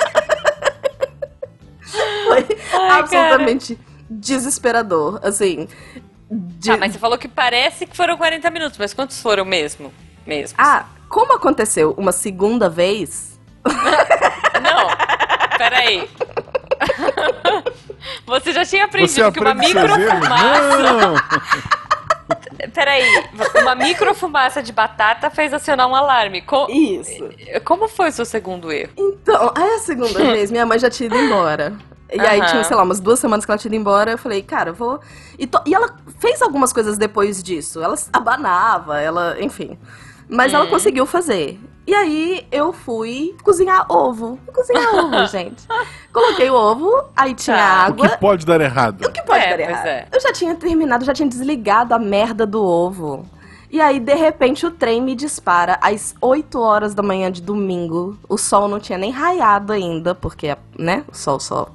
Foi 2.25 2.45
Ai, 2.73 2.99
absolutamente 2.99 3.79
desesperador. 4.09 5.19
Assim. 5.23 5.67
de- 6.29 6.71
Ah, 6.71 6.77
mas 6.77 6.93
você 6.93 6.99
falou 6.99 7.17
que 7.17 7.27
parece 7.27 7.85
que 7.85 7.95
foram 7.95 8.17
40 8.17 8.49
minutos, 8.49 8.77
mas 8.77 8.93
quantos 8.93 9.21
foram 9.21 9.45
mesmo? 9.45 9.93
Mesmo. 10.25 10.55
Ah, 10.59 10.85
como 11.09 11.33
aconteceu 11.33 11.93
uma 11.97 12.11
segunda 12.11 12.69
vez, 12.69 13.39
Não, 14.61 15.57
peraí. 15.57 16.09
Você 18.25 18.51
já 18.53 18.65
tinha 18.65 18.83
Você 18.87 19.21
aprendido 19.21 19.31
que 19.31 19.39
uma 19.39 19.53
microfumaça. 19.53 20.83
Não! 20.83 21.15
Peraí, 22.73 23.03
uma 23.61 23.75
microfumaça 23.75 24.61
de 24.63 24.71
batata 24.73 25.29
fez 25.29 25.53
acionar 25.53 25.87
um 25.87 25.95
alarme. 25.95 26.41
Co- 26.41 26.67
Isso. 26.69 27.29
Como 27.63 27.87
foi 27.87 28.09
o 28.09 28.11
seu 28.11 28.25
segundo 28.25 28.71
erro? 28.71 28.91
Então, 28.97 29.51
aí 29.55 29.75
a 29.75 29.79
segunda 29.79 30.19
vez, 30.31 30.49
minha 30.51 30.65
mãe 30.65 30.79
já 30.79 30.89
tinha 30.89 31.07
ido 31.07 31.15
embora. 31.17 31.73
E 32.13 32.19
aí 32.21 32.39
Aham. 32.39 32.49
tinha, 32.49 32.63
sei 32.63 32.75
lá, 32.75 32.83
umas 32.83 32.99
duas 32.99 33.19
semanas 33.19 33.45
que 33.45 33.51
ela 33.51 33.57
tinha 33.57 33.69
ido 33.69 33.79
embora. 33.81 34.11
Eu 34.11 34.17
falei, 34.17 34.41
cara, 34.41 34.69
eu 34.69 34.73
vou. 34.75 34.99
E, 35.39 35.47
to- 35.47 35.61
e 35.65 35.73
ela 35.73 35.89
fez 36.19 36.41
algumas 36.41 36.71
coisas 36.71 36.97
depois 36.97 37.41
disso. 37.41 37.81
Ela 37.81 37.95
abanava, 38.13 38.99
ela, 39.01 39.35
enfim. 39.41 39.77
Mas 40.29 40.51
Hum. 40.53 40.57
ela 40.57 40.67
conseguiu 40.67 41.05
fazer. 41.05 41.59
E 41.87 41.93
aí 41.93 42.47
eu 42.51 42.73
fui 42.73 43.35
cozinhar 43.43 43.85
ovo. 43.91 44.39
Cozinhar 44.53 44.93
ovo, 44.95 45.25
gente. 45.27 45.67
Coloquei 46.11 46.49
o 46.49 46.55
ovo, 46.55 47.03
aí 47.15 47.33
tinha 47.35 47.55
Tá. 47.57 47.63
O 47.63 47.91
água. 47.93 48.09
que 48.09 48.17
pode 48.17 48.45
dar 48.45 48.59
errado? 48.61 49.05
O 49.05 49.11
que 49.11 49.21
pode 49.21 49.43
É, 49.43 49.49
dar 49.57 49.59
errado? 49.59 49.85
é. 49.85 50.07
Eu 50.11 50.19
já 50.19 50.31
tinha 50.33 50.55
terminado, 50.55 51.05
já 51.05 51.13
tinha 51.13 51.27
desligado 51.29 51.93
a 51.93 51.99
merda 51.99 52.45
do 52.45 52.63
ovo. 52.63 53.25
E 53.69 53.81
aí, 53.81 53.99
de 53.99 54.13
repente, 54.15 54.65
o 54.65 54.71
trem 54.71 55.01
me 55.01 55.13
dispara 55.15 55.77
às 55.81 56.15
8 56.21 56.59
horas 56.59 56.95
da 56.95 57.03
manhã 57.03 57.31
de 57.31 57.41
domingo. 57.41 58.17
O 58.29 58.37
sol 58.37 58.67
não 58.67 58.79
tinha 58.79 58.97
nem 58.97 59.11
raiado 59.11 59.73
ainda, 59.73 60.15
porque, 60.15 60.55
né, 60.79 61.03
o 61.11 61.15
sol 61.15 61.39
só 61.39 61.67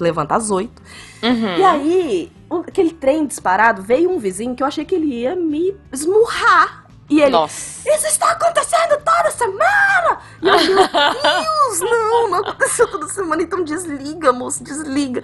levanta 0.00 0.34
às 0.36 0.50
8. 0.50 0.82
Uhum. 1.22 1.56
E 1.58 1.64
aí, 1.64 2.32
o- 2.50 2.60
aquele 2.60 2.90
trem 2.92 3.26
disparado, 3.26 3.82
veio 3.82 4.10
um 4.10 4.18
vizinho 4.18 4.54
que 4.54 4.62
eu 4.62 4.66
achei 4.66 4.84
que 4.84 4.94
ele 4.94 5.06
ia 5.06 5.34
me 5.36 5.76
esmurrar. 5.92 6.84
E 7.08 7.20
ele, 7.20 7.30
Nossa. 7.30 7.88
isso 7.88 8.06
está 8.08 8.32
acontecendo 8.32 8.98
toda 9.04 9.30
semana! 9.30 10.18
E 10.42 10.48
eu, 10.48 10.74
meu 10.74 10.76
Deus, 10.88 11.80
não, 11.80 12.30
não 12.30 12.38
aconteceu 12.40 12.90
toda 12.90 13.06
semana, 13.08 13.42
então 13.42 13.62
desliga, 13.62 14.32
moço, 14.32 14.64
desliga. 14.64 15.22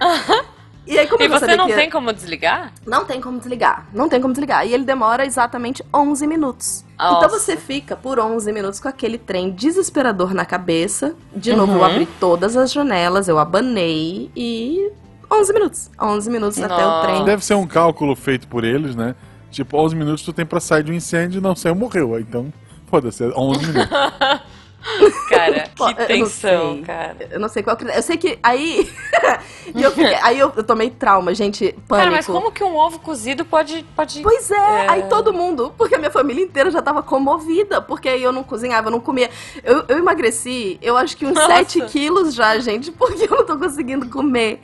E 0.85 0.99
aí, 0.99 1.07
como 1.07 1.23
E 1.23 1.27
você 1.29 1.55
não 1.55 1.67
que... 1.67 1.73
tem 1.73 1.89
como 1.89 2.11
desligar? 2.11 2.73
Não 2.85 3.05
tem 3.05 3.21
como 3.21 3.37
desligar, 3.37 3.87
não 3.93 4.09
tem 4.09 4.19
como 4.21 4.33
desligar. 4.33 4.67
E 4.67 4.73
ele 4.73 4.83
demora 4.83 5.25
exatamente 5.25 5.81
11 5.93 6.27
minutos. 6.27 6.83
Nossa. 6.99 7.17
Então 7.25 7.29
você 7.39 7.55
fica 7.55 7.95
por 7.95 8.19
11 8.19 8.51
minutos 8.51 8.79
com 8.81 8.87
aquele 8.89 9.17
trem 9.17 9.51
desesperador 9.51 10.33
na 10.33 10.45
cabeça. 10.45 11.15
De 11.35 11.55
novo, 11.55 11.71
Uhum. 11.71 11.77
eu 11.79 11.83
abri 11.85 12.05
todas 12.19 12.57
as 12.57 12.71
janelas, 12.71 13.27
eu 13.29 13.39
abanei 13.39 14.29
e... 14.35 14.91
11 15.31 15.53
minutos. 15.53 15.89
11 15.99 16.29
minutos 16.29 16.61
até 16.61 16.75
o 16.75 16.77
Nossa. 16.87 17.07
trem. 17.07 17.25
Deve 17.25 17.43
ser 17.45 17.53
um 17.55 17.65
cálculo 17.65 18.15
feito 18.15 18.47
por 18.47 18.63
eles, 18.63 18.95
né? 18.95 19.15
Tipo, 19.49 19.77
11 19.77 19.95
minutos 19.95 20.21
tu 20.23 20.33
tem 20.33 20.45
pra 20.45 20.59
sair 20.59 20.83
de 20.83 20.91
um 20.91 20.95
incêndio 20.95 21.39
e 21.39 21.41
não 21.41 21.55
saiu, 21.55 21.73
morreu. 21.75 22.19
Então, 22.19 22.51
foda-se, 22.87 23.23
é 23.23 23.27
11 23.35 23.67
minutos. 23.67 23.89
Cara, 25.29 25.61
que 25.75 25.83
eu 25.83 26.07
tensão, 26.07 26.73
sei. 26.73 26.81
cara. 26.83 27.15
Eu 27.31 27.39
não 27.39 27.47
sei 27.49 27.63
qual. 27.63 27.77
Eu 27.79 28.01
sei 28.01 28.17
que 28.17 28.37
aí... 28.43 28.91
eu 29.75 29.91
fiquei- 29.91 30.15
aí 30.15 30.37
eu, 30.39 30.51
eu 30.55 30.63
tomei 30.63 30.89
trauma, 30.89 31.33
gente, 31.33 31.71
pânico. 31.87 31.87
Cara, 31.95 32.11
mas 32.11 32.25
como 32.25 32.51
que 32.51 32.63
um 32.63 32.75
ovo 32.75 32.99
cozido 32.99 33.45
pode. 33.45 33.83
pode... 33.95 34.21
Pois 34.21 34.51
é, 34.51 34.55
É. 34.55 34.85
aí 34.91 35.03
todo 35.03 35.33
mundo, 35.33 35.73
porque 35.77 35.95
a 35.95 35.97
minha 35.97 36.11
família 36.11 36.43
inteira 36.43 36.69
já 36.69 36.81
tava 36.81 37.01
comovida, 37.01 37.81
porque 37.81 38.09
aí 38.09 38.21
eu 38.23 38.31
não 38.31 38.43
cozinhava, 38.43 38.87
eu 38.87 38.91
não 38.91 38.99
comia. 38.99 39.29
Eu, 39.63 39.85
eu 39.87 39.97
emagreci, 39.97 40.77
eu 40.81 40.97
acho 40.97 41.15
que 41.17 41.25
uns 41.25 41.33
Nossa. 41.33 41.47
7 41.47 41.81
quilos 41.85 42.33
já, 42.33 42.57
gente, 42.59 42.91
porque 42.91 43.23
eu 43.23 43.37
não 43.37 43.45
tô 43.45 43.57
conseguindo 43.57 44.09
comer. 44.09 44.61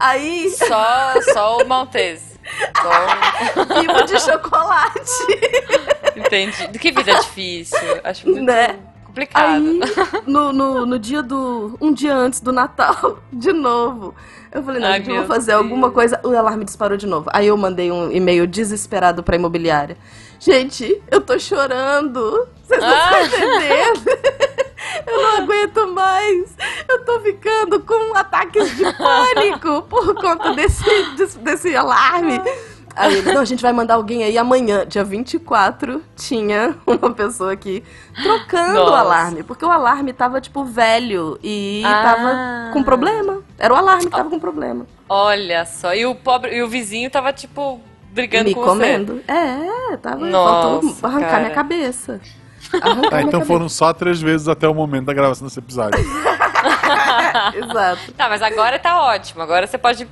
Aí, 0.00 0.50
Só, 0.50 1.14
só 1.32 1.58
o 1.58 1.68
Maltese. 1.68 2.38
Só... 2.80 3.74
vivo 3.80 4.02
de 4.04 4.18
chocolate. 4.20 5.10
Entendi. 6.16 6.78
Que 6.78 6.90
vida 6.90 7.14
difícil. 7.20 7.78
Acho 8.02 8.26
muito 8.28 8.42
Né? 8.42 8.76
Complicado. 9.08 9.62
Aí, 9.64 9.80
no, 10.26 10.52
no, 10.52 10.86
no 10.86 10.98
dia 10.98 11.22
do. 11.22 11.76
Um 11.80 11.92
dia 11.92 12.14
antes 12.14 12.40
do 12.40 12.52
Natal, 12.52 13.18
de 13.32 13.52
novo. 13.52 14.14
Eu 14.52 14.62
falei, 14.62 14.80
não, 14.80 14.88
Ai, 14.88 15.02
eu 15.06 15.16
vou 15.16 15.24
fazer 15.26 15.50
Deus. 15.52 15.62
alguma 15.62 15.90
coisa. 15.90 16.20
O 16.24 16.28
alarme 16.36 16.64
disparou 16.64 16.96
de 16.96 17.06
novo. 17.06 17.28
Aí 17.32 17.46
eu 17.48 17.56
mandei 17.56 17.90
um 17.92 18.10
e-mail 18.10 18.46
desesperado 18.46 19.22
pra 19.22 19.36
imobiliária. 19.36 19.96
Gente, 20.40 21.02
eu 21.10 21.20
tô 21.20 21.38
chorando. 21.38 22.46
Vocês 22.62 22.80
não 22.80 22.88
Ah. 22.88 23.22
estão 23.22 23.38
entendendo. 23.38 24.18
Eu 25.06 25.22
não 25.22 25.36
aguento 25.42 25.86
mais. 25.92 26.54
Eu 26.88 27.04
tô 27.04 27.20
ficando 27.20 27.80
com 27.80 28.14
ataques 28.16 28.76
de 28.76 28.84
pânico 28.96 29.82
por 29.82 30.14
conta 30.14 30.54
desse, 30.54 30.84
desse, 31.16 31.38
desse 31.38 31.76
alarme. 31.76 32.40
Aí 32.98 33.16
ele, 33.18 33.32
não, 33.32 33.40
a 33.40 33.44
gente 33.44 33.62
vai 33.62 33.72
mandar 33.72 33.94
alguém 33.94 34.24
aí 34.24 34.36
amanhã, 34.36 34.84
dia 34.86 35.04
24, 35.04 36.02
tinha 36.16 36.74
uma 36.86 37.12
pessoa 37.14 37.52
aqui 37.52 37.84
trocando 38.22 38.80
o 38.80 38.84
Nossa. 38.86 38.98
alarme, 38.98 39.42
porque 39.44 39.64
o 39.64 39.70
alarme 39.70 40.12
tava, 40.12 40.40
tipo, 40.40 40.64
velho 40.64 41.38
e 41.42 41.82
Ah. 41.84 42.02
tava 42.02 42.72
com 42.72 42.82
problema. 42.82 43.42
Era 43.58 43.72
o 43.72 43.76
alarme 43.76 44.04
que 44.04 44.10
tava 44.10 44.28
com 44.28 44.40
problema. 44.40 44.84
Olha 45.08 45.64
só. 45.64 45.94
E 45.94 46.04
o 46.06 46.14
pobre. 46.14 46.56
E 46.56 46.62
o 46.62 46.68
vizinho 46.68 47.08
tava, 47.10 47.32
tipo, 47.32 47.80
brigando 48.10 48.48
Me 48.48 48.54
com 48.54 48.62
comendo. 48.64 49.22
É, 49.28 49.96
tava. 49.98 50.26
Nossa, 50.26 50.82
faltou 50.82 50.94
arrancar 51.08 51.28
cara. 51.30 51.40
minha 51.42 51.54
cabeça. 51.54 52.20
Arrancar 52.72 52.94
minha 52.94 53.06
então 53.20 53.30
cabeça. 53.30 53.44
foram 53.46 53.68
só 53.68 53.92
três 53.92 54.20
vezes 54.20 54.48
até 54.48 54.68
o 54.68 54.74
momento 54.74 55.06
da 55.06 55.14
gravação 55.14 55.46
desse 55.46 55.58
episódio. 55.60 55.98
Exato. 57.54 58.00
você. 58.06 58.12
Tá, 58.12 58.28
mas 58.28 58.42
agora 58.42 58.78
tá 58.78 59.00
ótimo. 59.02 59.42
Agora 59.42 59.66
você 59.66 59.78
pode 59.78 60.08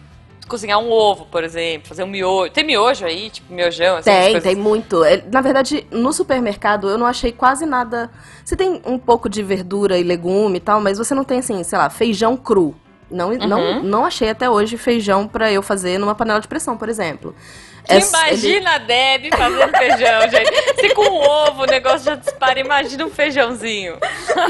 cozinhar 0.49 0.79
um 0.79 0.91
ovo, 0.91 1.27
por 1.27 1.43
exemplo. 1.45 1.89
Fazer 1.89 2.03
um 2.05 2.07
miojo. 2.07 2.51
Tem 2.53 2.65
miojo 2.65 3.05
aí? 3.05 3.31
Tipo, 3.31 3.53
miojão? 3.53 3.97
Assim, 3.97 4.11
Tem, 4.11 4.23
coisas- 4.33 4.43
tem 4.43 4.55
muito. 4.57 5.05
É, 5.05 5.23
Na 5.33 5.41
verdade, 5.41 5.87
no 5.91 6.13
supermercado 6.13 6.89
eu 6.89 6.97
não 6.99 7.07
achei 7.07 7.33
quase 7.33 7.67
nada. 7.67 8.11
Você 8.45 8.57
tem 8.57 8.81
um 8.85 8.99
pouco 8.99 9.29
de 9.29 9.43
verdura 9.43 9.99
e 9.99 10.03
legume 10.03 10.59
e 10.59 10.61
tal, 10.61 10.81
mas 10.81 10.99
você 10.99 11.15
não 11.15 11.25
tem 11.25 11.39
assim, 11.41 11.63
sei 11.65 11.79
lá, 11.79 11.91
feijão 11.91 12.37
cru. 12.37 12.75
Não, 13.11 13.33
não, 13.35 13.61
Uhum. 13.61 13.83
não 13.85 14.05
achei 14.05 14.29
até 14.31 14.51
hoje 14.51 14.77
feijão 14.77 15.29
pra 15.29 15.53
eu 15.53 15.63
fazer 15.63 15.97
numa 15.97 16.15
panela 16.15 16.41
de 16.41 16.49
pressão, 16.49 16.77
por 16.77 16.89
exemplo. 16.89 17.35
É- 17.89 17.99
ele- 17.99 18.05
Imagina 18.07 18.75
a 18.75 18.79
Deb 18.79 19.29
fazendo 19.37 19.71
feijão, 19.79 20.21
gente. 20.29 20.81
Se 20.81 20.89
com 20.93 21.03
um 21.09 21.21
ovo 21.23 21.63
o 21.63 21.67
negócio 21.67 22.01
já 22.05 22.17
dispara, 22.17 22.59
imagina 22.59 23.05
um 23.07 23.11
feijãozinho. 23.11 23.97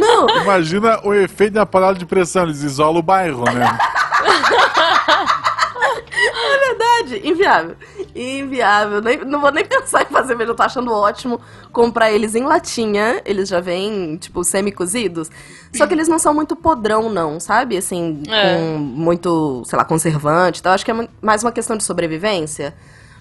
Não, 0.00 0.26
Imagina 0.40 1.00
o 1.04 1.12
efeito 1.12 1.52
da 1.52 1.66
panela 1.66 1.92
de 1.94 2.06
pressão, 2.06 2.44
eles 2.44 2.62
isolam 2.62 3.00
o 3.00 3.02
bairro, 3.02 3.44
né? 3.44 3.76
é 5.86 6.68
verdade. 6.68 7.28
Inviável. 7.28 7.76
Inviável. 8.14 9.00
Nem- 9.02 9.24
não 9.24 9.40
vou 9.40 9.52
nem 9.52 9.64
pensar 9.64 10.02
em 10.02 10.06
fazer 10.06 10.34
mesmo. 10.34 10.52
Eu 10.52 10.56
tô 10.56 10.62
achando 10.62 10.92
ótimo 10.92 11.40
comprar 11.72 12.10
eles 12.10 12.34
em 12.34 12.44
latinha. 12.44 13.20
Eles 13.24 13.48
já 13.48 13.60
vêm, 13.60 14.16
tipo, 14.16 14.42
semi-cozidos. 14.44 15.30
Só 15.74 15.86
que 15.86 15.92
eles 15.94 16.08
não 16.08 16.18
são 16.18 16.32
muito 16.32 16.56
podrão, 16.56 17.10
não, 17.10 17.38
sabe? 17.38 17.76
Assim, 17.76 18.22
É. 18.28 18.56
com 18.56 18.78
muito, 18.78 19.62
sei 19.66 19.76
lá, 19.78 19.84
conservante 19.84 20.60
e 20.60 20.62
tal. 20.62 20.72
Acho 20.72 20.84
que 20.84 20.90
é 20.90 21.08
mais 21.20 21.42
uma 21.42 21.52
questão 21.52 21.76
de 21.76 21.84
sobrevivência. 21.84 22.74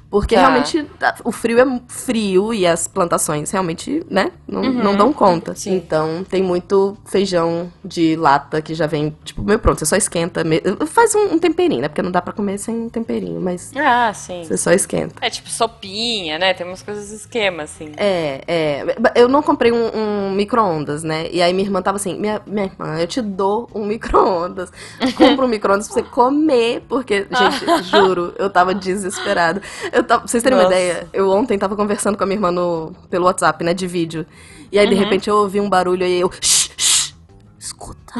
Porque 0.10 0.36
Tá. 0.36 0.42
realmente 0.42 0.84
tá, 1.00 1.16
o 1.24 1.32
frio 1.32 1.60
é 1.60 1.82
frio 1.88 2.54
e 2.54 2.66
as 2.66 2.88
plantações 2.88 3.52
realmente, 3.52 4.06
né, 4.10 4.32
não, 4.48 4.62
não 4.64 4.96
dão 4.96 5.12
conta. 5.12 5.52
Uhum. 5.52 5.58
Sim. 5.58 5.76
Então 5.76 6.24
tem 6.30 6.42
muito 6.42 6.98
feijão 7.06 7.72
de 7.84 8.16
lata 8.16 8.62
que 8.62 8.74
já 8.74 8.88
vem, 8.88 9.16
tipo, 9.26 9.42
meio 9.44 9.60
pronto. 9.60 9.80
Você 9.80 9.86
só 9.86 9.96
esquenta. 9.96 10.44
me- 10.44 10.62
Faz 10.88 11.14
um, 11.16 11.34
um 11.34 11.40
temperinho, 11.40 11.82
né? 11.82 11.88
Porque 11.90 12.02
não 12.02 12.12
dá 12.12 12.22
pra 12.22 12.32
comer 12.34 12.58
sem 12.58 12.88
temperinho, 12.90 13.42
mas 13.42 13.72
Ah, 13.76 14.14
sim. 14.14 14.44
você 14.46 14.56
só 14.58 14.72
esquenta. 14.72 15.16
É 15.22 15.30
tipo 15.30 15.50
sopinha, 15.50 16.38
né? 16.40 16.54
Tem 16.54 16.66
umas 16.66 16.82
coisas 16.82 17.12
esquema, 17.12 17.64
assim. 17.64 17.92
É, 17.98 18.42
é. 18.48 18.86
Eu 19.16 19.28
não 19.28 19.42
comprei 19.42 19.72
um, 19.72 19.90
um 19.94 20.32
micro-ondas, 20.32 21.04
né? 21.04 21.28
E 21.32 21.42
aí 21.42 21.52
minha 21.54 21.66
irmã 21.66 21.82
tava 21.82 21.98
assim, 21.98 22.18
minha, 22.18 22.42
minha 22.46 22.66
irmã, 22.66 23.00
eu 23.00 23.08
te 23.08 23.22
dou 23.22 23.70
um 23.74 23.86
micro-ondas. 23.86 24.72
Compra 25.18 25.46
um 25.46 25.50
micro-ondas 25.50 25.88
pra 25.88 25.96
você 25.96 26.04
comer, 26.04 26.84
porque, 26.88 27.28
gente, 27.32 27.84
juro, 27.84 28.34
eu 28.38 28.50
tava 28.50 28.74
desesperada. 28.74 29.62
Tava, 30.04 30.20
pra 30.22 30.28
vocês 30.28 30.44
terem 30.44 30.58
uma 30.58 30.64
Nossa. 30.64 30.76
ideia, 30.76 31.08
eu 31.14 31.30
ontem 31.30 31.58
tava 31.58 31.76
conversando 31.76 32.18
com 32.18 32.24
a 32.24 32.28
minha 32.28 32.36
irmã 32.38 32.52
no, 32.52 32.94
pelo 33.10 33.26
WhatsApp, 33.26 33.64
né, 33.64 33.74
de 33.74 33.88
vídeo. 33.88 34.26
E 34.72 34.78
aí, 34.80 34.88
de 34.88 34.94
Uhum. 34.94 35.00
repente, 35.00 35.30
eu 35.30 35.38
ouvi 35.38 35.60
um 35.62 35.70
barulho 35.70 36.06
e 36.06 36.20
eu, 36.20 36.32
shh, 36.42 36.72
shh, 36.78 37.14
escuta. 37.58 38.14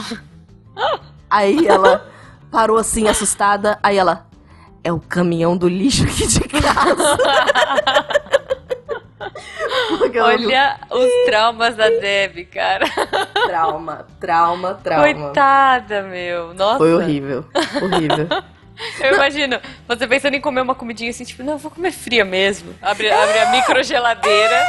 aí 1.30 1.68
ela 1.68 2.08
parou 2.52 2.78
assim, 2.78 3.08
assustada, 3.08 3.78
aí 3.84 3.98
ela, 3.98 4.26
é 4.84 4.92
o 4.94 5.00
caminhão 5.00 5.58
do 5.58 5.68
lixo 5.68 6.04
aqui 6.04 6.28
de 6.28 6.40
casa. 6.42 7.18
Olha 10.24 10.80
os 10.92 11.26
traumas 11.26 11.76
da 11.76 11.90
Deb, 11.90 12.46
cara. 12.46 12.86
Trauma, 13.46 14.06
trauma, 14.20 14.74
trauma. 14.76 15.04
Coitada, 15.04 16.04
meu. 16.04 16.54
Nossa. 16.54 16.78
Foi 16.78 16.94
horrível, 16.94 17.46
horrível. 17.82 18.28
Eu 19.00 19.16
imagino 19.16 19.60
você 19.88 20.08
pensando 20.08 20.36
em 20.36 20.42
comer 20.42 20.62
uma 20.62 20.76
comidinha 20.76 21.10
assim, 21.10 21.24
tipo, 21.24 21.44
não, 21.44 21.54
eu 21.54 21.60
vou 21.60 21.72
comer 21.72 21.92
fria 21.92 22.26
mesmo. 22.26 22.76
Abre, 22.82 23.10
abre 23.12 23.40
a 23.40 23.52
microgeladeira. 23.52 24.66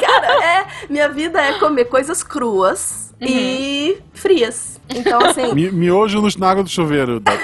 Cara, 0.00 0.44
é, 0.44 0.66
minha 0.88 1.08
vida 1.08 1.40
é 1.42 1.58
comer 1.58 1.86
coisas 1.86 2.22
cruas 2.22 3.05
e 3.20 3.98
frias. 4.14 4.80
Então, 4.94 5.20
assim, 5.24 5.52
Mi- 5.54 5.70
Miojo 5.72 6.20
no- 6.20 6.28
na 6.38 6.50
água 6.50 6.62
do 6.62 6.68
chuveiro. 6.70 7.18
da- 7.20 7.32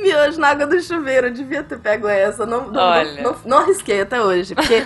miojo 0.00 0.38
na 0.38 0.48
água 0.48 0.66
do 0.66 0.80
chuveiro, 0.82 1.28
eu 1.28 1.32
devia 1.32 1.62
ter 1.62 1.78
pego 1.78 2.06
essa. 2.08 2.44
Não, 2.46 2.70
não, 2.70 2.80
Olha. 2.80 3.22
não, 3.22 3.32
não, 3.32 3.36
não 3.46 3.58
arrisquei 3.58 4.00
até 4.02 4.20
hoje, 4.22 4.54
porque 4.54 4.84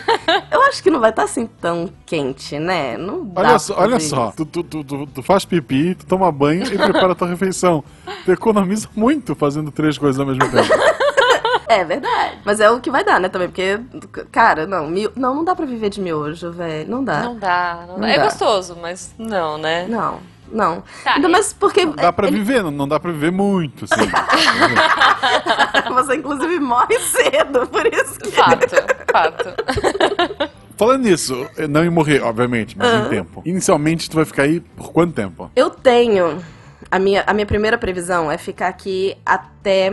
eu 0.51 0.62
acho 0.62 0.82
que 0.82 0.90
não 0.90 1.01
vai 1.01 1.11
estar 1.11 1.24
assim 1.24 1.47
tão 1.61 1.90
quente, 2.07 2.59
né? 2.59 2.97
Não 2.97 3.24
dá 3.24 3.40
Olha 3.42 3.59
só, 3.59 3.74
olha 3.78 4.01
só. 4.01 4.32
Tu, 4.36 4.45
tu, 4.47 4.62
tu, 4.62 4.84
tu- 4.84 5.07
tu 5.07 5.22
faz 5.22 5.45
pipi, 5.45 5.95
tu 5.95 6.07
toma 6.07 6.30
banho 6.32 6.64
e 6.64 6.76
prepara 6.78 7.12
a 7.12 7.14
tua 7.14 7.28
refeição. 7.28 7.82
Tu 8.24 8.32
economiza 8.32 8.88
muito 8.97 9.34
fazendo 9.34 9.70
três 9.70 9.99
coisas 9.99 10.18
ao 10.20 10.26
mesmo 10.26 10.49
tempo. 10.51 10.68
É 11.68 11.84
verdade. 11.84 12.38
Mas 12.44 12.60
é 12.60 12.70
o 12.70 12.80
que 12.80 12.90
vai 12.90 13.04
dar, 13.04 13.18
né, 13.20 13.28
também, 13.28 13.48
porque, 13.48 13.78
cara, 14.30 14.66
não, 14.66 14.86
mio... 14.88 15.10
não, 15.16 15.34
não 15.36 15.44
dá 15.44 15.54
pra 15.54 15.64
viver 15.66 15.90
de 15.90 16.00
miojo, 16.00 16.50
velho. 16.52 16.88
Não 16.90 17.02
dá. 17.04 17.22
Não 17.22 17.36
dá, 17.38 17.84
não, 17.86 17.94
Não 17.94 18.00
dá. 18.00 18.08
É 18.08 18.16
dá. 18.18 18.24
gostoso, 18.24 18.76
mas 18.80 19.14
não, 19.18 19.56
né? 19.58 19.86
Não, 19.88 20.18
não. 20.52 20.82
Tá, 21.02 21.14
Ainda 21.14 21.28
mais 21.28 21.52
porque 21.52 21.86
Dá 21.86 22.12
pra 22.12 22.28
ele- 22.28 22.38
viver, 22.38 22.62
não, 22.62 22.70
não 22.70 22.86
dá 22.88 23.00
pra 23.00 23.10
viver 23.10 23.32
muito, 23.32 23.84
assim. 23.86 24.08
você, 25.92 26.16
inclusive, 26.16 26.58
morre 26.60 26.98
cedo, 27.00 27.66
por 27.68 27.86
isso 27.86 28.18
que... 28.18 28.30
Fato, 28.30 28.66
fato. 29.10 29.54
Falando 30.76 31.02
nisso, 31.04 31.48
não 31.70 31.84
em 31.84 31.90
morrer, 31.90 32.20
obviamente, 32.22 32.76
mas 32.76 33.06
em 33.06 33.08
tempo. 33.08 33.42
Inicialmente, 33.44 34.10
tu 34.10 34.16
vai 34.16 34.24
ficar 34.24 34.42
aí 34.42 34.58
por 34.60 34.92
quanto 34.92 35.12
tempo? 35.14 35.48
Eu 35.54 35.70
tenho. 35.70 36.42
A 36.90 36.98
minha, 36.98 37.22
a 37.28 37.32
minha 37.32 37.46
primeira 37.46 37.78
previsão 37.78 38.28
é 38.30 38.36
ficar 38.36 38.68
aqui 38.68 39.16
até 39.24 39.92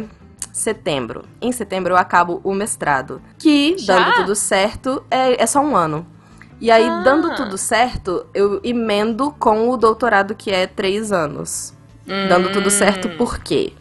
setembro. 0.52 1.24
Em 1.42 1.52
setembro 1.52 1.94
eu 1.94 1.98
acabo 1.98 2.42
o 2.44 2.54
mestrado. 2.54 3.22
Que, 3.38 3.78
Já? 3.78 3.96
dando 4.00 4.16
tudo 4.18 4.36
certo, 4.36 5.04
é, 5.10 5.42
é 5.42 5.46
só 5.46 5.60
um 5.62 5.76
ano. 5.76 6.06
E 6.60 6.70
aí, 6.70 6.88
Ah. 6.88 7.02
dando 7.02 7.34
tudo 7.36 7.58
certo, 7.58 8.26
eu 8.34 8.60
emendo 8.64 9.32
com 9.40 9.70
o 9.70 9.78
doutorado, 9.78 10.36
que 10.36 10.52
é 10.52 10.68
três 10.68 11.12
anos. 11.12 11.74
Dando 12.06 12.52
tudo 12.52 12.70
certo, 12.70 13.08
Hum. 13.08 13.18
por 13.18 13.40
quê? 13.40 13.74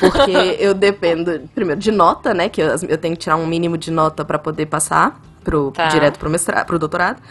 Porque 0.00 0.30
eu 0.58 0.74
dependo, 0.74 1.48
primeiro, 1.54 1.80
de 1.80 1.90
nota, 1.92 2.34
né? 2.34 2.48
Que 2.48 2.60
eu, 2.60 2.68
eu 2.88 2.98
tenho 2.98 3.14
que 3.14 3.20
tirar 3.22 3.36
um 3.36 3.46
mínimo 3.46 3.78
de 3.78 3.90
nota 3.90 4.24
pra 4.24 4.38
poder 4.38 4.66
passar 4.66 5.20
pro, 5.44 5.70
Tá. 5.70 5.86
direto 5.88 6.18
pro, 6.18 6.28
mestrado, 6.28 6.66
pro 6.66 6.78
doutorado. 6.78 7.22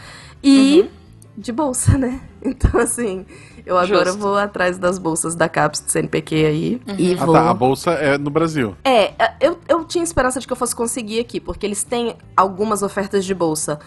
E 0.43 0.89
de 1.37 1.51
bolsa, 1.51 1.97
né? 1.97 2.19
Então, 2.41 2.79
assim, 2.79 3.25
eu 3.67 3.77
agora 3.77 4.05
Justo. 4.05 4.19
vou 4.19 4.37
atrás 4.37 4.77
das 4.77 4.97
bolsas 4.97 5.35
da 5.35 5.47
CAPES 5.49 5.81
do 5.81 5.91
CNPq 5.91 6.35
aí. 6.45 6.81
E 6.97 7.13
Ah 7.19 7.25
vou. 7.25 7.33
tá, 7.35 7.49
a 7.49 7.53
bolsa 7.53 7.91
é 7.91 8.17
no 8.17 8.29
Brasil. 8.29 8.75
É, 8.83 9.13
eu, 9.39 9.59
eu 9.67 9.83
tinha 9.85 10.03
esperança 10.03 10.39
de 10.39 10.47
que 10.47 10.53
eu 10.53 10.57
fosse 10.57 10.75
conseguir 10.75 11.19
aqui, 11.19 11.39
porque 11.39 11.65
eles 11.65 11.83
têm 11.83 12.15
algumas 12.35 12.81
ofertas 12.81 13.25
de 13.25 13.33
bolsa, 13.35 13.79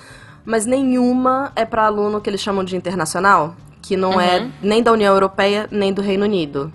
mas 0.45 0.67
nenhuma 0.67 1.51
é 1.57 1.65
para 1.65 1.87
aluno 1.87 2.21
que 2.21 2.29
eles 2.31 2.41
chamam 2.41 2.63
de 2.65 2.77
internacional, 2.77 3.55
que 3.83 3.97
não 3.97 4.21
é 4.21 4.41
Uhum. 4.41 4.53
nem 4.63 4.83
da 4.83 4.93
União 4.93 5.13
Europeia 5.13 5.67
nem 5.71 5.93
do 5.93 6.03
Reino 6.03 6.25
Unido. 6.25 6.73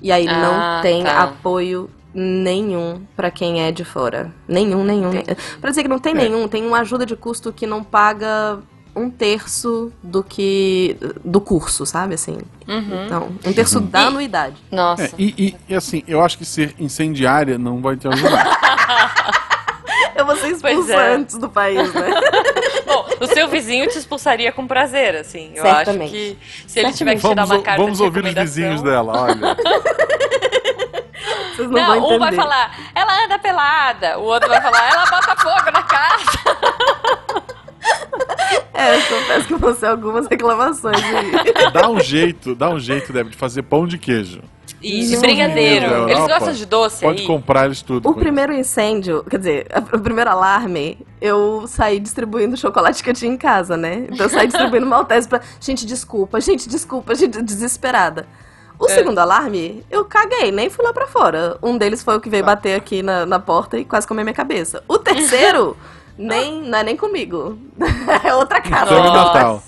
E 0.00 0.10
aí 0.12 0.26
Ah, 0.28 0.40
não 0.76 0.82
tem 0.82 1.02
tá. 1.04 1.22
apoio 1.22 1.88
nenhum 2.14 3.02
pra 3.16 3.30
quem 3.30 3.62
é 3.62 3.72
de 3.72 3.84
fora. 3.84 4.30
Nenhum, 4.46 4.84
nenhum. 4.84 5.10
Pra 5.60 5.70
dizer 5.70 5.82
que 5.82 5.88
não 5.88 5.98
tem 5.98 6.12
É. 6.12 6.16
nenhum, 6.16 6.46
tem 6.48 6.66
uma 6.66 6.80
ajuda 6.80 7.06
de 7.06 7.16
custo 7.16 7.52
que 7.52 7.66
não 7.66 7.82
paga 7.82 8.58
um 8.94 9.10
terço 9.10 9.90
do 10.02 10.22
que. 10.22 10.96
do 11.24 11.40
curso, 11.40 11.84
sabe? 11.86 12.14
Assim. 12.14 12.38
Então, 13.06 13.28
um 13.44 13.52
terço 13.52 13.80
da 13.80 14.02
E- 14.02 14.06
anuidade. 14.06 14.56
Nossa. 14.70 15.04
É, 15.04 15.10
e, 15.18 15.34
e- 15.48 15.56
e, 15.70 15.74
assim, 15.74 16.02
eu 16.06 16.22
acho 16.22 16.36
que 16.38 16.44
ser 16.44 16.74
incendiária 16.78 17.58
não 17.58 17.80
vai 17.80 17.96
te 17.96 18.06
ajudar. 18.08 18.58
Eu 20.14 20.26
vou 20.26 20.36
ser 20.36 20.48
expulsa 20.48 20.92
é. 20.92 21.14
antes 21.14 21.36
do 21.38 21.48
país, 21.48 21.92
né? 21.94 22.10
Bom, 22.86 23.08
o 23.20 23.26
seu 23.26 23.48
vizinho 23.48 23.88
te 23.88 23.96
expulsaria 23.98 24.52
com 24.52 24.66
prazer, 24.66 25.16
assim. 25.16 25.52
Eu 25.54 25.62
Certamente. 25.62 26.02
acho 26.04 26.12
que 26.12 26.38
se 26.70 26.78
ele 26.80 26.92
tiver 26.92 27.16
que 27.16 27.26
te 27.26 27.34
dar 27.34 27.44
uma 27.46 27.60
carta 27.62 27.82
vamos 27.82 27.98
de 27.98 28.04
ouvir 28.04 28.24
os 28.26 28.34
vizinhos 28.34 28.82
dela, 28.82 29.22
olha. 29.22 29.56
Vocês 31.56 31.68
não, 31.68 31.80
Não, 31.80 31.86
vão 31.86 31.96
entender. 31.96 32.14
um 32.14 32.18
vai 32.18 32.32
falar, 32.32 32.76
ela 32.94 33.24
anda 33.24 33.38
pelada. 33.38 34.18
O 34.18 34.22
outro 34.24 34.48
vai 34.48 34.60
falar, 34.60 34.90
ela 34.92 35.06
bota 35.06 35.36
fogo 35.36 35.70
na 35.72 35.82
casa. 35.82 36.24
É, 38.74 38.96
eu 38.96 39.02
confesso 39.02 39.46
que 39.46 39.54
vão 39.54 39.74
ser 39.74 39.86
algumas 39.86 40.26
reclamações 40.26 40.96
aí. 41.02 41.70
Dá 41.72 41.88
um 41.88 42.00
jeito, 42.00 42.54
dá 42.54 42.70
um 42.70 42.78
jeito, 42.78 43.12
Deb, 43.12 43.28
de 43.30 43.36
fazer 43.36 43.62
pão 43.62 43.86
de 43.86 43.98
queijo. 43.98 44.40
E 44.80 45.06
de 45.06 45.14
Não. 45.14 45.20
brigadeiro. 45.20 45.88
Da 45.90 45.96
Eles 46.02 46.10
Europa, 46.18 46.28
gostam 46.38 46.52
de 46.54 46.66
doce 46.66 47.00
Pode 47.02 47.20
aí? 47.20 47.26
comprar 47.26 47.66
eles 47.66 47.82
tudo. 47.82 48.08
O 48.08 48.14
primeiro 48.14 48.52
incêndio, 48.52 49.22
quer 49.28 49.38
dizer, 49.38 49.66
o 49.92 49.98
primeiro 50.00 50.30
alarme, 50.30 50.98
eu 51.20 51.64
saí 51.68 52.00
distribuindo 52.00 52.54
o 52.54 52.58
chocolate 52.58 53.02
que 53.02 53.10
eu 53.10 53.14
tinha 53.14 53.32
em 53.32 53.36
casa, 53.36 53.76
né? 53.76 54.06
Então 54.10 54.26
eu 54.26 54.30
saí 54.30 54.46
distribuindo 54.48 54.86
maltese 54.86 55.28
pra. 55.28 55.40
Gente, 55.60 55.86
desculpa, 55.86 56.40
gente, 56.40 56.68
desculpa, 56.68 57.14
gente, 57.14 57.40
desesperada. 57.42 58.26
O 58.78 58.86
É. 58.86 58.88
segundo 58.88 59.18
alarme, 59.20 59.84
eu 59.88 60.04
caguei, 60.04 60.50
nem 60.50 60.68
fui 60.68 60.84
lá 60.84 60.92
pra 60.92 61.06
fora. 61.06 61.56
Um 61.62 61.78
deles 61.78 62.02
foi 62.02 62.16
o 62.16 62.20
que 62.20 62.28
veio 62.28 62.44
bater 62.44 62.74
aqui 62.74 63.00
na, 63.02 63.24
na 63.24 63.38
porta 63.38 63.78
e 63.78 63.84
quase 63.84 64.08
comeu 64.08 64.24
minha 64.24 64.34
cabeça. 64.34 64.82
O 64.88 64.98
terceiro, 64.98 65.76
nem, 66.26 66.62
não 66.62 66.78
é 66.78 66.82
nem 66.84 66.96
comigo. 66.96 67.58
É 68.24 68.34
outra 68.34 68.60
casa. 68.60 68.94
É 68.94 68.98
Nossa. 68.98 69.24
Natal. 69.34 69.62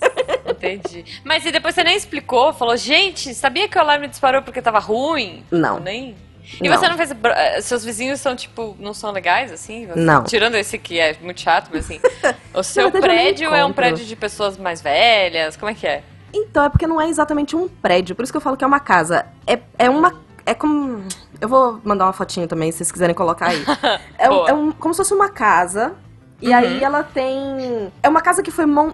Entendi. 0.48 1.04
Mas 1.24 1.44
e 1.44 1.50
depois 1.52 1.74
você 1.74 1.82
nem 1.84 1.96
explicou? 1.96 2.52
Falou, 2.52 2.76
gente, 2.76 3.34
sabia 3.34 3.68
que 3.68 3.76
o 3.76 3.80
alarme 3.80 4.08
disparou 4.08 4.42
porque 4.42 4.60
tava 4.62 4.78
ruim? 4.78 5.44
Não. 5.50 5.80
Nem? 5.80 6.14
E 6.62 6.68
Não. 6.68 6.76
você 6.76 6.88
não 6.88 6.96
fez. 6.96 7.10
eh, 7.10 7.60
Seus 7.62 7.84
vizinhos 7.84 8.20
são, 8.20 8.36
tipo, 8.36 8.76
não 8.78 8.92
são 8.92 9.10
legais, 9.10 9.50
assim? 9.50 9.86
Você- 9.86 10.00
Não. 10.00 10.24
Tirando 10.24 10.54
esse 10.56 10.76
que 10.78 10.98
é 10.98 11.16
muito 11.22 11.40
chato, 11.40 11.70
mas 11.72 11.84
assim. 11.86 12.00
O 12.54 12.62
seu 12.62 12.90
nem 12.90 13.00
prédio 13.00 13.52
é 13.54 13.64
um 13.64 13.72
prédio 13.72 14.04
de 14.04 14.14
pessoas 14.14 14.56
mais 14.58 14.80
velhas? 14.82 15.56
Como 15.56 15.70
é 15.70 15.74
que 15.74 15.86
é? 15.86 16.02
Então, 16.32 16.64
é 16.64 16.68
porque 16.68 16.86
não 16.86 17.00
é 17.00 17.08
exatamente 17.08 17.56
um 17.56 17.66
prédio, 17.68 18.14
por 18.14 18.22
isso 18.22 18.32
que 18.32 18.36
eu 18.36 18.40
falo 18.40 18.56
que 18.56 18.64
é 18.64 18.66
uma 18.66 18.80
casa. 18.80 19.26
É, 19.46 19.58
é 19.78 19.88
uma. 19.90 20.20
É 20.46 20.52
como. 20.54 21.02
Eu 21.40 21.48
vou 21.48 21.80
mandar 21.82 22.04
uma 22.06 22.12
fotinho 22.12 22.46
também, 22.46 22.70
se 22.70 22.78
vocês 22.78 22.92
quiserem 22.92 23.14
colocar 23.14 23.48
aí. 23.50 23.64
É, 24.18 24.30
um- 24.30 24.48
é 24.48 24.52
um, 24.52 24.72
como 24.72 24.92
se 24.94 24.98
fosse 24.98 25.14
uma 25.14 25.28
casa. 25.30 25.94
E 26.40 26.52
aí 26.52 26.82
ela 26.82 27.02
tem. 27.02 27.90
É 28.02 28.08
uma 28.08 28.20
casa 28.20 28.42
que 28.42 28.50
foi 28.50 28.66
mon- 28.66 28.92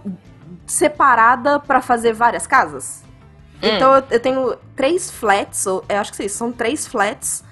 separada 0.67 1.59
pra 1.59 1.81
fazer 1.81 2.13
várias 2.13 2.47
casas. 2.47 3.03
Então 3.63 3.95
eu, 3.97 4.03
eu 4.11 4.21
tenho 4.21 4.57
três 4.75 5.11
flats, 5.11 5.67
ou 5.67 5.85
eu 5.89 5.99
acho 5.99 6.11
que 6.13 6.17
sim, 6.17 6.29
são 6.29 6.51
três 6.53 6.87
flats 6.87 7.45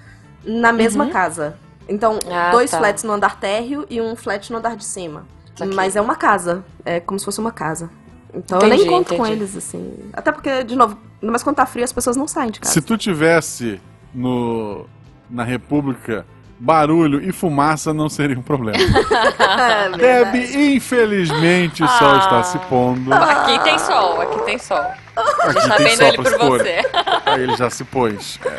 na 0.43 0.71
mesma 0.71 1.07
casa. 1.09 1.57
Então, 1.87 2.17
Ah, 2.31 2.51
dois 2.51 2.71
tá. 2.71 2.77
flats 2.79 3.03
no 3.03 3.11
andar 3.11 3.39
térreo 3.39 3.85
e 3.89 3.99
um 4.01 4.15
flat 4.15 4.51
no 4.51 4.57
andar 4.57 4.75
de 4.75 4.85
cima. 4.85 5.25
Saquei. 5.55 5.75
Mas 5.75 5.95
é 5.95 6.01
uma 6.01 6.15
casa. 6.15 6.63
É 6.85 6.99
como 6.99 7.19
se 7.19 7.25
fosse 7.25 7.39
uma 7.39 7.51
casa. 7.51 7.89
Então 8.33 8.59
eu 8.59 8.67
Entendi, 8.67 8.83
nem 8.83 8.91
conto 8.91 9.15
com 9.15 9.25
entendi. 9.25 9.31
eles, 9.41 9.55
assim. 9.57 10.09
Até 10.13 10.31
porque, 10.31 10.63
de 10.63 10.75
novo, 10.75 10.97
mas 11.21 11.43
quando 11.43 11.55
tá 11.57 11.65
frio 11.65 11.83
as 11.83 11.91
pessoas 11.91 12.15
não 12.15 12.27
saem 12.27 12.51
de 12.51 12.59
casa. 12.59 12.73
Se 12.73 12.81
tu 12.81 12.95
tivesse 12.97 13.81
no, 14.13 14.85
na 15.29 15.43
República, 15.43 16.25
barulho 16.59 17.23
e 17.27 17.31
fumaça 17.31 17.93
não 17.93 18.09
seria 18.09 18.37
um 18.37 18.41
problema. 18.41 18.77
É 19.49 19.89
Deb, 19.89 20.35
infelizmente, 20.75 21.83
o 21.83 21.87
sol 21.87 22.09
Ah. 22.11 22.17
está 22.19 22.43
se 22.43 22.57
pondo. 22.67 23.13
Aqui 23.13 23.59
tem 23.63 23.77
sol, 23.79 24.21
aqui 24.21 24.39
tem 24.43 24.57
sol. 24.57 24.77
A 25.15 25.51
gente 25.51 25.57
Aqui 25.57 25.67
tá 25.69 25.75
tem 25.75 25.85
vendo 25.87 25.97
sol 25.97 26.07
ele 26.07 26.17
pra 26.17 26.31
por 26.31 26.39
pôr. 26.39 26.59
você. 26.59 26.81
Aí 27.25 27.43
ele 27.43 27.55
já 27.57 27.69
se 27.69 27.83
pôs. 27.83 28.39
É. 28.45 28.57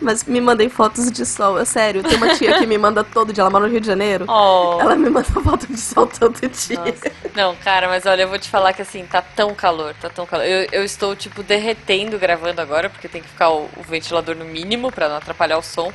Mas 0.00 0.24
me 0.24 0.40
mandem 0.40 0.68
fotos 0.68 1.10
de 1.10 1.24
sol, 1.24 1.58
é 1.58 1.64
sério. 1.64 2.02
Tem 2.02 2.16
uma 2.16 2.34
tia 2.34 2.58
que 2.58 2.66
me 2.66 2.76
manda 2.76 3.02
todo 3.02 3.32
dia, 3.32 3.42
ela 3.42 3.50
mora 3.50 3.64
no 3.66 3.70
Rio 3.70 3.80
de 3.80 3.86
Janeiro. 3.86 4.26
Oh. 4.28 4.78
Ela 4.80 4.94
me 4.94 5.08
manda 5.08 5.24
foto 5.24 5.66
de 5.66 5.78
sol 5.80 6.06
todo 6.06 6.38
dia. 6.38 6.78
Nossa. 6.78 7.12
Não, 7.34 7.56
cara, 7.56 7.88
mas 7.88 8.04
olha, 8.06 8.22
eu 8.22 8.28
vou 8.28 8.38
te 8.38 8.48
falar 8.48 8.72
que 8.74 8.82
assim, 8.82 9.04
tá 9.06 9.22
tão 9.22 9.54
calor, 9.54 9.94
tá 10.00 10.08
tão 10.10 10.26
calor. 10.26 10.44
Eu, 10.44 10.68
eu 10.70 10.84
estou, 10.84 11.16
tipo, 11.16 11.42
derretendo 11.42 12.18
gravando 12.18 12.60
agora, 12.60 12.90
porque 12.90 13.08
tem 13.08 13.22
que 13.22 13.28
ficar 13.28 13.50
o, 13.50 13.68
o 13.76 13.82
ventilador 13.88 14.36
no 14.36 14.44
mínimo 14.44 14.92
pra 14.92 15.08
não 15.08 15.16
atrapalhar 15.16 15.56
o 15.58 15.62
som. 15.62 15.90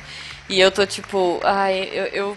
E 0.52 0.60
eu 0.60 0.70
tô, 0.70 0.84
tipo, 0.86 1.40
ai, 1.42 1.88
eu. 1.92 2.04
eu 2.06 2.36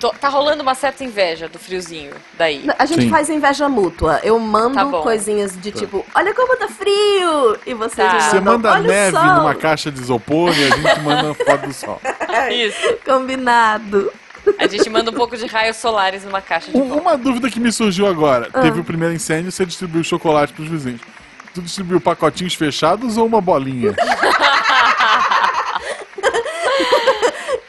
tô- 0.00 0.10
tá 0.10 0.28
rolando 0.28 0.62
uma 0.62 0.74
certa 0.74 1.04
inveja 1.04 1.48
do 1.48 1.58
friozinho 1.58 2.10
daí. 2.36 2.66
A 2.78 2.84
gente 2.84 3.02
Sim. 3.02 3.08
faz 3.10 3.30
inveja 3.30 3.68
mútua. 3.68 4.20
Eu 4.24 4.38
mando 4.40 4.74
Tá 4.74 4.84
coisinhas 5.02 5.56
de 5.58 5.70
tipo, 5.70 6.04
olha 6.14 6.34
como 6.34 6.56
tá 6.56 6.68
frio! 6.68 7.56
E 7.64 7.72
vocês 7.74 8.10
Tá. 8.10 8.18
Você 8.20 8.40
mandam, 8.40 8.54
manda 8.54 8.72
olha 8.72 8.82
o 8.82 8.86
neve 8.86 9.16
sol. 9.16 9.24
numa 9.36 9.54
caixa 9.54 9.90
de 9.92 10.00
isopor 10.00 10.50
e 10.50 10.64
a 10.64 10.76
gente 10.76 11.00
manda 11.00 11.32
foto 11.34 11.66
do 11.68 11.72
sol. 11.72 12.00
Isso. 12.50 12.96
Combinado. 13.04 14.12
A 14.58 14.66
gente 14.66 14.90
manda 14.90 15.10
um 15.10 15.14
pouco 15.14 15.36
de 15.38 15.46
raios 15.46 15.76
solares 15.78 16.22
numa 16.24 16.42
caixa 16.42 16.70
de 16.70 16.76
Um- 16.76 16.88
volta. 16.88 17.00
Uma 17.02 17.16
dúvida 17.16 17.48
que 17.50 17.58
me 17.60 17.70
surgiu 17.72 18.06
agora. 18.06 18.48
Ah. 18.52 18.60
Teve 18.60 18.80
o 18.80 18.84
primeiro 18.84 19.14
incêndio, 19.14 19.50
você 19.52 19.64
distribuiu 19.64 20.02
chocolate 20.04 20.52
pros 20.52 20.68
vizinhos. 20.68 21.00
Tu 21.54 21.62
distribuiu 21.62 22.00
pacotinhos 22.00 22.52
fechados 22.54 23.16
ou 23.16 23.24
uma 23.26 23.40
bolinha? 23.40 23.94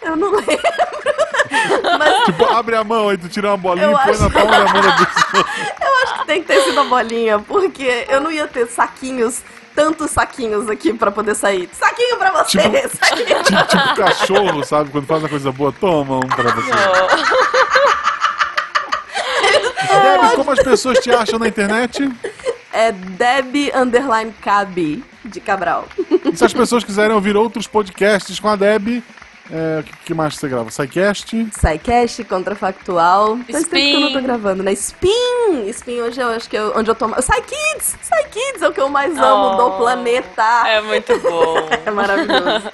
Eu 0.01 0.15
não 0.15 0.31
lembro. 0.31 0.59
Mas 1.99 2.14
tipo, 2.25 2.45
abre 2.45 2.75
a 2.75 2.83
mão 2.83 3.09
aí, 3.09 3.17
tu 3.17 3.29
tira 3.29 3.49
uma 3.49 3.57
bolinha 3.57 3.85
Eu 3.87 3.91
e 3.91 3.95
põe 3.95 4.11
acho- 4.11 4.23
na 4.23 4.29
palma 4.29 4.51
da 4.51 4.73
mão 4.73 4.81
da 4.81 4.91
pessoa. 5.05 5.45
eu 5.81 6.03
acho 6.03 6.19
que 6.19 6.25
tem 6.27 6.41
que 6.41 6.47
ter 6.47 6.61
sido 6.61 6.79
a 6.79 6.83
bolinha, 6.85 7.39
porque 7.39 8.05
eu 8.09 8.19
não 8.21 8.31
ia 8.31 8.47
ter 8.47 8.67
saquinhos, 8.67 9.41
tantos 9.75 10.11
saquinhos 10.11 10.69
aqui 10.69 10.93
pra 10.93 11.11
poder 11.11 11.35
sair. 11.35 11.69
Saquinho 11.73 12.17
pra 12.17 12.31
você! 12.31 12.57
Tipo- 12.59 12.89
saquinho. 12.97 13.43
Tipo, 13.43 13.67
tipo 13.67 13.95
cachorro, 13.95 14.63
sabe? 14.63 14.89
Quando 14.89 15.05
faz 15.07 15.21
uma 15.23 15.29
coisa 15.29 15.51
boa, 15.51 15.71
toma 15.71 16.17
um 16.17 16.19
pra 16.21 16.51
você. 16.51 16.71
Deb, 19.87 20.35
como 20.35 20.51
as 20.51 20.59
pessoas 20.63 20.99
te 20.99 21.11
acham 21.11 21.39
na 21.39 21.47
internet? 21.47 22.09
É 22.73 22.91
Deb 22.91 23.71
Underline 23.75 24.33
Cabe 24.41 25.03
de 25.23 25.39
Cabral. 25.39 25.87
E 26.25 26.35
se 26.35 26.43
as 26.43 26.53
pessoas 26.53 26.83
quiserem 26.83 27.15
ouvir 27.15 27.37
outros 27.37 27.67
podcasts 27.67 28.39
com 28.39 28.49
a 28.49 28.55
Deb, 28.55 29.01
é, 29.51 29.79
o 29.79 29.83
que, 29.83 29.93
que 30.05 30.13
mais 30.13 30.35
você 30.35 30.47
grava? 30.47 30.69
SciCast? 30.71 31.47
SciCast, 31.51 32.23
Contrafactual. 32.25 33.37
Faz 33.51 33.63
tempo 33.67 33.69
que 33.69 33.93
eu 33.93 33.99
não 33.99 34.07
tô 34.07 34.13
Spin. 34.15 34.23
gravando, 34.23 34.63
né? 34.63 34.73
Spin! 34.73 35.67
Spin 35.69 36.01
hoje 36.01 36.19
eu 36.21 36.27
acho 36.29 36.49
que 36.49 36.57
é 36.57 36.63
onde 36.63 36.89
eu 36.89 36.95
tô 36.95 37.07
mais. 37.07 37.25
SciKids! 37.25 37.95
SciKids 38.01 38.61
é 38.61 38.67
o 38.67 38.73
que 38.73 38.81
eu 38.81 38.89
mais 38.89 39.17
amo 39.17 39.53
Oh. 39.53 39.55
do 39.69 39.77
planeta. 39.77 40.63
É 40.67 40.81
muito 40.81 41.17
bom. 41.19 41.55
É 41.85 41.91
maravilhoso. 41.91 42.69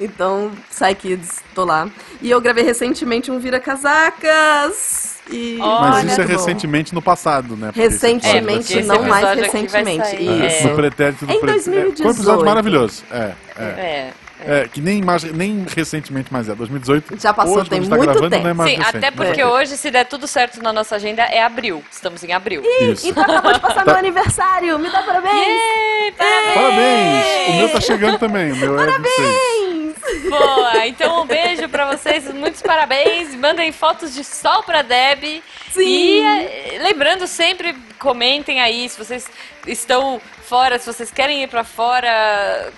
Então, 0.00 0.50
SciKids, 0.70 1.40
tô 1.54 1.64
lá. 1.64 1.88
E 2.20 2.28
eu 2.30 2.40
gravei 2.40 2.64
recentemente 2.64 3.30
um 3.30 3.38
Vira 3.38 3.60
Casacas. 3.60 5.18
E. 5.30 5.56
Mas 5.58 6.04
isso 6.04 6.20
é 6.20 6.24
muito 6.26 6.32
bom. 6.36 6.44
recentemente 6.44 6.94
no 6.94 7.00
passado, 7.02 7.56
né? 7.56 7.68
Porque 7.68 7.80
Recentemente, 7.80 8.78
esse 8.78 8.82
não 8.88 9.02
mais 9.04 9.38
recentemente. 9.38 10.04
sair, 10.06 10.42
É, 10.42 10.46
Isso. 10.58 10.68
No 10.68 10.74
pretérito 10.74 11.24
do 11.26 11.32
Em 11.32 11.40
pretérito. 11.40 11.70
2018. 11.70 11.96
Foi 12.02 12.06
um 12.06 12.10
episódio 12.10 12.44
maravilhoso. 12.44 13.04
É, 13.10 13.32
é. 13.56 13.62
É. 13.64 14.12
É, 14.46 14.68
que 14.68 14.80
nem, 14.80 15.02
mais, 15.02 15.22
nem 15.24 15.64
recentemente 15.74 16.32
mais 16.32 16.48
é. 16.48 16.54
2018. 16.54 17.20
Já 17.20 17.32
passou, 17.32 17.58
hoje, 17.58 17.70
tem 17.70 17.82
tá 17.82 17.96
muito 17.96 18.02
gravando, 18.02 18.30
tempo. 18.30 18.42
Não 18.42 18.50
é 18.50 18.54
mais 18.54 18.70
Sim, 18.70 18.76
recente, 18.76 18.96
até 18.96 19.10
porque 19.10 19.42
ok. 19.42 19.44
hoje, 19.44 19.76
se 19.76 19.90
der 19.90 20.04
tudo 20.04 20.26
certo 20.26 20.62
na 20.62 20.72
nossa 20.72 20.96
agenda, 20.96 21.22
é 21.22 21.42
abril. 21.42 21.82
Estamos 21.90 22.22
em 22.22 22.32
abril. 22.32 22.62
Isso. 22.80 23.08
Então 23.08 23.22
acabou 23.22 23.52
de 23.52 23.60
passar 23.60 23.84
Tá. 23.84 23.92
meu 23.92 23.96
aniversário. 23.96 24.78
Me 24.78 24.90
dá 24.90 25.02
parabéns! 25.02 25.34
Yay, 25.34 26.12
parabéns! 26.12 26.54
Parabéns! 26.54 27.48
O 27.48 27.52
meu 27.58 27.68
tá 27.70 27.80
chegando 27.80 28.18
também. 28.18 28.52
O 28.52 28.56
meu 28.56 28.78
é 28.80 28.86
26. 28.98 30.30
Boa! 30.30 30.86
Então 30.86 31.22
um 31.22 31.26
beijo 31.26 31.68
pra 31.68 31.90
vocês, 31.96 32.32
muitos 32.32 32.60
parabéns. 32.62 33.34
Mandem 33.34 33.72
fotos 33.72 34.14
de 34.14 34.22
sol 34.22 34.62
pra 34.62 34.82
Deb. 34.82 35.42
Sim. 35.70 35.82
E 35.82 36.20
eh, 36.20 36.78
lembrando 36.82 37.26
sempre, 37.26 37.74
comentem 37.98 38.60
aí 38.60 38.88
se 38.88 38.98
vocês 38.98 39.26
estão 39.66 40.20
fora, 40.44 40.78
se 40.78 40.86
vocês 40.86 41.10
querem 41.10 41.42
ir 41.42 41.48
pra 41.48 41.64
fora, 41.64 42.70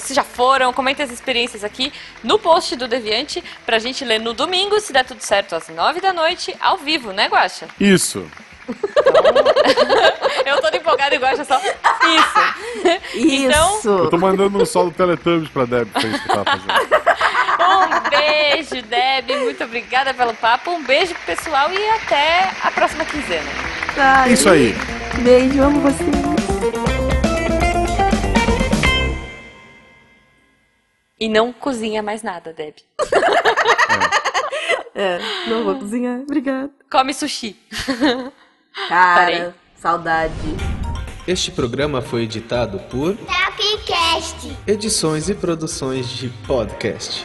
se 0.00 0.14
já 0.14 0.22
foram, 0.22 0.72
comentem 0.72 1.04
as 1.04 1.10
experiências 1.10 1.64
aqui 1.64 1.92
no 2.22 2.38
post 2.38 2.76
do 2.76 2.88
Deviante 2.88 3.42
pra 3.66 3.78
gente 3.78 4.04
ler 4.04 4.20
no 4.20 4.32
domingo, 4.32 4.80
se 4.80 4.92
der 4.92 5.04
tudo 5.04 5.20
certo, 5.20 5.54
às 5.54 5.68
nove 5.68 6.00
da 6.00 6.12
noite, 6.12 6.54
ao 6.60 6.76
vivo, 6.78 7.12
né, 7.12 7.28
Guaxa? 7.28 7.66
Isso. 7.78 8.24
Eu 10.44 10.60
tô 10.60 10.76
empolgada 10.76 11.14
e 11.14 11.18
Guaxa 11.18 11.44
só. 11.44 11.58
Isso! 11.58 12.98
Então, 13.14 13.78
Isso! 13.78 13.88
Eu 13.88 14.10
tô 14.10 14.18
mandando 14.18 14.60
um 14.62 14.66
sol 14.66 14.86
do 14.86 14.90
Teletubbies 14.90 15.50
pra 15.50 15.64
Deb. 15.64 15.88
Foi 15.92 16.10
isso 16.10 16.22
que 16.22 16.28
tava 16.28 16.44
fazendo. 16.44 16.72
Um 17.60 18.10
beijo, 18.10 18.82
Deb. 18.82 19.30
Muito 19.42 19.64
obrigada 19.64 20.14
pelo 20.14 20.34
papo. 20.34 20.70
Um 20.70 20.82
beijo 20.84 21.14
pro 21.14 21.34
pessoal 21.34 21.70
e 21.72 21.88
até 21.90 22.50
a 22.62 22.70
próxima 22.70 23.04
quinzena. 23.04 23.48
Ai, 23.96 24.32
Isso 24.32 24.48
aí. 24.48 24.74
Beijo, 25.22 25.62
amo 25.62 25.80
você. 25.80 26.97
E 31.20 31.28
não 31.28 31.52
cozinha 31.52 32.02
mais 32.02 32.22
nada, 32.22 32.52
Deb. 32.52 32.76
É, 34.94 35.20
não 35.46 35.62
vou 35.62 35.76
cozinhar. 35.76 36.20
Obrigada. 36.20 36.70
Come 36.90 37.14
sushi. 37.14 37.56
Cara, 38.88 39.14
Parei. 39.14 39.54
Saudade. 39.76 40.32
Este 41.26 41.52
programa 41.52 42.02
foi 42.02 42.22
editado 42.22 42.80
por 42.90 43.16
Tapcast. 43.16 44.56
Edições 44.66 45.28
e 45.28 45.34
Produções 45.34 46.08
de 46.08 46.28
Podcast. 46.46 47.24